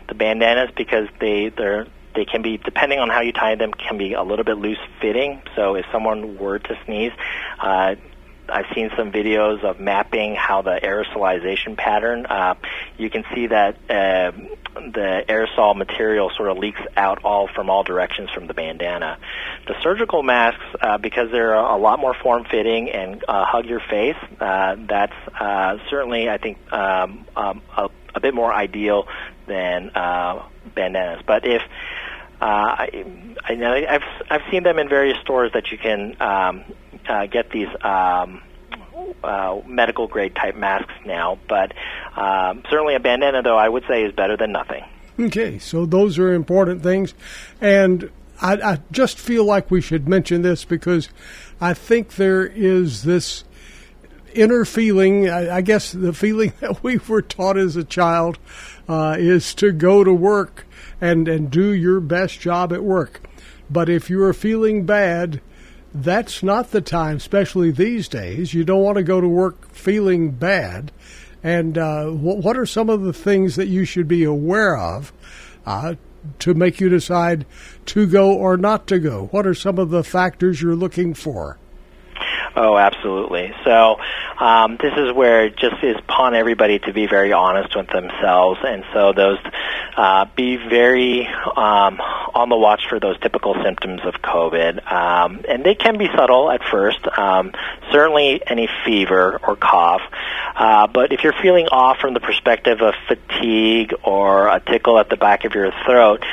the 0.07 0.15
bandanas 0.15 0.72
because 0.76 1.09
they 1.20 1.49
they're 1.49 1.86
they 2.15 2.26
can 2.26 2.41
be 2.41 2.57
depending 2.57 2.97
on 2.97 3.09
how 3.09 3.22
you 3.22 3.34
tie 3.34 3.53
them 3.53 3.72
can 3.72 3.99
be 3.99 4.13
a 4.13 4.24
little 4.24 4.45
bit 4.45 4.57
loose 4.57 4.80
fitting 4.99 5.43
so 5.55 5.76
if 5.76 5.86
someone 5.91 6.39
were 6.39 6.57
to 6.57 6.76
sneeze 6.86 7.11
uh, 7.59 7.93
I've 8.52 8.74
seen 8.76 8.89
some 8.97 9.12
videos 9.12 9.64
of 9.64 9.80
mapping 9.80 10.36
how 10.36 10.62
the 10.62 10.80
aerosolization 10.82 11.78
pattern. 11.78 12.26
Uh, 12.26 12.56
you 12.97 13.10
can 13.10 13.24
see 13.34 13.47
that 13.47 13.76
uh, 13.89 14.32
the 14.76 15.24
aerosol 15.28 15.76
material 15.76 16.32
sort 16.36 16.50
of 16.50 16.58
leaks 16.58 16.82
out 16.95 17.24
all 17.24 17.47
from 17.47 17.70
all 17.70 17.84
directions 17.84 18.30
from 18.32 18.47
the 18.47 18.54
bandana. 18.54 19.18
The 19.68 19.76
surgical 19.82 20.24
masks, 20.24 20.64
uh, 20.82 20.97
because 20.97 21.32
they're 21.32 21.54
a 21.54 21.78
lot 21.78 22.00
more 22.00 22.14
form-fitting 22.14 22.89
and 22.89 23.24
uh, 23.28 23.45
hug 23.45 23.66
your 23.66 23.82
face, 23.82 24.18
uh, 24.39 24.76
that's 24.88 25.14
uh, 25.39 25.78
certainly 25.89 26.30
I 26.30 26.38
think 26.38 26.58
um, 26.72 27.26
um, 27.36 27.62
a, 27.76 27.89
a 28.16 28.20
bit 28.20 28.34
more 28.34 28.54
ideal 28.54 29.08
than 29.47 29.89
uh, 29.95 30.43
bandanas. 30.76 31.24
But 31.26 31.45
if 31.45 31.62
uh, 32.42 32.46
I, 32.46 33.06
I 33.44 33.56
know 33.56 33.74
I've 33.74 34.04
I've 34.30 34.42
seen 34.50 34.64
them 34.64 34.80
in 34.80 34.88
various 34.88 35.18
stores 35.20 35.52
that 35.54 35.72
you 35.72 35.78
can 35.78 36.16
um, 36.22 36.64
uh, 37.08 37.26
get 37.26 37.52
these 37.52 37.68
um, 37.82 38.42
uh, 39.24 39.60
medical 39.66 40.08
grade 40.08 40.36
type 40.36 40.56
masks 40.56 40.94
now, 41.06 41.38
but 41.48 41.74
um, 42.16 42.64
certainly 42.70 42.96
a 42.96 43.00
bandana, 43.00 43.42
though, 43.42 43.58
I 43.58 43.68
would 43.68 43.84
say 43.88 44.04
is 44.04 44.14
better 44.14 44.38
than 44.38 44.52
nothing. 44.52 44.84
Okay, 45.20 45.60
so 45.60 45.86
those 45.86 46.18
are 46.18 46.34
important 46.34 46.82
things, 46.82 47.14
and 47.60 48.10
I, 48.42 48.54
I 48.54 48.80
just 48.92 49.20
feel 49.20 49.44
like 49.44 49.70
we 49.70 49.82
should 49.82 50.08
mention 50.08 50.42
this 50.42 50.64
because 50.64 51.10
I 51.60 51.74
think 51.74 52.16
there 52.16 52.46
is 52.46 53.04
this 53.04 53.44
inner 54.34 54.64
feeling. 54.64 55.30
I, 55.30 55.62
guess 55.62 55.92
the 55.92 56.14
feeling 56.14 56.54
that 56.62 56.84
we 56.84 57.00
were 57.00 57.22
taught 57.22 57.58
as 57.58 57.76
a 57.76 57.84
child 57.84 58.40
uh, 58.88 59.18
is 59.20 59.54
to 59.56 59.72
go 59.72 60.04
to 60.04 60.14
work 60.14 60.66
and 61.02 61.28
and 61.28 61.50
do 61.50 61.74
your 61.74 62.00
best 62.00 62.39
job 62.39 62.74
at 62.74 62.84
work. 62.84 63.22
But 63.70 63.89
if 63.89 64.10
you 64.10 64.24
are 64.24 64.34
feeling 64.34 64.86
bad, 64.86 65.41
that's 65.93 66.43
not 66.43 66.72
the 66.72 66.82
time, 66.82 67.18
especially 67.18 67.72
these 67.72 68.08
days. 68.08 68.54
You 68.54 68.64
don't 68.64 68.84
want 68.84 68.97
to 68.97 69.04
go 69.04 69.22
to 69.22 69.28
work 69.28 69.70
feeling 69.72 70.32
bad. 70.32 70.91
And 71.43 71.78
uh, 71.78 72.08
what, 72.08 72.38
what 72.39 72.58
are 72.58 72.66
some 72.66 72.89
of 72.89 73.02
the 73.02 73.14
things 73.14 73.56
that 73.56 73.68
you 73.68 73.86
should 73.86 74.08
be 74.08 74.24
aware 74.24 74.78
of 74.78 75.14
uh, 75.66 75.95
to 76.39 76.54
make 76.54 76.80
you 76.80 76.89
decide 76.89 77.45
to 77.88 78.06
go 78.06 78.34
or 78.34 78.58
not 78.58 78.88
to 78.88 79.00
go? 79.00 79.28
What 79.32 79.47
are 79.47 79.54
some 79.54 79.80
of 79.80 79.89
the 79.89 80.04
factors 80.04 80.62
you're 80.62 80.76
looking 80.76 81.14
for? 81.14 81.58
Oh, 82.56 82.78
absolutely. 82.78 83.54
So 83.64 84.00
um, 84.39 84.78
this 84.82 84.93
is 84.97 85.14
where 85.14 85.45
it 85.45 85.56
just 85.58 85.84
is 85.84 85.97
upon 85.97 86.34
everybody 86.34 86.80
to 86.80 86.93
be 86.93 87.08
very 87.08 87.32
honest 87.32 87.76
with 87.76 87.88
themselves, 87.88 88.60
and 88.64 88.84
so 88.93 89.14
those 89.14 89.38
uh, 89.95 90.26
be 90.36 90.56
very 90.58 91.28
um, 91.28 92.00
on 92.34 92.50
the 92.50 92.56
watch 92.56 92.88
for 92.89 93.00
those 93.00 93.20
typical 93.20 93.56
symptoms 93.64 94.02
of 94.04 94.16
COVID, 94.16 94.91
um, 94.91 95.41
and 95.47 95.64
they 95.64 95.76
can 95.76 95.97
be 95.97 96.08
subtle 96.16 96.52
at 96.52 96.62
first. 96.64 97.06
Um, 97.18 97.54
certainly, 97.91 98.41
any 98.45 98.68
fever 98.86 99.39
or 99.43 99.56
cough, 99.56 100.02
uh, 100.56 100.88
but 100.88 101.14
if 101.14 101.24
you're 101.24 101.34
feeling 101.41 101.68
off 101.68 102.00
from 102.00 102.14
the 102.14 102.20
perspective 102.20 102.82
of 102.82 102.93
fatigue 103.08 103.93
or 104.04 104.47
a 104.47 104.60
tickle 104.60 104.97
at 105.00 105.10
the 105.10 105.18
back 105.18 105.45
of 105.45 105.54
your 105.54 105.72
throat. 105.86 106.24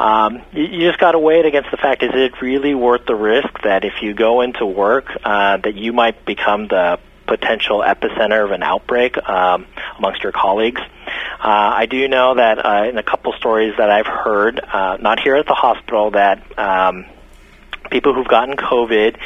Um, 0.00 0.40
you, 0.52 0.64
you 0.64 0.88
just 0.88 0.98
got 0.98 1.12
to 1.12 1.18
weigh 1.18 1.40
it 1.40 1.46
against 1.46 1.70
the 1.70 1.76
fact: 1.76 2.02
is 2.02 2.12
it 2.14 2.40
really 2.40 2.74
worth 2.74 3.04
the 3.06 3.14
risk 3.14 3.62
that 3.64 3.84
if 3.84 4.00
you 4.00 4.14
go 4.14 4.40
into 4.40 4.64
work, 4.64 5.06
uh, 5.22 5.58
that 5.58 5.74
you 5.74 5.92
might 5.92 6.24
become 6.24 6.68
the 6.68 6.98
potential 7.26 7.84
epicenter 7.86 8.42
of 8.42 8.50
an 8.50 8.62
outbreak 8.62 9.16
um, 9.28 9.66
amongst 9.98 10.22
your 10.22 10.32
colleagues? 10.32 10.80
Uh, 10.80 11.72
I 11.74 11.84
do 11.84 12.08
know 12.08 12.34
that 12.34 12.64
uh, 12.64 12.88
in 12.88 12.96
a 12.96 13.02
couple 13.02 13.34
stories 13.34 13.74
that 13.76 13.90
I've 13.90 14.06
heard, 14.06 14.58
uh, 14.58 14.96
not 14.96 15.20
here 15.20 15.36
at 15.36 15.46
the 15.46 15.54
hospital, 15.54 16.12
that 16.12 16.58
um, 16.58 17.04
people 17.90 18.14
who've 18.14 18.28
gotten 18.28 18.56
COVID 18.56 19.18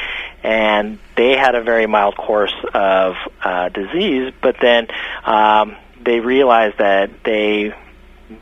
and 0.42 0.98
they 1.16 1.36
had 1.36 1.54
a 1.54 1.62
very 1.62 1.86
mild 1.86 2.16
course 2.16 2.54
of 2.74 3.14
uh, 3.42 3.68
disease, 3.68 4.32
but 4.42 4.56
then 4.60 4.88
um, 5.24 5.76
they 6.00 6.18
realized 6.18 6.78
that 6.78 7.22
they 7.24 7.72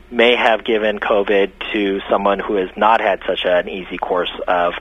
may 0.09 0.35
have 0.35 0.63
given 0.63 0.99
COVID 0.99 1.51
to 1.73 1.99
someone 2.09 2.39
who 2.39 2.55
has 2.55 2.69
not 2.77 3.01
had 3.01 3.21
such 3.27 3.45
an 3.45 3.69
easy 3.69 3.97
course 3.97 4.31
of 4.47 4.73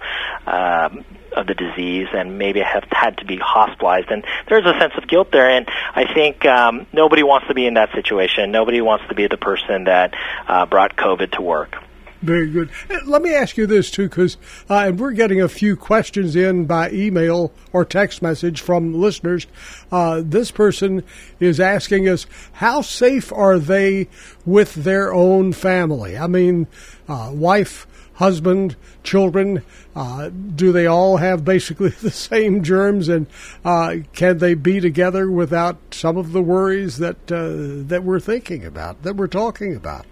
um, 0.46 1.04
of 1.36 1.46
the 1.46 1.54
disease 1.54 2.08
and 2.12 2.38
maybe 2.38 2.60
have 2.60 2.84
had 2.90 3.16
to 3.18 3.24
be 3.24 3.36
hospitalized. 3.36 4.10
And 4.10 4.24
there's 4.48 4.66
a 4.66 4.78
sense 4.78 4.92
of 4.96 5.08
guilt 5.08 5.32
there. 5.32 5.48
And 5.48 5.68
I 5.94 6.12
think 6.12 6.44
um, 6.44 6.86
nobody 6.92 7.22
wants 7.22 7.48
to 7.48 7.54
be 7.54 7.66
in 7.66 7.74
that 7.74 7.92
situation. 7.94 8.50
Nobody 8.50 8.80
wants 8.80 9.06
to 9.08 9.14
be 9.14 9.26
the 9.26 9.38
person 9.38 9.84
that 9.84 10.14
uh, 10.46 10.66
brought 10.66 10.96
COVID 10.96 11.32
to 11.32 11.42
work. 11.42 11.82
Very 12.22 12.48
good. 12.48 12.70
Uh, 12.88 12.98
Let 13.04 13.20
me 13.20 13.34
ask 13.34 13.56
you 13.56 13.66
this 13.66 13.90
too, 13.90 14.08
because 14.08 14.36
uh, 14.70 14.76
and 14.86 15.00
we're 15.00 15.12
getting 15.12 15.40
a 15.40 15.48
few 15.48 15.74
questions 15.76 16.36
in 16.36 16.66
by 16.66 16.88
email 16.90 17.52
or 17.72 17.84
text 17.84 18.22
message 18.22 18.60
from 18.60 18.94
listeners. 18.94 19.48
Uh, 19.90 20.22
this 20.24 20.52
person 20.52 21.02
is 21.40 21.58
asking 21.58 22.08
us, 22.08 22.26
how 22.52 22.80
safe 22.80 23.32
are 23.32 23.58
they 23.58 24.08
with 24.46 24.74
their 24.74 25.12
own 25.12 25.52
family? 25.52 26.16
I 26.16 26.28
mean, 26.28 26.68
uh, 27.08 27.30
wife, 27.34 27.88
husband, 28.14 28.76
children. 29.02 29.64
Uh, 29.96 30.28
do 30.28 30.70
they 30.70 30.86
all 30.86 31.16
have 31.16 31.44
basically 31.44 31.88
the 32.02 32.10
same 32.12 32.62
germs, 32.62 33.08
and 33.08 33.26
uh, 33.64 33.96
can 34.12 34.38
they 34.38 34.54
be 34.54 34.78
together 34.78 35.28
without 35.28 35.76
some 35.90 36.16
of 36.16 36.30
the 36.30 36.42
worries 36.42 36.98
that 36.98 37.16
uh, 37.32 37.82
that 37.88 38.04
we're 38.04 38.20
thinking 38.20 38.64
about, 38.64 39.02
that 39.02 39.16
we're 39.16 39.26
talking 39.26 39.74
about? 39.74 40.06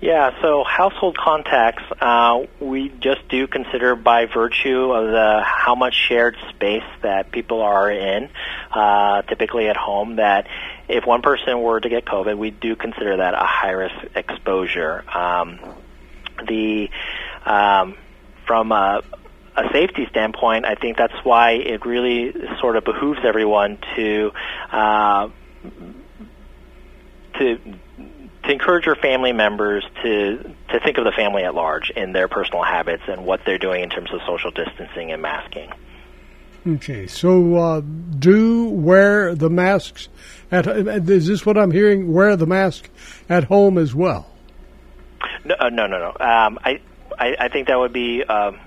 Yeah, 0.00 0.42
so 0.42 0.62
household 0.62 1.16
contacts, 1.16 1.82
uh, 2.02 2.44
we 2.60 2.90
just 3.00 3.26
do 3.28 3.46
consider 3.46 3.96
by 3.96 4.26
virtue 4.26 4.92
of 4.92 5.10
the 5.10 5.42
how 5.42 5.74
much 5.74 5.94
shared 5.94 6.36
space 6.50 6.84
that 7.00 7.32
people 7.32 7.62
are 7.62 7.90
in, 7.90 8.28
uh, 8.72 9.22
typically 9.22 9.68
at 9.68 9.76
home, 9.76 10.16
that 10.16 10.48
if 10.86 11.06
one 11.06 11.22
person 11.22 11.62
were 11.62 11.80
to 11.80 11.88
get 11.88 12.04
COVID, 12.04 12.36
we 12.36 12.50
do 12.50 12.76
consider 12.76 13.16
that 13.16 13.32
a 13.32 13.38
high 13.38 13.70
risk 13.70 13.94
exposure. 14.14 15.02
Um, 15.16 15.60
the 16.46 16.90
um, 17.46 17.96
from 18.46 18.72
a, 18.72 19.02
a 19.56 19.72
safety 19.72 20.06
standpoint, 20.10 20.66
I 20.66 20.74
think 20.74 20.98
that's 20.98 21.24
why 21.24 21.52
it 21.52 21.86
really 21.86 22.34
sort 22.60 22.76
of 22.76 22.84
behooves 22.84 23.20
everyone 23.24 23.78
to 23.96 24.32
uh, 24.70 25.30
to 27.38 27.58
to 28.46 28.52
encourage 28.52 28.86
your 28.86 28.96
family 28.96 29.32
members 29.32 29.84
to 30.02 30.54
to 30.70 30.80
think 30.80 30.98
of 30.98 31.04
the 31.04 31.12
family 31.12 31.42
at 31.42 31.54
large 31.54 31.90
in 31.90 32.12
their 32.12 32.28
personal 32.28 32.62
habits 32.62 33.02
and 33.08 33.24
what 33.24 33.40
they're 33.44 33.58
doing 33.58 33.82
in 33.82 33.90
terms 33.90 34.12
of 34.12 34.20
social 34.26 34.50
distancing 34.50 35.12
and 35.12 35.20
masking. 35.20 35.70
Okay, 36.66 37.06
so 37.06 37.54
uh, 37.56 37.80
do 37.80 38.70
wear 38.70 39.34
the 39.34 39.48
masks 39.48 40.08
at. 40.50 40.66
Is 40.66 41.26
this 41.28 41.46
what 41.46 41.56
I'm 41.56 41.70
hearing? 41.70 42.12
Wear 42.12 42.34
the 42.36 42.46
mask 42.46 42.90
at 43.28 43.44
home 43.44 43.78
as 43.78 43.94
well. 43.94 44.30
No, 45.44 45.54
uh, 45.58 45.68
no, 45.68 45.86
no, 45.86 45.98
no. 45.98 46.08
Um, 46.08 46.58
I, 46.64 46.80
I, 47.16 47.36
I 47.38 47.48
think 47.48 47.68
that 47.68 47.78
would 47.78 47.92
be 47.92 48.24
um, 48.24 48.58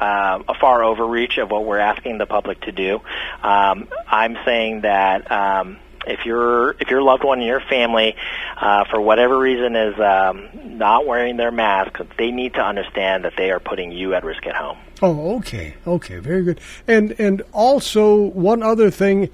uh, 0.00 0.42
a 0.48 0.54
far 0.54 0.82
overreach 0.82 1.36
of 1.36 1.50
what 1.50 1.66
we're 1.66 1.78
asking 1.78 2.16
the 2.16 2.26
public 2.26 2.62
to 2.62 2.72
do. 2.72 3.00
Um, 3.42 3.88
I'm 4.06 4.38
saying 4.46 4.82
that 4.82 5.30
um, 5.30 5.78
if 6.08 6.24
your 6.24 6.72
if 6.80 6.88
your 6.90 7.02
loved 7.02 7.24
one 7.24 7.40
in 7.40 7.46
your 7.46 7.60
family, 7.60 8.16
uh, 8.56 8.84
for 8.90 9.00
whatever 9.00 9.38
reason, 9.38 9.76
is 9.76 9.98
um, 9.98 10.48
not 10.78 11.06
wearing 11.06 11.36
their 11.36 11.50
mask, 11.50 11.98
they 12.16 12.30
need 12.30 12.54
to 12.54 12.60
understand 12.60 13.24
that 13.24 13.34
they 13.36 13.50
are 13.50 13.60
putting 13.60 13.92
you 13.92 14.14
at 14.14 14.24
risk 14.24 14.46
at 14.46 14.54
home. 14.54 14.78
Oh, 15.02 15.36
okay, 15.36 15.74
okay, 15.86 16.18
very 16.18 16.42
good. 16.42 16.60
And 16.86 17.14
and 17.18 17.42
also 17.52 18.16
one 18.16 18.62
other 18.62 18.90
thing, 18.90 19.30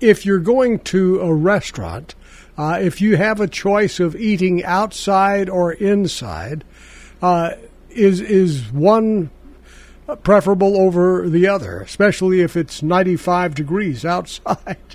if 0.00 0.26
you're 0.26 0.38
going 0.38 0.80
to 0.80 1.20
a 1.20 1.32
restaurant, 1.32 2.14
uh, 2.58 2.78
if 2.80 3.00
you 3.00 3.16
have 3.16 3.40
a 3.40 3.46
choice 3.46 4.00
of 4.00 4.16
eating 4.16 4.64
outside 4.64 5.48
or 5.48 5.72
inside, 5.72 6.64
uh, 7.22 7.52
is 7.90 8.20
is 8.20 8.72
one 8.72 9.30
preferable 10.22 10.76
over 10.76 11.28
the 11.28 11.46
other, 11.46 11.80
especially 11.80 12.40
if 12.40 12.56
it's 12.56 12.82
95 12.82 13.54
degrees 13.54 14.04
outside? 14.04 14.76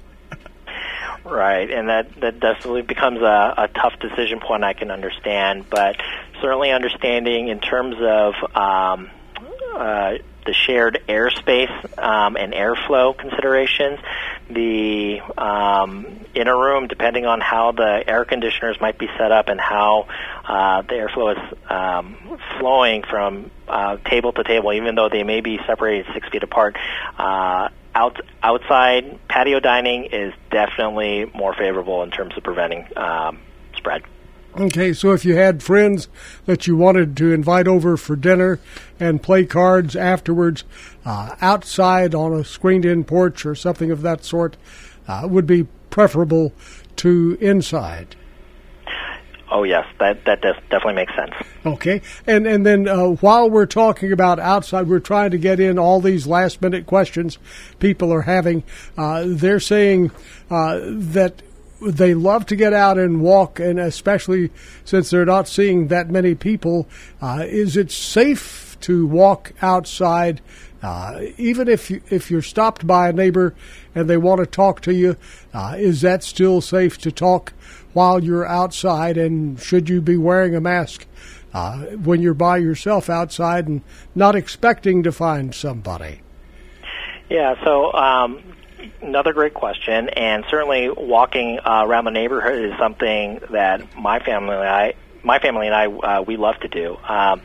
Right, 1.26 1.72
and 1.72 1.90
that 1.90 2.14
that 2.22 2.40
definitely 2.40 2.84
becomes 2.84 3.20
a, 3.20 3.54
a 3.58 3.68
tough 3.68 3.98
decision 4.00 4.40
point. 4.40 4.64
I 4.64 4.74
can 4.74 4.92
understand, 4.92 5.68
but 5.72 6.00
certainly 6.40 6.72
understanding 6.72 7.48
in 7.48 7.60
terms 7.60 7.96
of 8.00 8.36
um, 8.56 9.10
uh, 9.76 10.18
the 10.46 10.54
shared 10.54 11.02
airspace 11.10 11.98
um, 11.98 12.38
and 12.38 12.54
airflow 12.54 13.18
considerations, 13.18 14.00
the 14.50 15.20
um, 15.38 16.06
inner 16.36 16.56
room, 16.56 16.88
depending 16.88 17.26
on 17.26 17.42
how 17.42 17.72
the 17.72 18.04
air 18.08 18.24
conditioners 18.24 18.80
might 18.80 19.00
be 19.00 19.08
set 19.18 19.32
up 19.32 19.50
and 19.50 19.60
how 19.60 20.08
uh, 20.46 20.84
the 20.84 20.94
airflow 20.94 21.36
is 21.36 21.58
um, 21.70 22.40
flowing 22.60 23.02
from 23.02 23.50
uh, 23.68 23.98
table 24.06 24.32
to 24.32 24.44
table, 24.44 24.72
even 24.72 24.94
though 24.94 25.10
they 25.10 25.24
may 25.24 25.42
be 25.42 25.60
separated 25.66 26.06
six 26.14 26.30
feet 26.30 26.44
apart. 26.44 26.78
Uh, 27.18 27.70
out, 27.96 28.20
outside 28.44 29.18
patio 29.28 29.60
dining 29.60 30.06
is 30.06 30.34
definitely 30.52 31.32
more 31.34 31.54
favorable 31.54 32.04
in 32.04 32.12
terms 32.12 32.38
of 32.38 32.44
preventing 32.44 32.86
um, 32.98 33.40
spread. 33.76 34.04
Okay, 34.58 34.94
so 34.94 35.12
if 35.12 35.26
you 35.26 35.36
had 35.36 35.62
friends 35.62 36.08
that 36.46 36.66
you 36.66 36.78
wanted 36.78 37.18
to 37.18 37.34
invite 37.34 37.68
over 37.68 37.98
for 37.98 38.16
dinner 38.16 38.60
and 39.00 39.22
play 39.22 39.44
cards 39.44 39.98
afterwards, 39.98 40.64
uh, 41.04 41.36
outside 41.42 42.16
on 42.16 42.34
a 42.34 42.44
screened-in 42.44 43.04
porch 43.04 43.46
or 43.46 43.54
something 43.54 43.92
of 43.92 44.02
that 44.04 44.24
sort, 44.24 44.56
uh, 45.10 45.28
would 45.30 45.46
be 45.46 45.68
preferable 45.90 46.54
to 46.96 47.38
inside. 47.42 48.16
Oh 49.56 49.64
yes, 49.64 49.88
that 50.02 50.26
that 50.26 50.42
does 50.42 50.58
definitely 50.70 50.96
makes 50.96 51.16
sense. 51.16 51.34
Okay, 51.66 52.02
and 52.28 52.46
and 52.46 52.66
then 52.66 52.90
uh, 52.90 53.06
while 53.22 53.50
we're 53.50 53.66
talking 53.66 54.12
about 54.12 54.38
outside, 54.38 54.90
we're 54.90 55.00
trying 55.00 55.32
to 55.32 55.38
get 55.38 55.62
in 55.62 55.80
all 55.80 56.02
these 56.02 56.28
last 56.28 56.62
minute 56.62 56.86
questions 56.86 57.38
people 57.80 58.12
are 58.12 58.24
having. 58.24 58.64
Uh, 58.98 59.24
they're 59.26 59.62
saying 59.62 60.12
uh, 60.52 60.82
that 60.84 61.42
they 61.82 62.14
love 62.14 62.46
to 62.48 62.58
get 62.58 62.74
out 62.74 62.98
and 62.98 63.22
walk, 63.22 63.62
and 63.62 63.80
especially 63.80 64.52
since 64.84 65.10
they're 65.10 65.24
not 65.24 65.48
seeing 65.48 65.88
that 65.88 66.10
many 66.10 66.36
people, 66.36 66.90
uh, 67.22 67.46
is 67.48 67.78
it 67.78 67.92
safe 67.92 68.76
to 68.82 69.08
walk 69.08 69.54
outside? 69.62 70.42
Uh, 70.84 71.22
even 71.38 71.70
if 71.70 71.90
you, 71.90 72.02
if 72.10 72.30
you're 72.30 72.42
stopped 72.42 72.86
by 72.86 73.08
a 73.08 73.14
neighbor 73.14 73.56
and 73.96 74.10
they 74.10 74.18
want 74.18 74.40
to 74.40 74.46
talk 74.46 74.82
to 74.82 74.94
you, 74.94 75.16
uh, 75.54 75.76
is 75.78 76.02
that 76.02 76.24
still 76.24 76.60
safe 76.60 76.98
to 76.98 77.12
talk 77.12 77.54
while 77.96 78.24
you're 78.24 78.46
outside? 78.46 79.18
And 79.18 79.60
should 79.60 79.90
you 79.90 80.02
be 80.02 80.18
wearing 80.18 80.54
a 80.56 80.62
mask 80.62 81.08
uh, 81.54 81.78
when 82.04 82.22
you're 82.22 82.34
by 82.34 82.58
yourself 82.58 83.10
outside 83.10 83.68
and 83.68 83.82
not 84.14 84.36
expecting 84.36 85.02
to 85.04 85.12
find 85.12 85.56
somebody? 85.56 86.22
Yeah, 87.30 87.56
so 87.64 87.92
um, 87.94 88.44
another 89.02 89.34
great 89.34 89.54
question, 89.54 90.10
and 90.10 90.46
certainly 90.50 90.90
walking 90.90 91.60
uh, 91.60 91.84
around 91.86 92.06
the 92.06 92.12
neighborhood 92.12 92.66
is 92.66 92.78
something 92.78 93.40
that 93.52 93.98
my 93.98 94.20
family 94.20 94.56
and 94.56 94.68
I, 94.68 94.94
my 95.26 95.40
family 95.40 95.68
and 95.68 95.76
I, 95.76 95.88
uh, 95.88 96.22
we 96.22 96.38
love 96.38 96.60
to 96.62 96.68
do. 96.68 96.98
Um, 96.98 97.42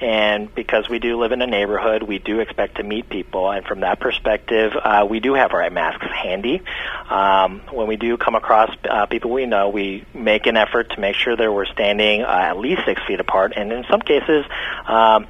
and 0.00 0.54
because 0.54 0.88
we 0.88 0.98
do 0.98 1.18
live 1.18 1.32
in 1.32 1.42
a 1.42 1.46
neighborhood, 1.46 2.02
we 2.02 2.18
do 2.18 2.40
expect 2.40 2.76
to 2.76 2.82
meet 2.82 3.08
people, 3.08 3.50
and 3.50 3.66
from 3.66 3.80
that 3.80 4.00
perspective, 4.00 4.72
uh, 4.80 5.06
we 5.08 5.20
do 5.20 5.34
have 5.34 5.52
our 5.52 5.68
masks 5.70 6.06
handy. 6.06 6.62
Um, 7.08 7.60
when 7.72 7.86
we 7.86 7.96
do 7.96 8.16
come 8.16 8.34
across 8.34 8.70
uh, 8.88 9.06
people 9.06 9.30
we 9.30 9.46
know, 9.46 9.68
we 9.68 10.04
make 10.14 10.46
an 10.46 10.56
effort 10.56 10.90
to 10.90 11.00
make 11.00 11.16
sure 11.16 11.36
that 11.36 11.52
we're 11.52 11.66
standing 11.66 12.22
uh, 12.22 12.26
at 12.26 12.58
least 12.58 12.82
six 12.84 13.02
feet 13.06 13.20
apart, 13.20 13.52
and 13.56 13.72
in 13.72 13.84
some 13.90 14.00
cases, 14.00 14.44
um, 14.86 15.26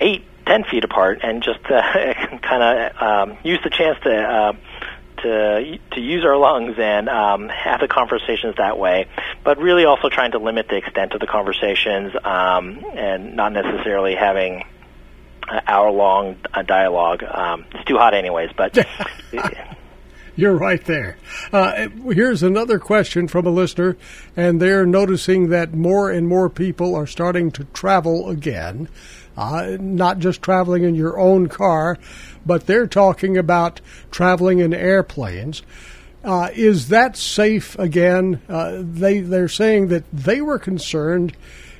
eight, 0.00 0.24
ten 0.46 0.64
feet 0.64 0.84
apart, 0.84 1.20
and 1.22 1.42
just 1.42 1.64
uh, 1.66 1.82
kind 2.42 2.62
of 2.62 3.02
um, 3.02 3.38
use 3.44 3.60
the 3.62 3.70
chance 3.70 3.98
to. 4.02 4.14
Uh, 4.14 4.52
to 5.22 5.78
to 5.92 6.00
use 6.00 6.24
our 6.26 6.36
lungs 6.36 6.76
and 6.78 7.08
um, 7.08 7.48
have 7.48 7.80
the 7.80 7.88
conversations 7.88 8.56
that 8.58 8.78
way, 8.78 9.06
but 9.46 9.58
really 9.58 9.84
also 9.84 10.08
trying 10.08 10.32
to 10.32 10.38
limit 10.38 10.66
the 10.68 10.74
extent 10.74 11.12
of 11.14 11.20
the 11.20 11.26
conversations 11.28 12.12
um, 12.24 12.84
and 12.94 13.36
not 13.36 13.52
necessarily 13.52 14.16
having 14.16 14.64
an 15.48 15.62
hour 15.68 15.92
long 15.92 16.36
uh, 16.52 16.62
dialogue. 16.62 17.22
Um, 17.22 17.64
it's 17.72 17.84
too 17.84 17.96
hot, 17.96 18.12
anyways. 18.12 18.50
But 18.56 18.76
You're 20.36 20.56
right 20.56 20.84
there. 20.84 21.16
Uh, 21.52 21.88
here's 22.12 22.42
another 22.42 22.80
question 22.80 23.28
from 23.28 23.46
a 23.46 23.50
listener, 23.50 23.96
and 24.36 24.60
they're 24.60 24.84
noticing 24.84 25.50
that 25.50 25.72
more 25.72 26.10
and 26.10 26.26
more 26.26 26.50
people 26.50 26.96
are 26.96 27.06
starting 27.06 27.52
to 27.52 27.64
travel 27.66 28.28
again. 28.28 28.88
Uh, 29.36 29.76
not 29.78 30.18
just 30.18 30.42
traveling 30.42 30.82
in 30.82 30.96
your 30.96 31.20
own 31.20 31.46
car, 31.48 31.98
but 32.44 32.66
they're 32.66 32.88
talking 32.88 33.38
about 33.38 33.80
traveling 34.10 34.58
in 34.58 34.74
airplanes. 34.74 35.62
Uh, 36.26 36.50
is 36.54 36.88
that 36.88 37.16
safe 37.16 37.78
again? 37.78 38.42
Uh, 38.48 38.82
they 38.82 39.20
they're 39.20 39.46
saying 39.46 39.86
that 39.86 40.02
they 40.12 40.40
were 40.40 40.58
concerned 40.58 41.36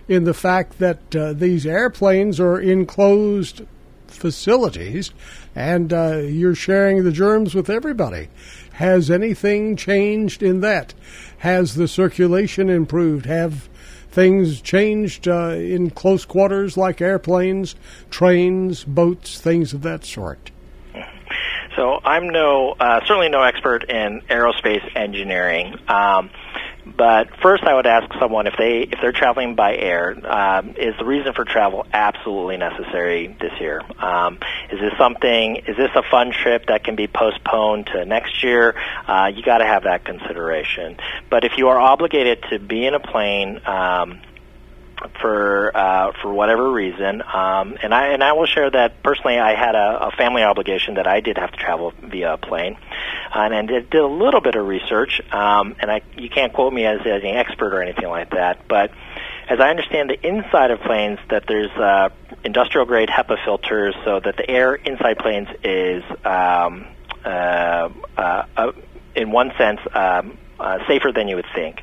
in 0.07 0.23
the 0.23 0.33
fact 0.33 0.79
that 0.79 1.17
uh, 1.17 1.33
these 1.33 1.67
airplanes 1.67 2.39
are 2.39 2.61
enclosed 2.61 3.63
facilities, 4.07 5.11
and 5.57 5.93
uh, 5.93 6.19
you're 6.19 6.55
sharing 6.55 7.03
the 7.03 7.11
germs 7.11 7.57
with 7.57 7.69
everybody. 7.69 8.29
Has 8.75 9.11
anything 9.11 9.75
changed 9.75 10.45
in 10.45 10.61
that? 10.61 10.95
Has 11.39 11.75
the 11.75 11.89
circulation 11.89 12.71
improved? 12.71 13.27
Have 13.27 13.69
things 14.13 14.61
changed 14.61 15.27
uh, 15.27 15.57
in 15.57 15.91
close 15.91 16.25
quarters 16.25 16.77
like 16.77 17.01
airplanes, 17.01 17.75
trains, 18.11 18.85
boats, 18.85 19.41
things 19.41 19.73
of 19.73 19.83
that 19.83 20.05
sort? 20.05 20.53
So 21.77 22.01
I'm 22.03 22.31
no 22.31 22.75
uh, 22.79 23.01
certainly 23.07 23.29
no 23.29 23.43
expert 23.43 23.91
in 23.91 24.23
aerospace 24.31 24.97
engineering. 24.97 25.77
Um, 25.89 26.31
but 26.87 27.29
first, 27.43 27.65
I 27.65 27.75
would 27.75 27.87
ask 27.87 28.09
someone 28.19 28.47
if 28.47 28.55
they 28.57 28.81
if 28.81 29.01
they're 29.03 29.13
traveling 29.13 29.57
by 29.57 29.77
air, 29.77 30.17
um, 30.27 30.71
is 30.71 30.95
the 30.99 31.05
reason 31.05 31.35
for 31.35 31.45
travel 31.45 31.85
absolutely 31.93 32.57
necessary 32.57 33.37
this 33.41 33.53
year? 33.61 33.83
Um, 33.99 34.39
is 34.73 34.81
this 34.81 34.93
something? 34.97 35.57
Is 35.57 35.77
this 35.77 35.91
a 35.95 36.03
fun 36.11 36.33
trip 36.33 36.67
that 36.69 36.85
can 36.85 36.97
be 36.97 37.09
postponed 37.09 37.89
to 37.89 38.05
next 38.05 38.43
year? 38.43 38.75
Uh, 39.07 39.31
you 39.35 39.43
got 39.43 39.59
to 39.59 39.67
have 39.67 39.83
that 39.83 40.05
consideration. 40.05 40.97
But 41.29 41.45
if 41.45 41.53
you 41.59 41.69
are 41.69 41.79
obligated 41.79 42.45
to 42.51 42.59
be 42.59 42.87
in 42.87 42.95
a 42.95 43.01
plane. 43.01 43.61
Um, 43.67 44.21
for 45.21 45.77
uh, 45.77 46.13
for 46.23 46.33
whatever 46.33 46.71
reason, 46.71 47.23
um, 47.23 47.77
and 47.83 47.95
I 47.95 48.09
and 48.09 48.23
I 48.25 48.33
will 48.33 48.47
share 48.47 48.71
that 48.71 49.03
personally. 49.03 49.39
I 49.39 49.55
had 49.55 49.75
a, 49.75 50.07
a 50.07 50.11
family 50.13 50.43
obligation 50.43 50.95
that 50.95 51.07
I 51.07 51.21
did 51.21 51.39
have 51.39 51.53
to 51.53 51.57
travel 51.57 51.93
via 52.03 52.35
a 52.35 52.39
plane, 52.39 52.77
and, 53.35 53.55
and 53.55 53.69
did, 53.69 53.91
did 53.91 54.01
a 54.01 54.07
little 54.07 54.41
bit 54.41 54.55
of 54.55 54.67
research. 54.67 55.21
Um, 55.33 55.77
and 55.81 55.91
I 55.91 56.03
you 56.17 56.31
can't 56.31 56.53
quote 56.53 56.73
me 56.73 56.87
as, 56.87 57.01
as 57.01 57.23
an 57.23 57.37
expert 57.37 57.75
or 57.75 57.83
anything 57.83 58.09
like 58.09 58.31
that, 58.31 58.67
but 58.69 58.91
as 59.49 59.61
I 59.61 59.71
understand 59.71 60.11
the 60.11 60.27
inside 60.27 60.71
of 60.71 60.81
planes, 60.81 61.19
that 61.31 61.45
there's 61.47 61.71
uh, 61.71 62.09
industrial 62.45 62.87
grade 62.87 63.09
HEPA 63.09 63.45
filters, 63.45 63.95
so 64.05 64.19
that 64.21 64.37
the 64.37 64.49
air 64.49 64.75
inside 64.75 65.19
planes 65.19 65.49
is 65.63 66.03
um, 66.25 66.87
uh, 67.25 67.89
uh, 68.17 68.47
uh, 68.57 68.73
in 69.15 69.31
one 69.31 69.53
sense. 69.57 69.81
Um, 69.93 70.39
uh, 70.59 70.79
safer 70.87 71.13
than 71.13 71.29
you 71.29 71.37
would 71.37 71.47
think. 71.55 71.83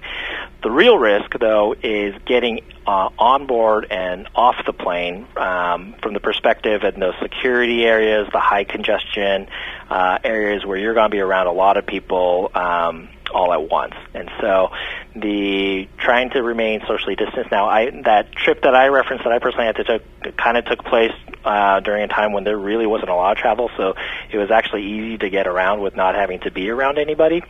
The 0.63 0.71
real 0.71 0.97
risk, 0.97 1.38
though, 1.39 1.76
is 1.84 2.15
getting 2.26 2.61
uh, 2.88 3.09
on 3.19 3.47
board 3.47 3.88
and 3.91 4.30
off 4.34 4.55
the 4.65 4.71
plane 4.71 5.28
um, 5.36 5.95
from 6.01 6.13
the 6.13 6.21
perspective 6.21 6.84
of 6.84 6.95
those 6.95 7.15
security 7.21 7.84
areas, 7.84 8.28
the 8.32 8.39
high 8.39 8.63
congestion 8.63 9.47
uh, 9.89 10.19
areas 10.24 10.65
where 10.65 10.78
you're 10.78 10.93
going 10.93 11.09
to 11.09 11.15
be 11.15 11.19
around 11.19 11.47
a 11.47 11.51
lot 11.51 11.76
of 11.76 11.86
people 11.86 12.49
um, 12.55 13.09
all 13.34 13.51
at 13.51 13.69
once. 13.69 13.95
And 14.13 14.32
so 14.39 14.71
the 15.15 15.89
trying 15.97 16.30
to 16.32 16.41
remain 16.41 16.82
socially 16.88 17.15
distanced. 17.15 17.51
Now, 17.51 17.67
I 17.67 17.89
that 18.03 18.32
trip 18.32 18.61
that 18.63 18.76
I 18.76 18.88
referenced 18.88 19.26
that 19.26 19.34
I 19.34 19.39
personally 19.39 19.65
had 19.65 19.76
to 19.78 19.84
took 19.84 20.38
kind 20.38 20.57
of 20.57 20.65
took 20.65 20.86
place 20.86 21.13
uh, 21.43 21.82
during 21.82 22.03
a 22.03 22.07
time 22.07 22.32
when 22.32 22.43
there 22.45 22.57
really 22.57 22.88
wasn't 22.88 23.09
a 23.09 23.15
lot 23.15 23.36
of 23.36 23.38
travel, 23.38 23.69
so 23.76 23.95
it 24.32 24.38
was 24.38 24.49
actually 24.49 24.84
easy 24.84 25.17
to 25.17 25.30
get 25.30 25.45
around 25.45 25.82
with 25.82 25.95
not 25.95 26.15
having 26.15 26.39
to 26.41 26.51
be 26.51 26.69
around 26.69 26.97
anybody. 26.97 27.43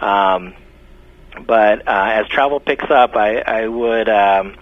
Um, 0.00 0.54
but 1.46 1.86
uh, 1.86 2.10
as 2.12 2.28
travel 2.28 2.60
picks 2.60 2.90
up, 2.90 3.16
I, 3.16 3.38
I 3.38 3.68
would. 3.68 4.08
Um, 4.08 4.56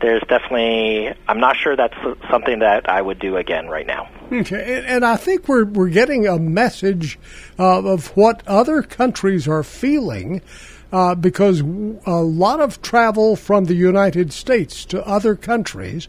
there's 0.00 0.22
definitely. 0.28 1.12
I'm 1.26 1.40
not 1.40 1.56
sure 1.56 1.76
that's 1.76 1.96
something 2.30 2.60
that 2.60 2.88
I 2.88 3.02
would 3.02 3.18
do 3.18 3.36
again 3.36 3.68
right 3.68 3.86
now. 3.86 4.08
Okay, 4.32 4.84
and, 4.86 5.04
I 5.04 5.16
think 5.16 5.48
we're 5.48 5.64
we're 5.64 5.88
getting 5.88 6.26
a 6.26 6.38
message 6.38 7.18
uh, 7.58 7.82
of 7.82 8.08
what 8.16 8.42
other 8.46 8.82
countries 8.82 9.48
are 9.48 9.62
feeling. 9.62 10.42
Uh, 10.90 11.14
because 11.14 11.60
a 11.60 12.22
lot 12.22 12.60
of 12.60 12.80
travel 12.80 13.36
from 13.36 13.66
the 13.66 13.74
United 13.74 14.32
States 14.32 14.86
to 14.86 15.06
other 15.06 15.36
countries, 15.36 16.08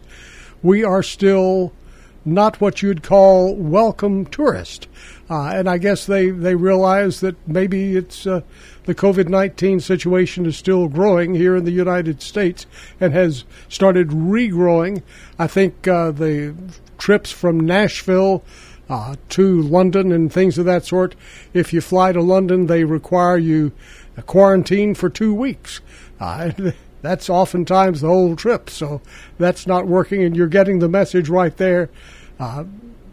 we 0.63 0.85
are 0.85 1.03
still 1.03 1.73
not 2.25 2.61
what 2.61 2.81
you'd 2.81 3.03
call 3.03 3.55
welcome 3.55 4.25
tourist. 4.25 4.87
Uh, 5.29 5.49
and 5.49 5.69
I 5.69 5.77
guess 5.77 6.05
they, 6.05 6.29
they 6.29 6.55
realize 6.55 7.19
that 7.21 7.35
maybe 7.47 7.95
it's 7.95 8.25
uh, 8.25 8.41
the 8.89 8.95
COVID 8.95 9.29
19 9.29 9.81
situation 9.81 10.47
is 10.47 10.57
still 10.57 10.87
growing 10.87 11.35
here 11.35 11.55
in 11.55 11.63
the 11.63 11.71
United 11.71 12.23
States 12.23 12.65
and 12.99 13.13
has 13.13 13.43
started 13.67 14.07
regrowing. 14.07 15.03
I 15.37 15.45
think 15.45 15.87
uh, 15.87 16.09
the 16.09 16.55
trips 16.97 17.31
from 17.31 17.59
Nashville 17.59 18.43
uh, 18.89 19.13
to 19.29 19.61
London 19.61 20.11
and 20.11 20.33
things 20.33 20.57
of 20.57 20.65
that 20.65 20.87
sort, 20.87 21.13
if 21.53 21.71
you 21.71 21.81
fly 21.81 22.11
to 22.13 22.21
London, 22.23 22.65
they 22.65 22.83
require 22.83 23.37
you 23.37 23.73
quarantine 24.25 24.95
for 24.95 25.07
two 25.07 25.35
weeks. 25.35 25.81
Uh, 26.19 26.49
that's 27.03 27.29
oftentimes 27.29 28.01
the 28.01 28.07
whole 28.07 28.35
trip, 28.35 28.71
so 28.71 29.01
that's 29.37 29.67
not 29.67 29.85
working, 29.85 30.23
and 30.23 30.35
you're 30.35 30.47
getting 30.47 30.79
the 30.79 30.89
message 30.89 31.29
right 31.29 31.55
there. 31.57 31.91
Uh, 32.39 32.63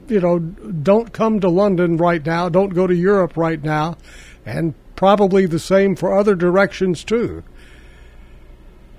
you 0.08 0.20
know, 0.20 0.38
don't 0.38 1.12
come 1.12 1.40
to 1.40 1.48
London 1.48 1.96
right 1.96 2.24
now, 2.24 2.48
don't 2.48 2.74
go 2.74 2.86
to 2.86 2.94
Europe 2.94 3.36
right 3.36 3.62
now, 3.62 3.96
and 4.44 4.74
probably 4.94 5.46
the 5.46 5.58
same 5.58 5.94
for 5.94 6.16
other 6.16 6.34
directions 6.34 7.04
too. 7.04 7.42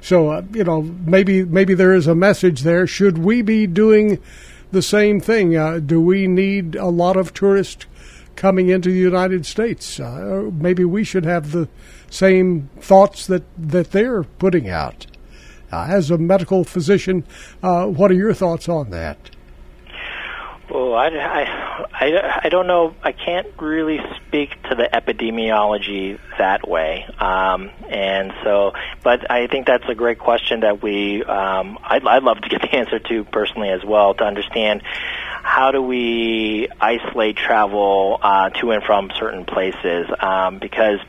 So, 0.01 0.29
uh, 0.29 0.43
you 0.53 0.63
know, 0.63 0.81
maybe 0.81 1.43
maybe 1.43 1.73
there 1.73 1.93
is 1.93 2.07
a 2.07 2.15
message 2.15 2.61
there. 2.61 2.87
Should 2.87 3.17
we 3.17 3.41
be 3.41 3.67
doing 3.67 4.19
the 4.71 4.81
same 4.81 5.19
thing? 5.19 5.55
Uh, 5.55 5.79
do 5.79 5.99
we 5.99 6.27
need 6.27 6.75
a 6.75 6.87
lot 6.87 7.17
of 7.17 7.33
tourists 7.33 7.85
coming 8.35 8.69
into 8.69 8.89
the 8.89 8.97
United 8.97 9.45
States? 9.45 9.99
Uh, 9.99 10.49
maybe 10.53 10.85
we 10.85 11.03
should 11.03 11.25
have 11.25 11.51
the 11.51 11.67
same 12.09 12.69
thoughts 12.79 13.27
that, 13.27 13.43
that 13.57 13.91
they're 13.91 14.23
putting 14.23 14.69
out. 14.69 15.07
Uh, 15.71 15.87
as 15.89 16.09
a 16.09 16.17
medical 16.17 16.63
physician, 16.63 17.25
uh, 17.61 17.85
what 17.85 18.09
are 18.11 18.15
your 18.15 18.33
thoughts 18.33 18.69
on 18.69 18.89
that? 18.91 19.31
Well, 20.69 20.95
I, 20.95 21.07
I, 21.07 22.39
I, 22.43 22.49
don't 22.49 22.67
know. 22.67 22.93
I 23.01 23.13
can't 23.13 23.47
really 23.57 23.99
speak 24.17 24.49
to 24.63 24.75
the 24.75 24.89
epidemiology 24.91 26.19
that 26.37 26.67
way, 26.67 27.05
um, 27.19 27.71
and 27.89 28.33
so. 28.43 28.73
But 29.01 29.31
I 29.31 29.47
think 29.47 29.65
that's 29.65 29.87
a 29.87 29.95
great 29.95 30.19
question 30.19 30.61
that 30.61 30.83
we. 30.83 31.23
Um, 31.23 31.79
I'd, 31.83 32.05
I'd 32.05 32.23
love 32.23 32.41
to 32.41 32.49
get 32.49 32.61
the 32.61 32.75
answer 32.75 32.99
to 32.99 33.23
personally 33.23 33.69
as 33.69 33.85
well 33.85 34.13
to 34.15 34.25
understand 34.25 34.81
how 34.83 35.71
do 35.71 35.81
we 35.81 36.67
isolate 36.81 37.37
travel 37.37 38.19
uh, 38.21 38.49
to 38.49 38.71
and 38.71 38.83
from 38.83 39.09
certain 39.17 39.45
places 39.45 40.07
um, 40.19 40.59
because 40.59 40.99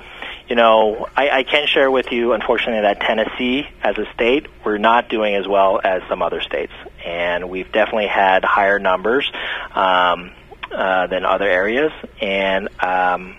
you 0.49 0.57
know, 0.57 1.07
I, 1.15 1.31
I 1.31 1.43
can 1.43 1.67
share 1.67 1.91
with 1.91 2.11
you, 2.11 2.33
unfortunately, 2.33 2.81
that 2.81 3.01
Tennessee, 3.01 3.69
as 3.83 3.99
a 3.99 4.11
state, 4.15 4.47
we're 4.65 4.79
not 4.79 5.11
doing 5.11 5.35
as 5.35 5.47
well 5.47 5.79
as 5.83 6.03
some 6.09 6.23
other 6.23 6.41
states, 6.41 6.73
and 7.05 7.49
we've 7.49 7.71
definitely 7.73 8.09
had 8.09 8.45
higher 8.45 8.79
numbers 8.79 9.31
um, 9.75 10.33
uh, 10.71 11.07
than 11.07 11.25
other 11.25 11.49
areas, 11.49 11.93
and 12.21 12.69
um, 12.83 13.37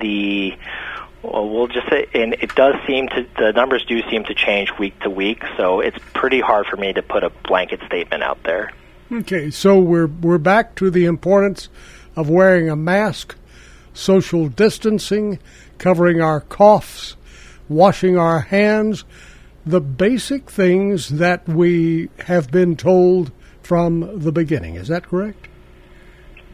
the 0.00 0.54
well, 1.22 1.48
we'll 1.48 1.68
just 1.68 1.88
say, 1.88 2.06
and 2.12 2.34
it 2.34 2.54
does 2.54 2.74
seem 2.86 3.08
to 3.08 3.26
the 3.38 3.52
numbers 3.52 3.84
do 3.86 4.00
seem 4.10 4.24
to 4.24 4.34
change 4.34 4.70
week 4.78 4.98
to 5.00 5.10
week, 5.10 5.42
so 5.56 5.80
it's 5.80 5.98
pretty 6.12 6.40
hard 6.40 6.66
for 6.66 6.76
me 6.76 6.92
to 6.92 7.02
put 7.02 7.24
a 7.24 7.30
blanket 7.30 7.80
statement 7.86 8.22
out 8.22 8.42
there. 8.42 8.72
Okay, 9.10 9.50
so 9.50 9.78
we're 9.78 10.06
we're 10.06 10.38
back 10.38 10.74
to 10.76 10.90
the 10.90 11.06
importance 11.06 11.68
of 12.14 12.28
wearing 12.28 12.68
a 12.68 12.76
mask, 12.76 13.36
social 13.92 14.48
distancing, 14.48 15.38
covering 15.78 16.20
our 16.20 16.40
coughs, 16.40 17.16
washing 17.68 18.18
our 18.18 18.40
hands, 18.40 19.04
the 19.66 19.80
basic 19.80 20.50
things 20.50 21.08
that 21.08 21.48
we 21.48 22.10
have 22.26 22.50
been 22.50 22.76
told 22.76 23.32
from 23.62 24.20
the 24.20 24.32
beginning. 24.32 24.76
Is 24.76 24.88
that 24.88 25.04
correct? 25.04 25.48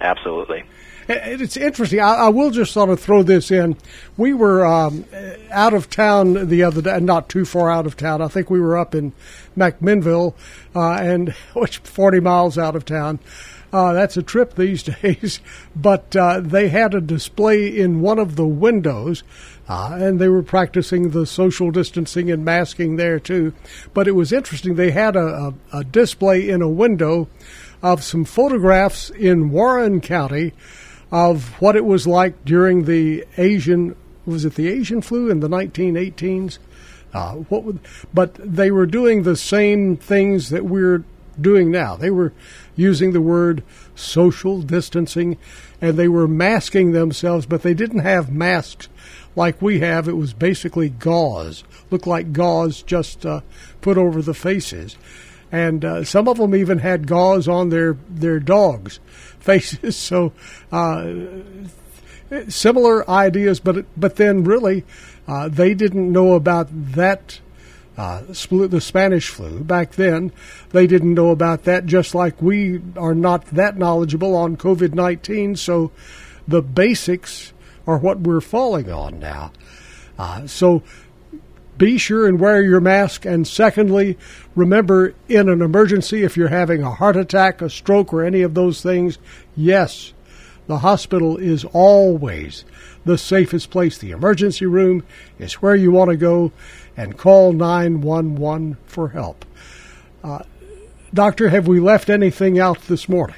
Absolutely. 0.00 0.64
It's 1.08 1.56
interesting. 1.56 1.98
I, 1.98 2.14
I 2.14 2.28
will 2.28 2.50
just 2.50 2.72
sort 2.72 2.88
of 2.88 3.00
throw 3.00 3.24
this 3.24 3.50
in. 3.50 3.76
We 4.16 4.32
were 4.32 4.64
um, 4.64 5.04
out 5.50 5.74
of 5.74 5.90
town 5.90 6.48
the 6.48 6.62
other 6.62 6.80
day, 6.80 7.00
not 7.00 7.28
too 7.28 7.44
far 7.44 7.68
out 7.68 7.84
of 7.84 7.96
town. 7.96 8.22
I 8.22 8.28
think 8.28 8.48
we 8.48 8.60
were 8.60 8.78
up 8.78 8.94
in 8.94 9.12
McMinnville, 9.56 10.34
uh, 10.76 10.92
and 10.92 11.30
which 11.54 11.78
40 11.78 12.20
miles 12.20 12.58
out 12.58 12.76
of 12.76 12.84
town. 12.84 13.18
Uh, 13.72 13.92
that's 13.92 14.16
a 14.16 14.22
trip 14.22 14.54
these 14.54 14.82
days. 15.02 15.40
But 15.74 16.14
uh, 16.14 16.40
they 16.40 16.68
had 16.68 16.94
a 16.94 17.00
display 17.00 17.66
in 17.66 18.00
one 18.00 18.20
of 18.20 18.36
the 18.36 18.46
windows, 18.46 19.24
uh, 19.70 19.96
and 20.00 20.20
they 20.20 20.28
were 20.28 20.42
practicing 20.42 21.10
the 21.10 21.24
social 21.24 21.70
distancing 21.70 22.28
and 22.28 22.44
masking 22.44 22.96
there 22.96 23.20
too. 23.20 23.54
But 23.94 24.08
it 24.08 24.16
was 24.16 24.32
interesting. 24.32 24.74
They 24.74 24.90
had 24.90 25.14
a, 25.14 25.54
a, 25.72 25.78
a 25.78 25.84
display 25.84 26.48
in 26.48 26.60
a 26.60 26.68
window 26.68 27.28
of 27.80 28.02
some 28.02 28.24
photographs 28.24 29.10
in 29.10 29.52
Warren 29.52 30.00
County 30.00 30.54
of 31.12 31.50
what 31.60 31.76
it 31.76 31.84
was 31.84 32.04
like 32.04 32.44
during 32.44 32.84
the 32.84 33.24
Asian 33.36 33.94
was 34.26 34.44
it 34.44 34.56
the 34.56 34.68
Asian 34.68 35.02
flu 35.02 35.30
in 35.30 35.38
the 35.38 35.48
1918s? 35.48 36.58
Uh, 37.14 37.34
what 37.34 37.62
would, 37.62 37.78
but 38.12 38.34
they 38.34 38.72
were 38.72 38.86
doing 38.86 39.22
the 39.22 39.36
same 39.36 39.96
things 39.96 40.50
that 40.50 40.64
we're 40.64 41.04
doing 41.40 41.70
now. 41.70 41.94
They 41.94 42.10
were 42.10 42.32
using 42.74 43.12
the 43.12 43.20
word 43.20 43.62
social 43.94 44.62
distancing 44.62 45.38
and 45.80 45.96
they 45.96 46.08
were 46.08 46.26
masking 46.26 46.90
themselves, 46.90 47.46
but 47.46 47.62
they 47.62 47.74
didn't 47.74 48.00
have 48.00 48.32
masks 48.32 48.88
like 49.36 49.60
we 49.60 49.80
have. 49.80 50.08
It 50.08 50.16
was 50.16 50.32
basically 50.32 50.88
gauze, 50.88 51.64
looked 51.90 52.06
like 52.06 52.32
gauze 52.32 52.82
just 52.82 53.24
uh, 53.24 53.40
put 53.80 53.98
over 53.98 54.22
the 54.22 54.34
faces. 54.34 54.96
And 55.52 55.84
uh, 55.84 56.04
some 56.04 56.28
of 56.28 56.38
them 56.38 56.54
even 56.54 56.78
had 56.78 57.08
gauze 57.08 57.48
on 57.48 57.70
their, 57.70 57.96
their 58.08 58.38
dogs' 58.38 59.00
faces. 59.40 59.96
So, 59.96 60.32
uh, 60.70 61.12
similar 62.48 63.08
ideas, 63.10 63.60
but 63.60 63.86
but 63.96 64.16
then 64.16 64.44
really, 64.44 64.84
uh, 65.26 65.48
they 65.48 65.74
didn't 65.74 66.12
know 66.12 66.34
about 66.34 66.68
that 66.70 67.40
uh, 67.96 68.22
the 68.22 68.80
Spanish 68.80 69.28
flu. 69.28 69.60
Back 69.60 69.92
then, 69.92 70.32
they 70.70 70.86
didn't 70.86 71.14
know 71.14 71.30
about 71.30 71.64
that, 71.64 71.86
just 71.86 72.14
like 72.14 72.40
we 72.40 72.80
are 72.96 73.14
not 73.14 73.46
that 73.46 73.76
knowledgeable 73.76 74.34
on 74.34 74.56
COVID 74.56 74.94
19. 74.94 75.56
So 75.56 75.90
the 76.46 76.62
basics 76.62 77.52
are 77.86 77.98
what 77.98 78.20
we're 78.20 78.40
falling 78.40 78.90
on 78.90 79.18
now. 79.18 79.52
Uh, 80.18 80.46
so 80.46 80.82
be 81.80 81.96
sure 81.96 82.26
and 82.26 82.38
wear 82.38 82.60
your 82.60 82.80
mask. 82.80 83.24
And 83.24 83.48
secondly, 83.48 84.18
remember 84.54 85.14
in 85.28 85.48
an 85.48 85.62
emergency, 85.62 86.22
if 86.22 86.36
you're 86.36 86.48
having 86.48 86.82
a 86.82 86.90
heart 86.90 87.16
attack, 87.16 87.62
a 87.62 87.70
stroke, 87.70 88.12
or 88.12 88.22
any 88.22 88.42
of 88.42 88.52
those 88.54 88.82
things, 88.82 89.18
yes, 89.56 90.12
the 90.66 90.78
hospital 90.78 91.38
is 91.38 91.64
always 91.64 92.64
the 93.04 93.16
safest 93.16 93.70
place. 93.70 93.96
The 93.96 94.10
emergency 94.10 94.66
room 94.66 95.04
is 95.38 95.54
where 95.54 95.74
you 95.74 95.90
want 95.90 96.10
to 96.10 96.16
go 96.16 96.52
and 96.96 97.16
call 97.16 97.52
911 97.52 98.76
for 98.84 99.08
help. 99.08 99.44
Uh, 100.22 100.40
doctor, 101.14 101.48
have 101.48 101.66
we 101.66 101.80
left 101.80 102.10
anything 102.10 102.58
out 102.58 102.82
this 102.82 103.08
morning? 103.08 103.36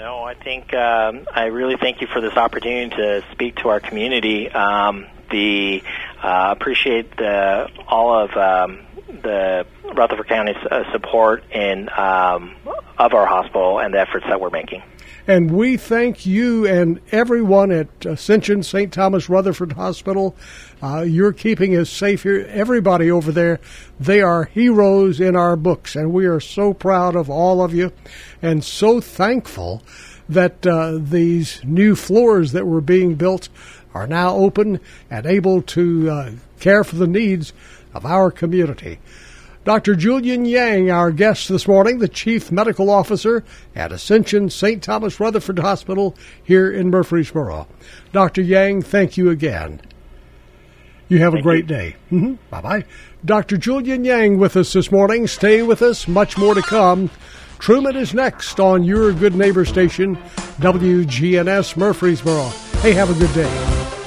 No, 0.00 0.22
I 0.22 0.32
think 0.32 0.72
um, 0.72 1.26
I 1.30 1.48
really 1.48 1.76
thank 1.76 2.00
you 2.00 2.06
for 2.06 2.22
this 2.22 2.32
opportunity 2.34 2.96
to 2.96 3.22
speak 3.32 3.56
to 3.56 3.68
our 3.68 3.80
community. 3.80 4.48
Um, 4.48 5.04
the 5.30 5.82
uh, 6.22 6.54
appreciate 6.56 7.14
the, 7.18 7.68
all 7.86 8.18
of 8.18 8.34
um, 8.34 8.80
the 9.22 9.66
Rutherford 9.94 10.26
County's 10.26 10.56
uh, 10.56 10.90
support 10.92 11.44
in 11.50 11.90
um, 11.94 12.56
of 12.96 13.12
our 13.12 13.26
hospital 13.26 13.78
and 13.78 13.92
the 13.92 14.00
efforts 14.00 14.24
that 14.26 14.40
we're 14.40 14.48
making. 14.48 14.82
And 15.30 15.52
we 15.52 15.76
thank 15.76 16.26
you 16.26 16.66
and 16.66 17.00
everyone 17.12 17.70
at 17.70 18.04
Ascension 18.04 18.64
St. 18.64 18.92
Thomas 18.92 19.28
Rutherford 19.28 19.74
Hospital. 19.74 20.34
Uh, 20.82 21.02
you're 21.02 21.32
keeping 21.32 21.76
us 21.76 21.88
safe 21.88 22.24
here. 22.24 22.44
Everybody 22.48 23.12
over 23.12 23.30
there, 23.30 23.60
they 24.00 24.22
are 24.22 24.46
heroes 24.46 25.20
in 25.20 25.36
our 25.36 25.54
books, 25.54 25.94
and 25.94 26.12
we 26.12 26.26
are 26.26 26.40
so 26.40 26.74
proud 26.74 27.14
of 27.14 27.30
all 27.30 27.62
of 27.62 27.72
you 27.72 27.92
and 28.42 28.64
so 28.64 29.00
thankful 29.00 29.84
that 30.28 30.66
uh, 30.66 30.98
these 31.00 31.60
new 31.62 31.94
floors 31.94 32.50
that 32.50 32.66
were 32.66 32.80
being 32.80 33.14
built 33.14 33.48
are 33.94 34.08
now 34.08 34.34
open 34.34 34.80
and 35.12 35.26
able 35.26 35.62
to 35.62 36.10
uh, 36.10 36.30
care 36.58 36.82
for 36.82 36.96
the 36.96 37.06
needs 37.06 37.52
of 37.94 38.04
our 38.04 38.32
community. 38.32 38.98
Dr. 39.64 39.94
Julian 39.94 40.46
Yang, 40.46 40.90
our 40.90 41.10
guest 41.10 41.48
this 41.48 41.68
morning, 41.68 41.98
the 41.98 42.08
Chief 42.08 42.50
Medical 42.50 42.88
Officer 42.88 43.44
at 43.74 43.92
Ascension 43.92 44.48
St. 44.48 44.82
Thomas 44.82 45.20
Rutherford 45.20 45.58
Hospital 45.58 46.16
here 46.42 46.70
in 46.70 46.88
Murfreesboro. 46.90 47.66
Dr. 48.12 48.40
Yang, 48.40 48.82
thank 48.82 49.16
you 49.18 49.28
again. 49.28 49.80
You 51.08 51.18
have 51.18 51.32
Thank 51.32 51.42
a 51.42 51.42
great 51.42 51.64
you. 51.64 51.76
day. 51.76 51.96
hmm 52.08 52.34
Bye 52.50 52.60
bye. 52.62 52.84
Dr. 53.24 53.58
Julian 53.58 54.04
Yang 54.04 54.38
with 54.38 54.56
us 54.56 54.72
this 54.72 54.90
morning. 54.90 55.26
Stay 55.26 55.62
with 55.62 55.82
us. 55.82 56.08
Much 56.08 56.38
more 56.38 56.54
to 56.54 56.62
come. 56.62 57.10
Truman 57.58 57.96
is 57.96 58.14
next 58.14 58.58
on 58.58 58.84
your 58.84 59.12
good 59.12 59.34
neighbor 59.34 59.66
station, 59.66 60.16
WGNS 60.60 61.76
Murfreesboro. 61.76 62.48
Hey, 62.80 62.92
have 62.92 63.10
a 63.10 63.18
good 63.18 63.34
day. 63.34 63.99